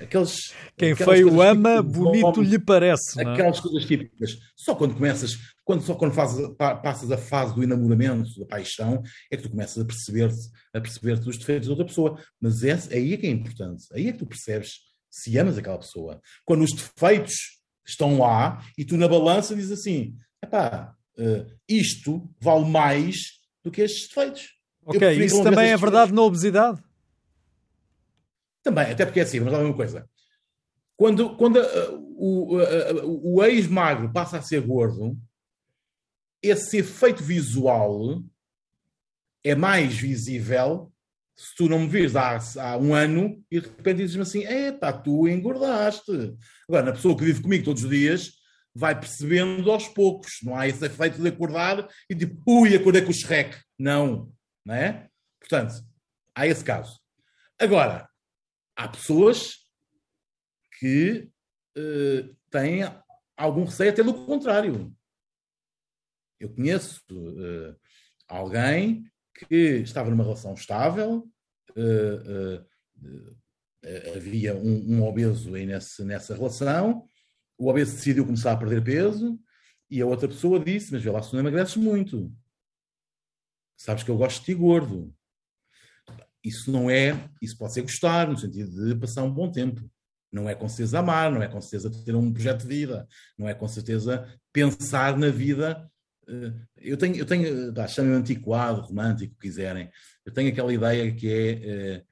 Aqueles, 0.00 0.54
Quem 0.76 0.94
feio 0.94 1.42
ama, 1.42 1.82
bonito 1.82 2.40
lhe 2.40 2.58
parece. 2.58 3.16
Não? 3.22 3.30
É? 3.30 3.34
Aquelas 3.34 3.58
coisas 3.58 3.84
típicas. 3.84 4.38
Só 4.54 4.74
quando 4.74 4.94
começas, 4.94 5.36
quando, 5.64 5.82
só 5.82 5.94
quando 5.94 6.14
fazes, 6.14 6.48
passas 6.56 7.10
a 7.10 7.18
fase 7.18 7.54
do 7.54 7.62
enamoramento, 7.64 8.38
da 8.38 8.46
paixão, 8.46 9.02
é 9.30 9.36
que 9.36 9.42
tu 9.42 9.50
começas 9.50 9.82
a 9.82 9.84
perceber-te 9.84 10.38
a 10.72 10.80
perceber 10.80 11.18
dos 11.18 11.36
defeitos 11.36 11.66
da 11.66 11.72
outra 11.72 11.86
pessoa. 11.86 12.18
Mas 12.40 12.62
esse, 12.62 12.94
aí 12.94 13.12
é 13.12 13.16
que 13.16 13.26
é 13.26 13.30
importante. 13.30 13.84
Aí 13.92 14.08
é 14.08 14.12
que 14.12 14.18
tu 14.18 14.26
percebes 14.26 14.68
se 15.10 15.36
amas 15.36 15.58
aquela 15.58 15.78
pessoa. 15.78 16.20
Quando 16.44 16.62
os 16.62 16.70
defeitos 16.70 17.57
estão 17.90 18.18
lá 18.18 18.64
e 18.76 18.84
tu 18.84 18.96
na 18.96 19.08
balança 19.08 19.54
dizes 19.54 19.78
assim: 19.78 20.16
epá, 20.42 20.94
uh, 21.18 21.46
isto 21.68 22.28
vale 22.40 22.68
mais 22.68 23.40
do 23.62 23.70
que 23.70 23.82
estes 23.82 24.08
defeitos. 24.08 24.56
Ok, 24.84 25.24
isso 25.24 25.42
também 25.42 25.70
é 25.70 25.76
verdade 25.76 26.12
na 26.12 26.22
obesidade? 26.22 26.82
Também, 28.62 28.90
até 28.90 29.04
porque 29.04 29.20
é 29.20 29.22
assim, 29.22 29.38
vamos 29.38 29.52
lá 29.52 29.60
uma 29.60 29.74
coisa. 29.74 30.08
Quando, 30.96 31.36
quando 31.36 31.56
uh, 31.56 32.14
o, 32.16 32.56
uh, 32.58 33.34
o 33.34 33.44
ex-magro 33.44 34.12
passa 34.12 34.38
a 34.38 34.42
ser 34.42 34.60
gordo, 34.60 35.16
esse 36.42 36.78
efeito 36.78 37.22
visual 37.22 38.22
é 39.44 39.54
mais 39.54 39.96
visível 39.96 40.87
se 41.38 41.54
tu 41.54 41.68
não 41.68 41.78
me 41.78 41.88
vires 41.88 42.16
há, 42.16 42.36
há 42.60 42.76
um 42.76 42.92
ano 42.92 43.40
e 43.48 43.60
de 43.60 43.68
repente 43.68 43.98
dizes-me 43.98 44.22
assim: 44.22 44.42
pá, 44.80 44.92
tu 44.92 45.28
engordaste. 45.28 46.36
Agora, 46.68 46.86
na 46.86 46.92
pessoa 46.92 47.16
que 47.16 47.24
vive 47.24 47.40
comigo 47.40 47.64
todos 47.64 47.84
os 47.84 47.90
dias, 47.90 48.32
vai 48.74 48.98
percebendo 48.98 49.70
aos 49.70 49.86
poucos. 49.86 50.40
Não 50.42 50.56
há 50.56 50.66
esse 50.66 50.84
efeito 50.84 51.22
de 51.22 51.28
acordar 51.28 51.88
e 52.10 52.14
tipo, 52.16 52.42
ui, 52.44 52.74
acordei 52.74 53.02
com 53.02 53.10
o 53.10 53.14
Shrek. 53.14 53.56
Não, 53.78 54.32
não 54.64 54.74
é? 54.74 55.08
Portanto, 55.38 55.74
há 56.34 56.44
esse 56.44 56.64
caso. 56.64 57.00
Agora, 57.56 58.08
há 58.76 58.88
pessoas 58.88 59.58
que 60.80 61.30
uh, 61.76 62.36
têm 62.50 62.82
algum 63.36 63.64
receio 63.64 63.90
até 63.90 64.02
do 64.02 64.26
contrário. 64.26 64.92
Eu 66.40 66.52
conheço 66.52 67.00
uh, 67.12 67.76
alguém 68.26 69.08
que 69.46 69.54
estava 69.54 70.10
numa 70.10 70.24
relação 70.24 70.54
estável, 70.54 71.28
uh, 71.70 72.66
havia 74.16 74.56
um, 74.56 74.96
um, 74.96 75.02
obeso 75.04 75.50
nesse, 75.50 76.04
nessa 76.04 76.34
relação, 76.34 77.08
o 77.56 77.68
obeso 77.68 77.94
decidiu 77.94 78.24
começar 78.24 78.52
a 78.52 78.56
perder 78.56 78.82
peso 78.82 79.38
e 79.90 80.00
a 80.00 80.06
outra 80.06 80.28
pessoa 80.28 80.58
disse: 80.58 80.92
Mas 80.92 81.02
vê 81.02 81.10
lá 81.10 81.22
se 81.22 81.32
não 81.32 81.40
emagreces 81.40 81.76
muito. 81.76 82.32
Sabes 83.76 84.02
que 84.02 84.10
eu 84.10 84.16
gosto 84.16 84.40
de 84.40 84.46
ti 84.46 84.54
gordo 84.54 85.14
isso 86.48 86.70
não 86.70 86.90
é, 86.90 87.28
isso 87.42 87.56
pode 87.56 87.74
ser 87.74 87.82
gostar, 87.82 88.28
no 88.28 88.38
sentido 88.38 88.86
de 88.86 88.94
passar 88.98 89.22
um 89.22 89.32
bom 89.32 89.50
tempo. 89.50 89.88
Não 90.30 90.48
é 90.48 90.54
com 90.54 90.68
certeza 90.68 90.98
amar, 90.98 91.32
não 91.32 91.42
é 91.42 91.48
com 91.48 91.60
certeza 91.60 92.04
ter 92.04 92.14
um 92.14 92.32
projeto 92.32 92.62
de 92.62 92.68
vida, 92.68 93.08
não 93.36 93.48
é 93.48 93.54
com 93.54 93.66
certeza 93.66 94.26
pensar 94.52 95.16
na 95.16 95.30
vida. 95.30 95.90
Eh, 96.28 96.52
eu 96.76 96.96
tenho, 96.96 97.16
eu 97.16 97.26
tenho 97.26 97.88
chamem-me 97.88 98.18
antiquado, 98.18 98.82
romântico, 98.82 99.34
quiserem. 99.38 99.90
Eu 100.24 100.32
tenho 100.32 100.50
aquela 100.50 100.72
ideia 100.72 101.12
que 101.14 101.28
é 101.28 101.96
eh, 101.96 102.04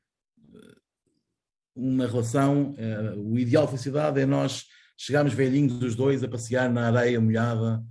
uma 1.75 2.07
relação, 2.07 2.75
eh, 2.79 3.15
o 3.17 3.39
ideal 3.39 3.65
de 3.65 3.73
felicidade 3.73 4.21
é 4.21 4.27
nós 4.27 4.65
chegarmos 4.97 5.35
velhinhos 5.35 5.83
os 5.83 5.95
dois 5.95 6.25
a 6.25 6.29
passear 6.29 6.71
na 6.71 6.87
areia 6.87 7.21
molhada 7.21 7.85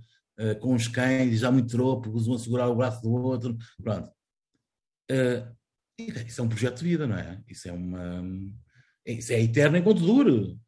com 0.60 0.74
os 0.74 0.86
cães 0.86 1.40
já 1.40 1.50
muito 1.50 1.70
tropo, 1.70 2.10
um 2.10 2.34
a 2.34 2.38
segurar 2.38 2.68
o 2.68 2.76
braço 2.76 3.00
do 3.00 3.10
outro. 3.10 3.56
Pronto. 3.82 4.10
Isso 5.98 6.42
é 6.42 6.44
um 6.44 6.48
projeto 6.48 6.78
de 6.78 6.84
vida, 6.84 7.06
não 7.06 7.16
é? 7.16 7.42
Isso 7.48 7.68
é 7.68 7.72
uma. 7.72 8.22
Isso 9.06 9.32
é 9.32 9.40
eterno 9.40 9.78
enquanto 9.78 10.00
dure. 10.00 10.58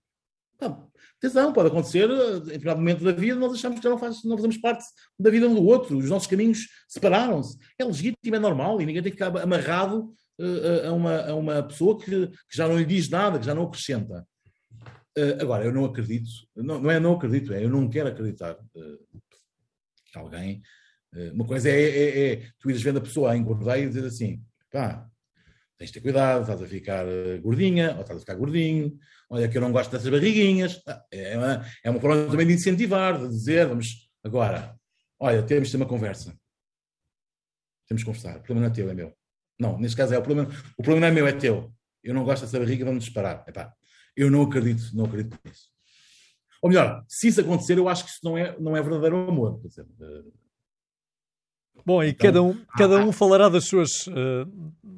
Atenção, 1.18 1.52
pode 1.52 1.68
acontecer 1.68 2.08
em 2.08 2.40
determinado 2.40 2.78
momento 2.78 3.04
da 3.04 3.12
vida 3.12 3.36
nós 3.36 3.52
achamos 3.52 3.78
que 3.78 3.84
já 3.84 3.90
não, 3.90 3.98
faz, 3.98 4.22
não 4.24 4.36
fazemos 4.36 4.56
parte 4.58 4.84
da 5.18 5.30
vida 5.30 5.48
um 5.48 5.54
do 5.54 5.64
outro, 5.64 5.96
os 5.98 6.08
nossos 6.08 6.28
caminhos 6.28 6.68
separaram-se. 6.88 7.58
É 7.78 7.84
legítimo, 7.84 8.36
é 8.36 8.38
normal 8.38 8.80
e 8.80 8.86
ninguém 8.86 9.02
tem 9.02 9.12
que 9.12 9.18
ficar 9.18 9.36
amarrado 9.40 10.14
uh, 10.38 10.88
a, 10.88 10.92
uma, 10.92 11.20
a 11.26 11.34
uma 11.34 11.62
pessoa 11.62 11.98
que, 11.98 12.28
que, 12.28 12.56
já 12.56 12.68
não 12.68 12.78
lhe 12.78 12.84
diz 12.84 13.08
nada, 13.08 13.38
que 13.38 13.46
já 13.46 13.54
não 13.54 13.64
acrescenta. 13.64 14.26
Uh, 15.18 15.40
agora, 15.42 15.64
eu 15.64 15.72
não 15.72 15.84
acredito, 15.84 16.30
não, 16.54 16.80
não 16.80 16.90
é 16.90 17.00
não 17.00 17.14
acredito, 17.14 17.52
é 17.52 17.64
eu 17.64 17.70
não 17.70 17.88
quero 17.88 18.08
acreditar 18.08 18.54
uh, 18.54 19.20
que 20.12 20.18
alguém. 20.18 20.62
uma 21.34 21.44
coisa 21.44 21.68
é, 21.68 21.82
é, 21.82 22.32
é, 22.32 22.48
tu 22.58 22.70
ires 22.70 22.82
vendo 22.82 22.98
a 22.98 23.02
pessoa 23.02 23.32
a 23.32 23.36
engordar 23.36 23.78
e 23.78 23.88
dizer 23.88 24.06
assim, 24.06 24.40
pá, 24.70 25.08
tens 25.78 25.88
de 25.88 25.94
ter 25.94 26.00
cuidado, 26.00 26.42
estás 26.42 26.60
a 26.60 26.66
ficar 26.66 27.06
eh, 27.06 27.38
gordinha, 27.38 27.94
ou 27.94 28.00
estás 28.00 28.16
a 28.18 28.20
ficar 28.20 28.34
gordinho, 28.34 28.98
olha 29.30 29.48
que 29.48 29.56
eu 29.56 29.60
não 29.60 29.72
gosto 29.72 29.90
dessas 29.90 30.08
barriguinhas. 30.08 30.82
Ah, 30.86 31.04
é 31.10 31.36
uma, 31.36 31.66
é 31.84 31.90
uma 31.90 32.00
forma 32.00 32.30
também 32.30 32.46
de 32.46 32.54
incentivar, 32.54 33.18
de 33.18 33.28
dizer, 33.28 33.66
vamos, 33.66 34.10
agora, 34.24 34.76
olha, 35.18 35.42
temos 35.42 35.68
de 35.68 35.72
ter 35.72 35.76
uma 35.76 35.88
conversa. 35.88 36.36
Temos 37.86 38.00
de 38.00 38.06
conversar. 38.06 38.36
O 38.36 38.42
problema 38.42 38.66
não 38.66 38.72
é 38.72 38.74
teu, 38.74 38.90
é 38.90 38.94
meu. 38.94 39.14
Não, 39.58 39.78
neste 39.78 39.96
caso 39.96 40.14
é 40.14 40.18
o 40.18 40.22
problema. 40.22 40.48
O 40.76 40.82
problema 40.82 41.00
não 41.00 41.08
é 41.08 41.10
meu, 41.10 41.26
é 41.26 41.32
teu. 41.32 41.72
Eu 42.02 42.14
não 42.14 42.24
gosto 42.24 42.42
dessa 42.42 42.58
barriga, 42.58 42.84
vamos 42.84 43.04
nos 43.04 43.06
separar. 43.06 43.44
Epá, 43.48 43.72
eu 44.16 44.30
não 44.30 44.42
acredito, 44.42 44.94
não 44.94 45.06
acredito 45.06 45.38
nisso. 45.44 45.68
Ou 46.62 46.68
melhor, 46.68 47.04
se 47.08 47.28
isso 47.28 47.40
acontecer, 47.40 47.78
eu 47.78 47.88
acho 47.88 48.04
que 48.04 48.10
isso 48.10 48.20
não 48.24 48.36
é, 48.36 48.58
não 48.58 48.76
é 48.76 48.82
verdadeiro 48.82 49.28
amor. 49.28 49.60
Dizer, 49.60 49.82
uh, 49.82 50.32
Bom, 51.84 52.02
e 52.02 52.10
então, 52.10 52.26
cada, 52.26 52.42
um, 52.42 52.56
cada 52.76 52.96
um 52.98 53.12
falará 53.12 53.48
das 53.48 53.66
suas. 53.66 54.06
Uh, 54.06 54.46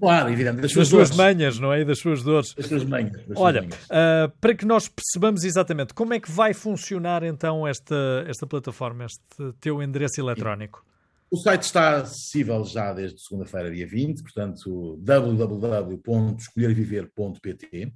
claro, 0.01 0.31
evidente, 0.31 0.61
das 0.61 0.73
suas, 0.73 0.89
das 0.89 1.09
suas 1.09 1.17
manhas, 1.17 1.59
não 1.59 1.73
é? 1.73 1.81
E 1.81 1.85
das 1.85 1.99
suas 1.99 2.23
dores. 2.23 2.55
Das 2.55 2.67
suas 2.67 2.85
manhas. 2.85 3.27
Das 3.27 3.39
Olha, 3.39 3.61
suas 3.61 3.71
manhas. 3.71 3.85
Uh, 3.87 4.31
para 4.41 4.55
que 4.55 4.65
nós 4.65 4.89
percebamos 4.89 5.45
exatamente 5.45 5.93
como 5.95 6.15
é 6.15 6.21
que 6.21 6.31
vai 6.31 6.55
funcionar 6.55 7.23
então 7.23 7.67
esta, 7.67 8.25
esta 8.27 8.47
plataforma, 8.47 9.05
este 9.05 9.21
teu 9.61 9.83
endereço 9.83 10.21
eletrónico. 10.21 10.85
O 11.31 11.37
site 11.37 11.63
está 11.63 11.99
acessível 11.99 12.65
já 12.65 12.93
desde 12.93 13.23
segunda-feira, 13.23 13.71
dia 13.71 13.87
20, 13.87 14.23
portanto, 14.23 14.99
www.escolherviver.pt. 15.01 17.93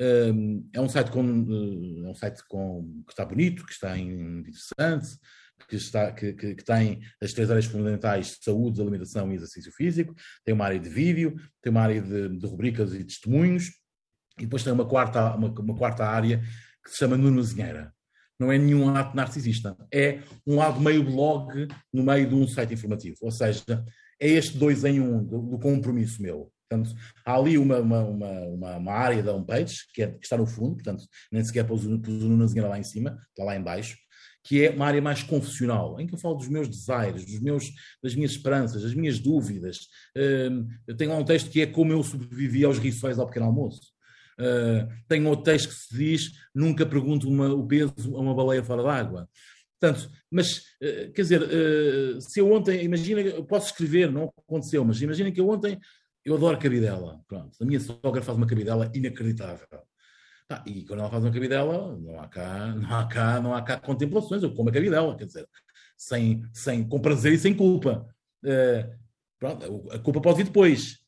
Um, 0.00 0.68
é 0.72 0.80
um 0.80 0.88
site, 0.88 1.10
com, 1.10 1.20
é 1.20 2.08
um 2.08 2.14
site 2.14 2.42
com, 2.46 3.02
que 3.06 3.12
está 3.12 3.24
bonito, 3.24 3.64
que 3.64 3.72
está 3.72 3.96
interessante, 3.96 5.06
que, 5.68 5.76
está, 5.76 6.12
que, 6.12 6.32
que, 6.32 6.54
que, 6.54 6.64
tem 6.64 7.00
as 7.22 7.32
três 7.32 7.50
áreas 7.50 7.66
fundamentais 7.66 8.36
de 8.38 8.44
saúde, 8.44 8.80
alimentação 8.80 9.30
e 9.30 9.36
exercício 9.36 9.72
físico, 9.72 10.14
tem 10.44 10.54
uma 10.54 10.64
área 10.64 10.78
de 10.78 10.88
vídeo, 10.88 11.34
tem 11.62 11.70
uma 11.70 11.82
área 11.82 12.00
de, 12.00 12.36
de 12.36 12.46
rubricas 12.46 12.94
e 12.94 13.04
testemunhos, 13.04 13.70
e 14.38 14.42
depois 14.42 14.62
tem 14.62 14.72
uma 14.72 14.86
quarta, 14.86 15.34
uma, 15.34 15.48
uma 15.48 15.76
quarta 15.76 16.04
área 16.04 16.42
que 16.84 16.90
se 16.90 16.98
chama 16.98 17.16
Nuno 17.16 17.42
Zinheira. 17.42 17.92
Não 18.38 18.50
é 18.50 18.58
nenhum 18.58 18.88
ato 18.88 19.16
narcisista, 19.16 19.76
é 19.92 20.20
um 20.44 20.56
lado 20.56 20.80
meio 20.80 21.04
blog 21.04 21.68
no 21.92 22.02
meio 22.02 22.28
de 22.28 22.34
um 22.34 22.48
site 22.48 22.74
informativo, 22.74 23.16
ou 23.20 23.30
seja, 23.30 23.84
é 24.20 24.28
este 24.28 24.58
dois 24.58 24.84
em 24.84 25.00
um 25.00 25.24
do, 25.24 25.40
do 25.42 25.58
compromisso 25.58 26.20
meu. 26.20 26.52
Portanto, 26.68 26.96
há 27.24 27.36
ali 27.36 27.58
uma, 27.58 27.78
uma, 27.78 28.00
uma, 28.00 28.76
uma, 28.76 28.92
área 28.92 29.22
da 29.22 29.32
homepage 29.32 29.84
que, 29.92 30.02
é, 30.02 30.10
que 30.10 30.24
está 30.24 30.36
no 30.36 30.46
fundo, 30.46 30.74
portanto, 30.74 31.04
nem 31.30 31.44
sequer 31.44 31.64
pus 31.64 31.84
o 31.84 31.90
Nuno 31.90 32.48
Zinheira 32.48 32.68
lá 32.68 32.78
em 32.78 32.82
cima, 32.82 33.16
está 33.28 33.44
lá 33.44 33.54
em 33.54 33.62
baixo, 33.62 33.96
que 34.44 34.62
é 34.62 34.70
uma 34.70 34.86
área 34.86 35.00
mais 35.00 35.22
confessional, 35.22 35.98
em 35.98 36.06
que 36.06 36.14
eu 36.14 36.18
falo 36.18 36.34
dos 36.34 36.48
meus 36.48 36.68
desejos, 36.68 37.24
dos 37.24 37.40
meus, 37.40 37.72
das 38.02 38.14
minhas 38.14 38.32
esperanças, 38.32 38.82
das 38.82 38.94
minhas 38.94 39.18
dúvidas. 39.18 39.88
Uh, 40.16 40.94
tenho 40.94 41.14
um 41.14 41.24
texto 41.24 41.50
que 41.50 41.62
é 41.62 41.66
como 41.66 41.92
eu 41.92 42.02
sobrevivi 42.02 42.62
aos 42.62 42.78
rissóis 42.78 43.18
ao 43.18 43.26
pequeno 43.26 43.46
almoço. 43.46 43.80
Uh, 44.38 44.86
tenho 45.08 45.28
outro 45.28 45.44
texto 45.44 45.68
que 45.68 45.74
se 45.74 45.96
diz 45.96 46.32
nunca 46.54 46.84
pergunto 46.84 47.26
uma, 47.28 47.54
o 47.54 47.66
peso 47.66 48.14
a 48.14 48.20
uma 48.20 48.34
baleia 48.34 48.62
fora 48.62 48.82
d'água. 48.82 49.28
Portanto, 49.80 50.10
mas, 50.30 50.58
uh, 50.58 51.12
quer 51.14 51.22
dizer, 51.22 51.42
uh, 51.42 52.20
se 52.20 52.38
eu 52.38 52.52
ontem, 52.52 52.84
imagina, 52.84 53.22
eu 53.22 53.44
posso 53.46 53.68
escrever, 53.68 54.12
não 54.12 54.30
aconteceu, 54.46 54.84
mas 54.84 55.00
imagina 55.00 55.32
que 55.32 55.40
eu 55.40 55.48
ontem, 55.48 55.80
eu 56.22 56.34
adoro 56.34 56.58
cabidela, 56.58 57.20
pronto, 57.26 57.56
a 57.60 57.64
minha 57.64 57.80
sogra 57.80 58.20
faz 58.20 58.36
uma 58.36 58.46
cabidela 58.46 58.90
inacreditável. 58.94 59.66
Ah, 60.50 60.62
e 60.66 60.84
quando 60.84 61.00
ela 61.00 61.10
faz 61.10 61.24
uma 61.24 61.32
cabidela, 61.32 61.96
não 61.96 62.20
há 62.20 62.28
cá, 62.28 62.68
não 62.76 62.94
há 62.94 63.06
cá, 63.06 63.40
não 63.40 63.54
há 63.54 63.62
cá 63.62 63.78
contemplações, 63.78 64.42
eu 64.42 64.54
como 64.54 64.68
a 64.68 64.72
cabidela, 64.72 65.16
quer 65.16 65.26
dizer, 65.26 65.48
sem, 65.96 66.44
sem, 66.52 66.86
com 66.86 67.00
prazer 67.00 67.32
e 67.32 67.38
sem 67.38 67.54
culpa. 67.54 68.06
Uh, 68.44 68.98
pronto, 69.38 69.90
a 69.90 69.98
culpa 69.98 70.20
pode 70.20 70.38
vir 70.38 70.44
depois. 70.44 70.98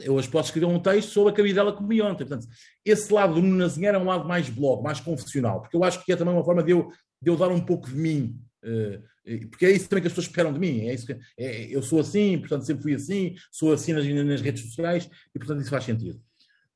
Eu 0.00 0.14
hoje 0.14 0.28
posso 0.28 0.48
escrever 0.48 0.66
um 0.66 0.78
texto 0.78 1.10
sobre 1.10 1.32
a 1.32 1.36
cabidela 1.36 1.72
que 1.72 1.78
comi 1.78 2.02
ontem. 2.02 2.26
Portanto, 2.26 2.46
esse 2.84 3.10
lado 3.12 3.34
do 3.34 3.42
Nuno 3.42 3.64
é 3.64 3.98
um 3.98 4.04
lado 4.04 4.28
mais 4.28 4.50
blog, 4.50 4.82
mais 4.82 5.00
confessional, 5.00 5.62
porque 5.62 5.76
eu 5.76 5.84
acho 5.84 6.04
que 6.04 6.12
é 6.12 6.16
também 6.16 6.34
uma 6.34 6.44
forma 6.44 6.62
de 6.62 6.72
eu, 6.72 6.90
de 7.22 7.30
eu 7.30 7.36
dar 7.36 7.48
um 7.48 7.64
pouco 7.64 7.88
de 7.88 7.96
mim. 7.96 8.38
Uh, 8.62 9.02
porque 9.48 9.66
é 9.66 9.70
isso 9.70 9.88
também 9.88 10.02
que 10.02 10.08
as 10.08 10.12
pessoas 10.12 10.26
esperam 10.26 10.52
de 10.52 10.58
mim. 10.58 10.88
É 10.88 10.94
isso 10.94 11.06
que, 11.06 11.16
é, 11.38 11.74
eu 11.74 11.82
sou 11.82 12.00
assim, 12.00 12.38
portanto 12.38 12.66
sempre 12.66 12.82
fui 12.82 12.94
assim, 12.94 13.34
sou 13.50 13.72
assim 13.72 13.92
nas, 13.92 14.06
nas 14.06 14.40
redes 14.40 14.64
sociais 14.64 15.08
e 15.34 15.38
portanto 15.38 15.60
isso 15.60 15.70
faz 15.70 15.84
sentido. 15.84 16.20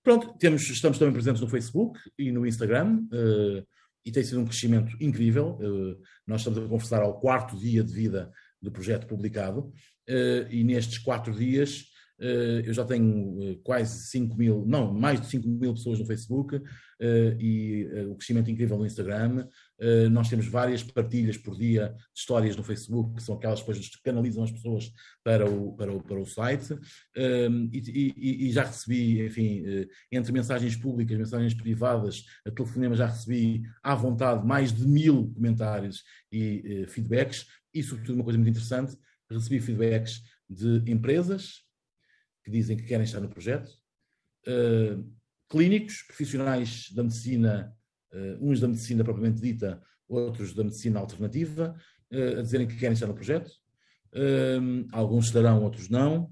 Pronto, 0.05 0.36
temos, 0.38 0.68
estamos 0.68 0.98
também 0.98 1.14
presentes 1.14 1.40
no 1.40 1.48
Facebook 1.48 1.98
e 2.18 2.30
no 2.30 2.46
Instagram 2.46 3.07
uh, 3.11 3.66
e 4.05 4.12
tem 4.12 4.22
sido 4.22 4.38
um 4.38 4.44
crescimento 4.44 4.94
incrível. 5.00 5.59
Uh, 5.59 5.98
nós 6.26 6.42
estamos 6.42 6.59
a 6.59 6.68
conversar 6.68 7.02
ao 7.02 7.18
quarto 7.18 7.57
dia 7.57 7.82
de 7.82 7.90
vida 7.90 8.30
do 8.61 8.70
projeto 8.70 9.07
publicado 9.07 9.61
uh, 9.61 10.50
e 10.50 10.62
nestes 10.62 10.98
quatro 10.98 11.34
dias 11.34 11.86
eu 12.18 12.72
já 12.72 12.84
tenho 12.84 13.58
quase 13.62 14.06
5 14.06 14.36
mil, 14.36 14.64
não, 14.66 14.92
mais 14.92 15.20
de 15.20 15.26
5 15.26 15.48
mil 15.48 15.74
pessoas 15.74 15.98
no 15.98 16.06
Facebook 16.06 16.60
e 17.40 17.86
o 18.08 18.14
crescimento 18.14 18.50
incrível 18.50 18.78
no 18.78 18.86
Instagram. 18.86 19.46
Eh, 19.78 20.08
nós 20.08 20.28
temos 20.28 20.46
várias 20.46 20.82
partilhas 20.82 21.36
por 21.36 21.56
dia 21.56 21.88
de 21.88 22.20
histórias 22.20 22.56
no 22.56 22.62
Facebook, 22.62 23.16
que 23.16 23.22
são 23.22 23.34
aquelas 23.34 23.60
coisas 23.60 23.88
que 23.88 24.00
canalizam 24.02 24.44
as 24.44 24.52
pessoas 24.52 24.92
para 25.22 25.48
o, 25.48 25.74
para 25.76 25.92
o, 25.92 26.02
para 26.02 26.20
o 26.20 26.26
site. 26.26 26.78
Ehm, 27.16 27.68
e, 27.72 28.12
e, 28.16 28.48
e, 28.48 28.52
já 28.52 28.64
recebi, 28.64 29.24
enfim, 29.26 29.64
eh, 29.66 29.88
entre 30.12 30.32
mensagens 30.32 30.76
públicas, 30.76 31.18
mensagens 31.18 31.54
privadas, 31.54 32.24
a 32.46 32.50
telefonema, 32.50 32.94
já 32.94 33.06
recebi 33.06 33.62
à 33.82 33.94
vontade 33.94 34.46
mais 34.46 34.72
de 34.72 34.86
mil 34.86 35.32
comentários 35.34 36.04
e 36.30 36.82
eh, 36.84 36.86
feedbacks. 36.86 37.46
E, 37.72 37.82
sobretudo, 37.82 38.14
uma 38.14 38.24
coisa 38.24 38.38
muito 38.38 38.50
interessante, 38.50 38.96
recebi 39.30 39.60
feedbacks 39.60 40.22
de 40.48 40.82
empresas 40.90 41.63
que 42.45 42.51
dizem 42.51 42.76
que 42.76 42.84
querem 42.84 43.05
estar 43.05 43.20
no 43.20 43.28
projeto, 43.28 43.70
clínicos, 45.49 46.03
profissionais 46.03 46.90
da 46.92 47.03
medicina 47.03 47.74
uh, 48.14 48.38
uns 48.40 48.61
da 48.61 48.68
medicina 48.68 49.05
propriamente 49.05 49.40
dita, 49.40 49.82
outros 50.09 50.55
da 50.55 50.64
medicina 50.64 51.01
alternativa, 51.01 51.74
uh, 52.12 52.38
a 52.38 52.42
dizerem 52.42 52.66
que 52.66 52.76
querem 52.76 52.95
estar 52.95 53.07
no 53.07 53.14
projeto. 53.14 53.51
Uh, 54.12 54.86
alguns 54.92 55.26
estarão, 55.26 55.62
outros 55.62 55.88
não. 55.88 56.30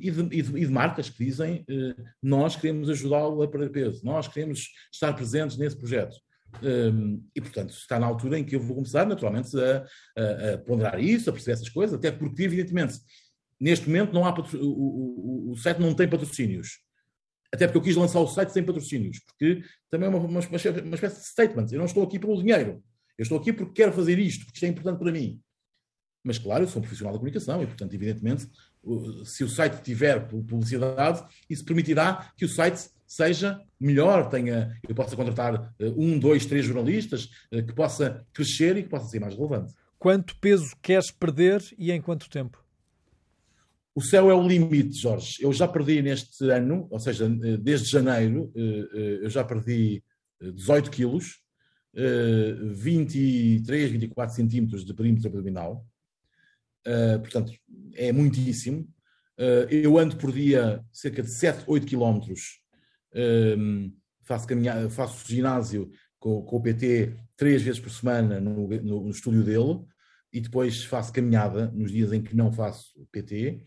E 0.00 0.10
de, 0.10 0.20
e, 0.34 0.42
de, 0.42 0.58
e, 0.60 0.64
de, 0.64 0.72
marcas 0.72 1.10
que 1.10 1.22
dizem 1.22 1.62
nós 2.22 2.56
queremos 2.56 2.88
ajudá-lo 2.88 3.42
a 3.42 3.46
perder 3.46 3.68
peso, 3.68 4.02
nós 4.02 4.26
queremos 4.26 4.70
estar 4.90 5.12
presentes 5.12 5.58
nesse 5.58 5.76
projeto. 5.76 6.16
e, 7.34 7.40
portanto, 7.42 7.74
está 7.74 8.00
na 8.00 8.06
altura 8.06 8.38
em 8.38 8.44
que 8.44 8.56
eu 8.56 8.60
vou 8.60 8.76
começar, 8.76 9.04
naturalmente, 9.04 9.54
a, 9.60 9.84
a, 10.16 10.54
a 10.54 10.58
ponderar 10.58 10.98
isso, 10.98 11.28
a 11.28 11.34
perceber 11.34 11.52
essas 11.52 11.68
coisas, 11.68 11.98
até 11.98 12.10
porque, 12.10 12.44
evidentemente, 12.44 12.98
neste 13.60 13.88
momento 13.88 14.12
não 14.12 14.24
há 14.24 14.34
o, 14.34 14.66
o, 14.66 15.52
o 15.52 15.56
site 15.56 15.80
não 15.80 15.94
tem 15.94 16.08
patrocínios. 16.08 16.80
Até 17.52 17.66
porque 17.66 17.78
eu 17.78 17.82
quis 17.82 17.96
lançar 17.96 18.20
o 18.20 18.26
site 18.26 18.52
sem 18.52 18.64
patrocínios, 18.64 19.20
porque 19.20 19.62
também 19.90 20.06
é 20.06 20.10
uma, 20.10 20.18
uma, 20.18 20.40
uma, 20.40 20.56
espécie 20.94 21.20
de 21.20 21.26
statement. 21.26 21.66
Eu 21.70 21.78
não 21.78 21.86
estou 21.86 22.02
aqui 22.02 22.18
pelo 22.18 22.36
dinheiro. 22.36 22.82
Eu 23.16 23.22
estou 23.22 23.38
aqui 23.38 23.52
porque 23.52 23.72
quero 23.72 23.92
fazer 23.92 24.18
isto, 24.18 24.44
porque 24.44 24.56
isto 24.56 24.64
é 24.64 24.68
importante 24.68 24.98
para 24.98 25.12
mim. 25.12 25.40
Mas, 26.22 26.38
claro, 26.38 26.64
eu 26.64 26.68
sou 26.68 26.80
um 26.80 26.82
profissional 26.82 27.12
da 27.12 27.18
comunicação 27.18 27.62
e, 27.62 27.66
portanto, 27.66 27.94
evidentemente, 27.94 28.48
se 29.24 29.44
o 29.44 29.48
site 29.48 29.80
tiver 29.82 30.26
publicidade, 30.28 31.24
isso 31.48 31.64
permitirá 31.64 32.32
que 32.36 32.44
o 32.44 32.48
site 32.48 32.90
seja 33.06 33.60
melhor, 33.78 34.28
tenha, 34.28 34.76
eu 34.88 34.94
possa 34.94 35.14
contratar 35.14 35.72
eh, 35.78 35.92
um, 35.96 36.18
dois, 36.18 36.44
três 36.44 36.64
jornalistas, 36.64 37.30
eh, 37.52 37.62
que 37.62 37.72
possa 37.72 38.26
crescer 38.32 38.76
e 38.76 38.82
que 38.82 38.88
possa 38.88 39.06
ser 39.06 39.20
mais 39.20 39.34
relevante. 39.34 39.72
Quanto 39.98 40.36
peso 40.40 40.76
queres 40.82 41.12
perder 41.12 41.62
e 41.78 41.92
em 41.92 42.00
quanto 42.00 42.28
tempo? 42.28 42.65
O 43.96 44.02
céu 44.02 44.30
é 44.30 44.34
o 44.34 44.46
limite, 44.46 45.00
Jorge. 45.00 45.38
Eu 45.40 45.50
já 45.54 45.66
perdi 45.66 46.02
neste 46.02 46.50
ano, 46.50 46.86
ou 46.90 47.00
seja, 47.00 47.24
eh, 47.24 47.56
desde 47.56 47.88
janeiro, 47.88 48.52
eh, 48.54 48.88
eh, 48.92 49.18
eu 49.22 49.30
já 49.30 49.42
perdi 49.42 50.04
18 50.38 50.90
quilos, 50.90 51.40
23, 51.94 53.90
24 53.90 54.36
centímetros 54.36 54.84
de 54.84 54.92
perímetro 54.92 55.28
abdominal. 55.28 55.82
Portanto, 57.22 57.54
é 57.94 58.12
muitíssimo. 58.12 58.86
Eu 59.70 59.96
ando 59.96 60.14
por 60.18 60.30
dia 60.30 60.84
cerca 60.92 61.22
de 61.22 61.30
7, 61.30 61.64
8 61.66 61.86
quilómetros. 61.86 62.60
Faço, 64.24 64.46
faço 64.90 65.26
ginásio 65.26 65.90
com, 66.18 66.42
com, 66.42 66.56
o 66.56 66.60
PT 66.60 67.14
três 67.34 67.62
vezes 67.62 67.80
por 67.80 67.90
semana 67.90 68.38
no, 68.40 68.68
no, 68.68 69.04
no 69.04 69.10
estúdio 69.10 69.42
dele 69.42 69.82
e 70.30 70.38
depois 70.38 70.84
faço 70.84 71.14
caminhada 71.14 71.68
nos 71.74 71.90
dias 71.90 72.12
em 72.12 72.22
que 72.22 72.36
não 72.36 72.52
faço 72.52 72.92
PT 73.10 73.64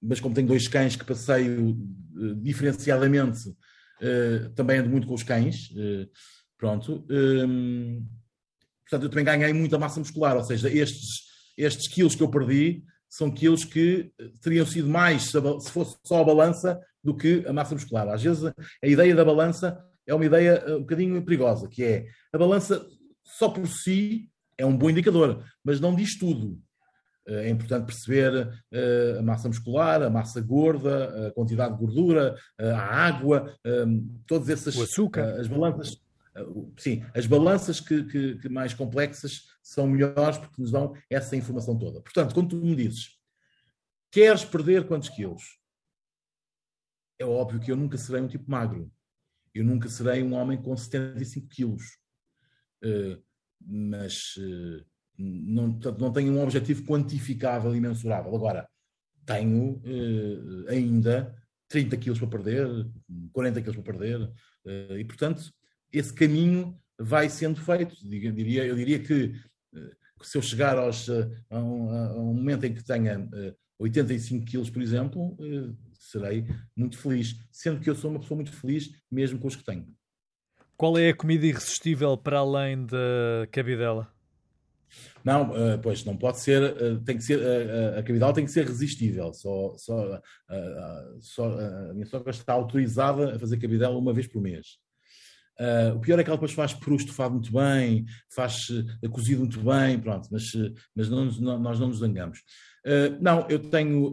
mas 0.00 0.20
como 0.20 0.34
tenho 0.34 0.46
dois 0.46 0.68
cães 0.68 0.96
que 0.96 1.04
passeio 1.04 1.70
uh, 1.70 2.34
diferenciadamente, 2.36 3.48
uh, 3.48 4.50
também 4.54 4.78
ando 4.78 4.90
muito 4.90 5.06
com 5.06 5.14
os 5.14 5.22
cães. 5.22 5.70
Uh, 5.70 6.08
pronto. 6.56 7.06
Um, 7.10 8.06
portanto, 8.82 9.04
eu 9.04 9.08
também 9.10 9.24
ganhei 9.24 9.52
muita 9.52 9.78
massa 9.78 10.00
muscular, 10.00 10.36
ou 10.36 10.44
seja, 10.44 10.70
estes, 10.70 11.22
estes 11.56 11.88
quilos 11.88 12.14
que 12.14 12.22
eu 12.22 12.30
perdi 12.30 12.84
são 13.08 13.30
quilos 13.30 13.64
que 13.64 14.12
teriam 14.42 14.66
sido 14.66 14.88
mais 14.88 15.30
se 15.30 15.70
fosse 15.70 15.96
só 16.04 16.20
a 16.20 16.24
balança 16.24 16.78
do 17.02 17.16
que 17.16 17.42
a 17.46 17.52
massa 17.52 17.74
muscular. 17.74 18.08
Às 18.08 18.22
vezes 18.22 18.44
a 18.44 18.86
ideia 18.86 19.14
da 19.14 19.24
balança 19.24 19.78
é 20.06 20.14
uma 20.14 20.26
ideia 20.26 20.62
um 20.76 20.80
bocadinho 20.80 21.22
perigosa, 21.24 21.68
que 21.68 21.82
é 21.82 22.06
a 22.32 22.38
balança 22.38 22.86
só 23.22 23.48
por 23.48 23.66
si 23.66 24.30
é 24.58 24.66
um 24.66 24.76
bom 24.76 24.90
indicador, 24.90 25.44
mas 25.64 25.80
não 25.80 25.94
diz 25.94 26.18
tudo. 26.18 26.60
Eh, 27.28 27.46
é 27.46 27.50
importante 27.50 27.84
perceber 27.84 28.64
eh, 28.72 29.16
a 29.18 29.22
massa 29.22 29.48
muscular, 29.48 30.02
a 30.02 30.08
massa 30.08 30.40
gorda, 30.40 31.28
a 31.28 31.32
quantidade 31.32 31.74
de 31.74 31.80
gordura, 31.80 32.36
eh, 32.58 32.70
a 32.70 32.82
água, 32.82 33.54
todas 34.26 34.48
essas. 34.48 34.74
O 34.76 34.82
açúcar. 34.82 35.38
As 35.38 35.46
balanças. 35.46 36.02
Sim, 36.78 37.04
as 37.14 37.26
balanças 37.26 37.80
que, 37.80 38.04
que, 38.04 38.36
que, 38.36 38.48
mais 38.48 38.72
complexas 38.72 39.48
são 39.60 39.88
melhores 39.88 40.38
porque 40.38 40.62
nos 40.62 40.70
dão 40.70 40.94
essa 41.10 41.34
informação 41.34 41.76
toda. 41.76 42.00
Portanto, 42.00 42.32
quando 42.32 42.50
tu 42.50 42.56
me 42.56 42.76
dizes 42.76 43.18
queres 44.10 44.44
perder 44.44 44.86
quantos 44.86 45.08
quilos? 45.08 45.58
É 47.18 47.24
óbvio 47.24 47.58
que 47.58 47.72
eu 47.72 47.76
nunca 47.76 47.98
serei 47.98 48.22
um 48.22 48.28
tipo 48.28 48.48
magro. 48.48 48.90
Eu 49.52 49.64
nunca 49.64 49.88
serei 49.88 50.22
um 50.22 50.32
homem 50.32 50.62
com 50.62 50.76
75 50.76 51.48
quilos. 51.48 51.98
mas 53.60 54.34
não, 55.18 55.78
não 55.98 56.12
tenho 56.12 56.32
um 56.32 56.42
objetivo 56.42 56.84
quantificável 56.84 57.74
e 57.74 57.80
mensurável. 57.80 58.34
Agora, 58.34 58.68
tenho 59.26 59.82
ainda 60.68 61.34
30 61.68 61.96
quilos 61.96 62.18
para 62.18 62.28
perder, 62.28 62.86
40 63.32 63.60
quilos 63.60 63.76
para 63.76 63.92
perder, 63.92 64.30
e 64.98 65.04
portanto, 65.04 65.52
esse 65.92 66.12
caminho 66.12 66.78
vai 66.98 67.28
sendo 67.28 67.60
feito. 67.60 67.94
Eu 68.04 68.32
diria, 68.32 68.64
eu 68.64 68.76
diria 68.76 68.98
que 68.98 69.34
se 70.22 70.38
eu 70.38 70.42
chegar 70.42 70.78
aos, 70.78 71.08
a, 71.50 71.58
um, 71.58 71.90
a 71.90 72.18
um 72.18 72.34
momento 72.34 72.64
em 72.64 72.74
que 72.74 72.82
tenha 72.82 73.28
85 73.78 74.44
quilos, 74.46 74.70
por 74.70 74.82
exemplo, 74.82 75.36
serei 75.92 76.46
muito 76.76 76.96
feliz, 76.96 77.36
sendo 77.50 77.80
que 77.80 77.88
eu 77.88 77.94
sou 77.94 78.10
uma 78.10 78.20
pessoa 78.20 78.36
muito 78.36 78.52
feliz, 78.52 78.90
mesmo 79.10 79.38
com 79.38 79.48
os 79.48 79.56
que 79.56 79.64
tenho. 79.64 79.86
Qual 80.76 80.96
é 80.96 81.10
a 81.10 81.16
comida 81.16 81.46
irresistível 81.46 82.16
para 82.16 82.38
além 82.38 82.86
da 82.86 83.46
cabidela? 83.50 84.12
Não, 85.24 85.50
uh, 85.50 85.78
pois 85.82 86.04
não 86.04 86.16
pode 86.16 86.40
ser, 86.40 86.62
uh, 86.62 87.00
tem 87.00 87.16
que 87.16 87.22
ser, 87.22 87.38
uh, 87.38 87.98
a 87.98 88.02
cabidela 88.02 88.32
tem 88.32 88.44
que 88.44 88.50
ser 88.50 88.66
resistível. 88.66 89.32
Só, 89.32 89.76
só, 89.76 90.20
só 91.20 91.44
a 91.90 91.92
minha 91.94 92.06
sogra 92.06 92.30
está 92.30 92.52
autorizada 92.52 93.36
a 93.36 93.38
fazer 93.38 93.58
cabidela 93.58 93.96
uma 93.96 94.12
vez 94.12 94.26
por 94.26 94.40
mês. 94.40 94.78
Uh, 95.60 95.96
o 95.96 96.00
pior 96.00 96.20
é 96.20 96.22
que 96.22 96.30
ela 96.30 96.36
depois 96.36 96.52
faz 96.52 96.72
peru 96.72 96.94
estofado 96.94 97.34
muito 97.34 97.52
bem, 97.52 98.06
faz 98.32 98.68
uh, 98.68 99.10
cozido 99.10 99.40
muito 99.40 99.60
bem, 99.60 99.98
pronto, 99.98 100.28
mas, 100.30 100.54
uh, 100.54 100.72
mas 100.94 101.08
não, 101.08 101.24
não, 101.24 101.58
nós 101.58 101.80
não 101.80 101.88
nos 101.88 101.98
zangamos. 101.98 102.44
não, 103.20 103.46
eu 103.50 103.58
tenho, 103.58 104.12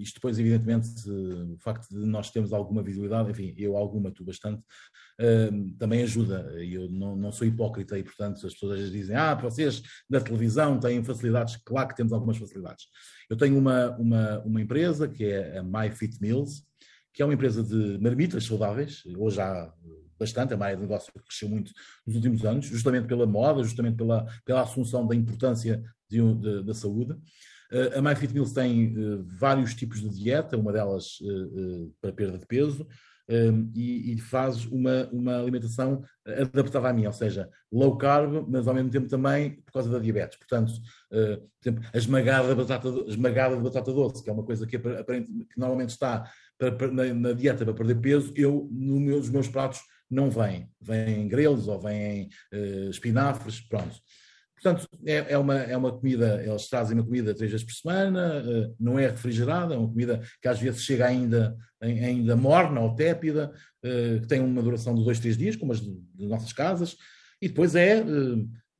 isto 0.00 0.14
depois 0.14 0.38
evidentemente, 0.38 0.88
o 1.08 1.58
facto 1.58 1.88
de 1.90 2.04
nós 2.06 2.30
termos 2.30 2.52
alguma 2.52 2.82
visibilidade, 2.82 3.30
enfim, 3.30 3.54
eu 3.56 3.76
alguma, 3.76 4.10
tu 4.10 4.24
bastante, 4.24 4.62
também 5.78 6.02
ajuda. 6.02 6.50
Eu 6.58 6.90
não, 6.90 7.14
não 7.14 7.30
sou 7.30 7.46
hipócrita 7.46 7.96
e, 7.98 8.02
portanto, 8.02 8.44
as 8.44 8.54
pessoas 8.54 8.90
dizem, 8.90 9.14
ah, 9.14 9.34
vocês 9.34 9.82
da 10.10 10.20
televisão 10.20 10.80
têm 10.80 11.04
facilidades, 11.04 11.56
claro 11.64 11.88
que 11.88 11.96
temos 11.96 12.12
algumas 12.12 12.36
facilidades. 12.36 12.86
Eu 13.30 13.36
tenho 13.36 13.56
uma, 13.56 13.90
uma, 13.96 14.40
uma 14.40 14.60
empresa 14.60 15.06
que 15.06 15.24
é 15.24 15.58
a 15.58 15.62
My 15.62 15.90
Fit 15.92 16.20
Meals, 16.20 16.64
que 17.12 17.22
é 17.22 17.24
uma 17.24 17.34
empresa 17.34 17.62
de 17.62 17.98
marmitas 18.00 18.44
saudáveis, 18.44 19.04
hoje 19.16 19.40
há 19.40 19.72
bastante, 20.18 20.52
a 20.52 20.56
é 20.56 20.62
área 20.62 20.76
de 20.76 20.82
negócio 20.82 21.12
cresceu 21.12 21.48
muito 21.48 21.72
nos 22.06 22.16
últimos 22.16 22.44
anos, 22.44 22.66
justamente 22.66 23.06
pela 23.06 23.26
moda, 23.26 23.62
justamente 23.62 23.96
pela, 23.96 24.26
pela 24.44 24.62
assunção 24.62 25.06
da 25.06 25.14
importância 25.14 25.82
de, 26.08 26.34
de, 26.34 26.62
da 26.64 26.74
saúde. 26.74 27.12
Uh, 27.70 27.98
a 27.98 28.02
MyFit 28.02 28.32
tem 28.54 28.96
uh, 28.96 29.24
vários 29.38 29.74
tipos 29.74 30.00
de 30.00 30.08
dieta, 30.08 30.56
uma 30.56 30.72
delas 30.72 31.20
uh, 31.20 31.92
para 32.00 32.12
perda 32.12 32.38
de 32.38 32.46
peso, 32.46 32.86
e, 33.74 34.14
e, 34.14 34.18
faz 34.18 34.64
uma, 34.64 35.06
uma 35.12 35.38
alimentação 35.38 36.02
adaptada 36.26 36.88
a 36.88 36.92
mim, 36.94 37.04
ou 37.04 37.12
seja, 37.12 37.50
low 37.70 37.94
carb, 37.98 38.46
mas 38.48 38.66
ao 38.66 38.72
mesmo 38.72 38.88
tempo 38.88 39.06
também 39.06 39.60
por 39.66 39.72
causa 39.72 39.90
da 39.90 39.98
diabetes. 39.98 40.38
Portanto, 40.38 40.72
por 41.10 41.68
exemplo, 41.68 41.84
a 41.92 41.98
esmagada 41.98 42.48
de 42.48 42.54
batata, 42.54 42.88
esmagada 43.06 43.54
de 43.54 43.62
batata 43.62 43.92
doce, 43.92 44.24
que 44.24 44.30
é 44.30 44.32
uma 44.32 44.44
coisa 44.44 44.66
que, 44.66 44.78
que 44.78 45.58
normalmente 45.58 45.90
está 45.90 46.24
para, 46.56 46.72
para, 46.72 46.90
na, 46.90 47.12
na, 47.12 47.32
dieta 47.32 47.66
para 47.66 47.74
perder 47.74 48.00
peso, 48.00 48.32
eu, 48.34 48.66
no 48.72 48.98
nos 48.98 49.28
meus 49.28 49.46
pratos, 49.46 49.80
não 50.10 50.30
vêm. 50.30 50.68
Vêm 50.80 51.28
grelos 51.28 51.68
ou 51.68 51.80
vêm 51.80 52.28
uh, 52.52 52.90
espinafres, 52.90 53.60
pronto. 53.60 53.96
Portanto, 54.60 54.88
é, 55.06 55.32
é, 55.34 55.38
uma, 55.38 55.56
é 55.56 55.76
uma 55.76 55.92
comida, 55.92 56.42
eles 56.42 56.68
trazem 56.68 56.96
uma 56.96 57.04
comida 57.04 57.32
três 57.32 57.50
vezes 57.50 57.64
por 57.64 57.72
semana, 57.72 58.42
uh, 58.42 58.74
não 58.78 58.98
é 58.98 59.08
refrigerada, 59.08 59.74
é 59.74 59.78
uma 59.78 59.88
comida 59.88 60.20
que 60.42 60.48
às 60.48 60.58
vezes 60.58 60.82
chega 60.82 61.06
ainda, 61.06 61.56
ainda 61.80 62.34
morna 62.34 62.80
ou 62.80 62.94
tépida, 62.94 63.52
uh, 63.84 64.20
que 64.20 64.26
tem 64.26 64.40
uma 64.40 64.62
duração 64.62 64.94
de 64.94 65.04
dois, 65.04 65.20
três 65.20 65.36
dias, 65.36 65.54
como 65.54 65.72
as 65.72 65.80
das 65.80 66.28
nossas 66.28 66.52
casas, 66.52 66.96
e 67.40 67.48
depois 67.48 67.76
é 67.76 68.04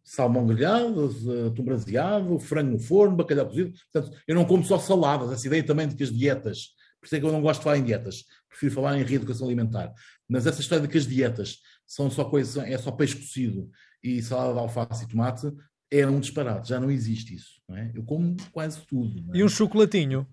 salmão 0.09 0.47
grelhado, 0.47 1.15
atum 1.47 1.63
braseado, 1.63 2.39
frango 2.39 2.73
no 2.73 2.79
forno, 2.79 3.15
bacalhau 3.15 3.47
cozido. 3.47 3.73
Portanto, 3.93 4.17
eu 4.27 4.35
não 4.35 4.45
como 4.47 4.65
só 4.65 4.79
saladas, 4.79 5.31
essa 5.31 5.47
ideia 5.47 5.63
também 5.63 5.87
de 5.87 5.95
que 5.95 6.03
as 6.03 6.11
dietas, 6.11 6.69
por 6.99 7.07
isso 7.07 7.15
é 7.15 7.21
que 7.21 7.27
eu 7.27 7.33
não 7.33 7.43
gosto 7.43 7.61
de 7.61 7.65
falar 7.65 7.79
em 7.79 7.85
dietas, 7.85 8.25
prefiro 8.49 8.75
falar 8.75 8.99
em 8.99 9.05
reeducação 9.05 9.47
alimentar. 9.47 9.93
Mas 10.29 10.47
essa 10.47 10.61
história 10.61 10.87
de 10.87 10.93
que 10.93 10.99
as 10.99 11.07
dietas 11.07 11.59
são 11.87 12.11
só 12.11 12.25
coisa, 12.25 12.67
é 12.67 12.77
só 12.77 12.93
peixe 12.93 13.17
cocido 13.17 13.71
e 14.03 14.23
salada 14.23 14.53
de 14.53 14.59
alface 14.59 15.05
e 15.05 15.09
tomate, 15.09 15.51
é 15.91 16.07
um 16.07 16.21
disparate, 16.21 16.69
já 16.69 16.79
não 16.79 16.91
existe 16.91 17.35
isso. 17.35 17.63
Não 17.67 17.77
é? 17.77 17.91
Eu 17.95 18.05
como 18.05 18.37
quase 18.53 18.81
tudo. 18.87 19.35
É? 19.35 19.39
E 19.39 19.45
um 19.45 19.49
chocolatinho? 19.49 20.27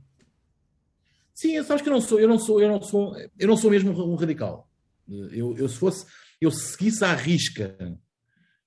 Sim, 1.34 1.62
sabes 1.64 1.82
que 1.82 1.90
eu 1.90 1.94
não 1.94 2.02
sou, 2.02 2.20
eu 2.20 2.28
não 2.28 2.40
sou, 2.40 2.62
eu 2.62 2.70
não 2.70 2.82
sou, 2.82 3.18
eu 3.38 3.48
não 3.48 3.58
sou 3.58 3.72
mesmo 3.72 3.92
um 3.92 4.16
radical. 4.16 4.70
Eu, 5.08 5.56
eu 5.58 5.70
se 5.70 5.78
fosse, 5.78 6.06
eu 6.40 6.50
seguisse 6.52 7.04
à 7.04 7.14
risca 7.14 7.76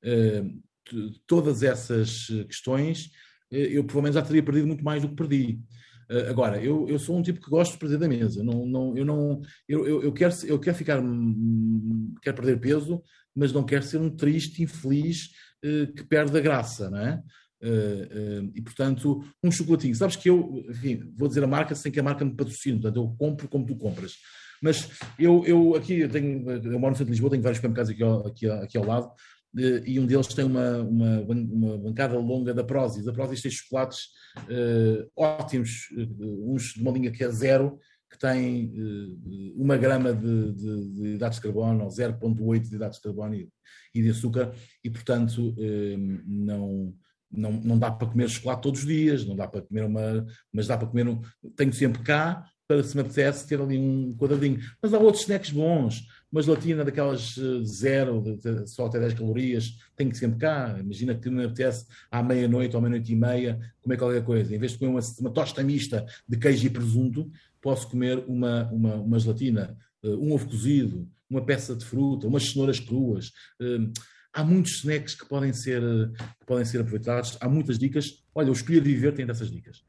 uh, 0.05 1.13
todas 1.27 1.63
essas 1.63 2.27
questões, 2.47 3.07
uh, 3.51 3.57
eu 3.57 3.85
provavelmente 3.85 4.15
já 4.15 4.23
teria 4.23 4.43
perdido 4.43 4.67
muito 4.67 4.85
mais 4.85 5.03
do 5.03 5.09
que 5.09 5.17
perdi. 5.17 5.61
Uh, 6.11 6.31
agora, 6.31 6.63
eu, 6.63 6.89
eu 6.89 6.99
sou 6.99 7.17
um 7.17 7.23
tipo 7.23 7.41
que 7.41 7.51
gosto 7.51 7.73
de 7.73 7.79
perder 7.79 7.99
da 7.99 8.09
mesa. 8.09 8.43
Não, 8.43 8.65
não, 8.65 8.97
eu, 8.97 9.05
não, 9.05 9.43
eu, 9.69 9.87
eu, 9.87 10.03
eu, 10.05 10.13
quero, 10.13 10.35
eu 10.45 10.59
quero 10.59 10.77
ficar. 10.77 11.01
Hum, 11.01 12.15
quero 12.23 12.37
perder 12.37 12.59
peso, 12.61 13.03
mas 13.35 13.53
não 13.53 13.65
quero 13.65 13.85
ser 13.85 13.99
um 13.99 14.11
triste, 14.11 14.63
infeliz 14.63 15.31
uh, 15.65 15.93
que 15.93 16.05
perde 16.05 16.37
a 16.37 16.41
graça, 16.41 16.91
não 16.91 16.99
é? 16.99 17.23
Uh, 17.61 18.53
e 18.55 18.63
portanto, 18.63 19.25
um 19.43 19.51
chocolatinho. 19.51 19.95
Sabes 19.95 20.17
que 20.17 20.31
eu, 20.31 20.65
enfim, 20.69 21.13
vou 21.17 21.29
dizer 21.29 21.43
a 21.43 21.47
marca 21.47 21.75
sem 21.75 21.91
que 21.91 22.01
a 22.01 22.03
marca 22.03 22.25
me 22.25 22.35
patrocine, 22.35 22.81
portanto, 22.81 22.97
eu 22.97 23.17
compro 23.19 23.49
como 23.49 23.67
tu 23.67 23.77
compras. 23.77 24.15
Mas 24.63 24.91
eu, 25.19 25.45
eu 25.45 25.75
aqui 25.77 26.01
eu 26.01 26.09
tenho, 26.09 26.51
eu 26.51 26.79
moro 26.79 26.91
no 26.91 26.97
centro 26.97 27.07
de 27.07 27.13
Lisboa, 27.13 27.31
tenho 27.31 27.43
vários 27.43 27.59
supermercados 27.59 27.91
aqui 27.91 28.03
ao, 28.03 28.27
aqui, 28.27 28.51
aqui 28.51 28.79
ao 28.79 28.85
lado, 28.85 29.11
e 29.87 29.99
um 29.99 30.07
deles 30.07 30.29
tem 30.29 30.45
uma, 30.45 30.79
uma, 30.83 31.21
uma 31.21 31.79
bancada 31.79 32.17
longa 32.17 32.55
da 32.55 32.63
Prozis. 32.63 33.07
A 33.09 33.13
Prozis 33.13 33.43
tem 33.43 33.51
chocolates 33.51 34.09
uh, 34.39 35.11
ótimos, 35.17 35.89
uh, 35.93 36.53
uns 36.53 36.75
de 36.75 36.81
uma 36.81 36.93
linha 36.93 37.11
que 37.11 37.25
é 37.25 37.31
zero, 37.31 37.79
que 38.11 38.19
tem 38.19 38.73
uh, 38.75 39.63
uma 39.63 39.77
grama 39.77 40.13
de, 40.15 40.53
de, 40.53 40.91
de, 40.93 41.09
hidratos 41.15 41.39
de 41.39 41.43
carbono, 41.43 41.85
ou 41.85 41.91
0,8 41.91 42.61
de 42.61 42.75
hidratos 42.75 42.99
de 42.99 43.03
carbono 43.03 43.35
e, 43.35 43.49
e 43.95 44.03
de 44.03 44.11
açúcar, 44.11 44.53
e 44.85 44.91
portanto 44.91 45.55
não, 46.27 46.95
não, 47.31 47.53
não 47.53 47.79
dá 47.79 47.91
para 47.91 48.09
comer 48.09 48.29
chocolate 48.29 48.63
todos 48.63 48.81
os 48.81 48.87
dias, 48.87 49.25
não 49.27 49.37
dá 49.37 49.47
para 49.49 49.63
comer 49.63 49.85
uma, 49.85 50.27
mas 50.53 50.67
dá 50.67 50.79
para 50.79 50.89
comer 50.89 51.09
um, 51.09 51.21
tenho 51.57 51.73
sempre 51.73 52.03
cá, 52.03 52.47
para 52.69 52.83
se 52.85 52.95
me 52.95 53.01
apetece 53.01 53.49
ter 53.49 53.61
ali 53.61 53.79
um 53.79 54.15
quadradinho. 54.15 54.61
Mas 54.81 54.93
há 54.93 54.99
outros 54.99 55.23
snacks 55.23 55.51
bons, 55.51 56.07
uma 56.31 56.43
gelatina 56.43 56.85
daquelas 56.85 57.37
eh, 57.39 57.65
zero, 57.65 58.23
só 58.67 58.87
até 58.87 59.01
10 59.01 59.15
calorias, 59.15 59.79
tenho 59.97 60.11
que 60.11 60.19
sempre 60.19 60.39
cá. 60.39 60.77
Imagina 60.79 61.15
que 61.15 61.31
me 61.31 61.45
apetece 61.45 61.87
à 62.11 62.23
meia-noite 62.23 62.77
ou 62.77 62.83
meia-noite 62.83 63.13
e 63.13 63.17
meia 63.17 63.59
comer 63.81 63.97
qualquer 63.97 64.25
coisa. 64.25 64.55
Em 64.55 64.59
vez 64.59 64.73
de 64.73 64.79
comer 64.79 64.91
uma, 64.91 65.01
uma 65.21 65.31
tosta 65.31 65.63
mista 65.63 66.07
de 66.29 66.37
queijo 66.37 66.67
e 66.67 66.71
presunto, 66.71 67.31
posso 67.61 67.89
comer 67.89 68.25
uma, 68.27 68.71
uma, 68.71 68.95
uma 68.97 69.19
gelatina, 69.19 69.77
eh, 70.03 70.09
um 70.09 70.33
ovo 70.33 70.49
cozido, 70.49 71.09
uma 71.31 71.45
peça 71.45 71.75
de 71.75 71.85
fruta, 71.85 72.27
umas 72.27 72.51
cenouras 72.51 72.79
cruas. 72.79 73.33
Eh, 73.61 73.91
há 74.33 74.45
muitos 74.45 74.79
snacks 74.79 75.15
que 75.15 75.27
podem 75.27 75.53
ser, 75.53 75.83
que 76.41 76.47
podem 76.47 76.65
ser 76.65 76.81
aproveitados, 76.81 77.39
há 77.41 77.49
muitas 77.49 77.79
dicas. 77.79 78.23
Olha, 78.35 78.51
o 78.51 78.53
Escolher 78.53 78.83
Viver 78.83 79.15
tem 79.15 79.27
dessas 79.27 79.51
dicas. 79.51 79.88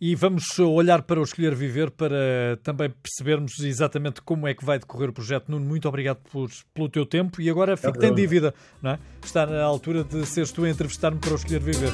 E 0.00 0.14
vamos 0.14 0.58
olhar 0.58 1.02
para 1.02 1.20
o 1.20 1.22
Escolher 1.22 1.54
Viver 1.54 1.90
para 1.90 2.58
também 2.62 2.88
percebermos 2.88 3.58
exatamente 3.60 4.22
como 4.22 4.48
é 4.48 4.54
que 4.54 4.64
vai 4.64 4.78
decorrer 4.78 5.10
o 5.10 5.12
projeto. 5.12 5.50
Nuno, 5.50 5.66
muito 5.66 5.86
obrigado 5.86 6.18
por, 6.32 6.48
pelo 6.72 6.88
teu 6.88 7.04
tempo 7.04 7.40
e 7.42 7.50
agora 7.50 7.76
fico-te 7.76 8.06
em 8.06 8.14
dívida, 8.14 8.54
não 8.80 8.92
é? 8.92 8.98
Está 9.22 9.44
na 9.44 9.62
altura 9.62 10.02
de 10.02 10.24
seres 10.24 10.52
tu 10.52 10.64
a 10.64 10.70
entrevistar-me 10.70 11.18
para 11.18 11.32
o 11.32 11.36
Escolher 11.36 11.60
Viver. 11.60 11.92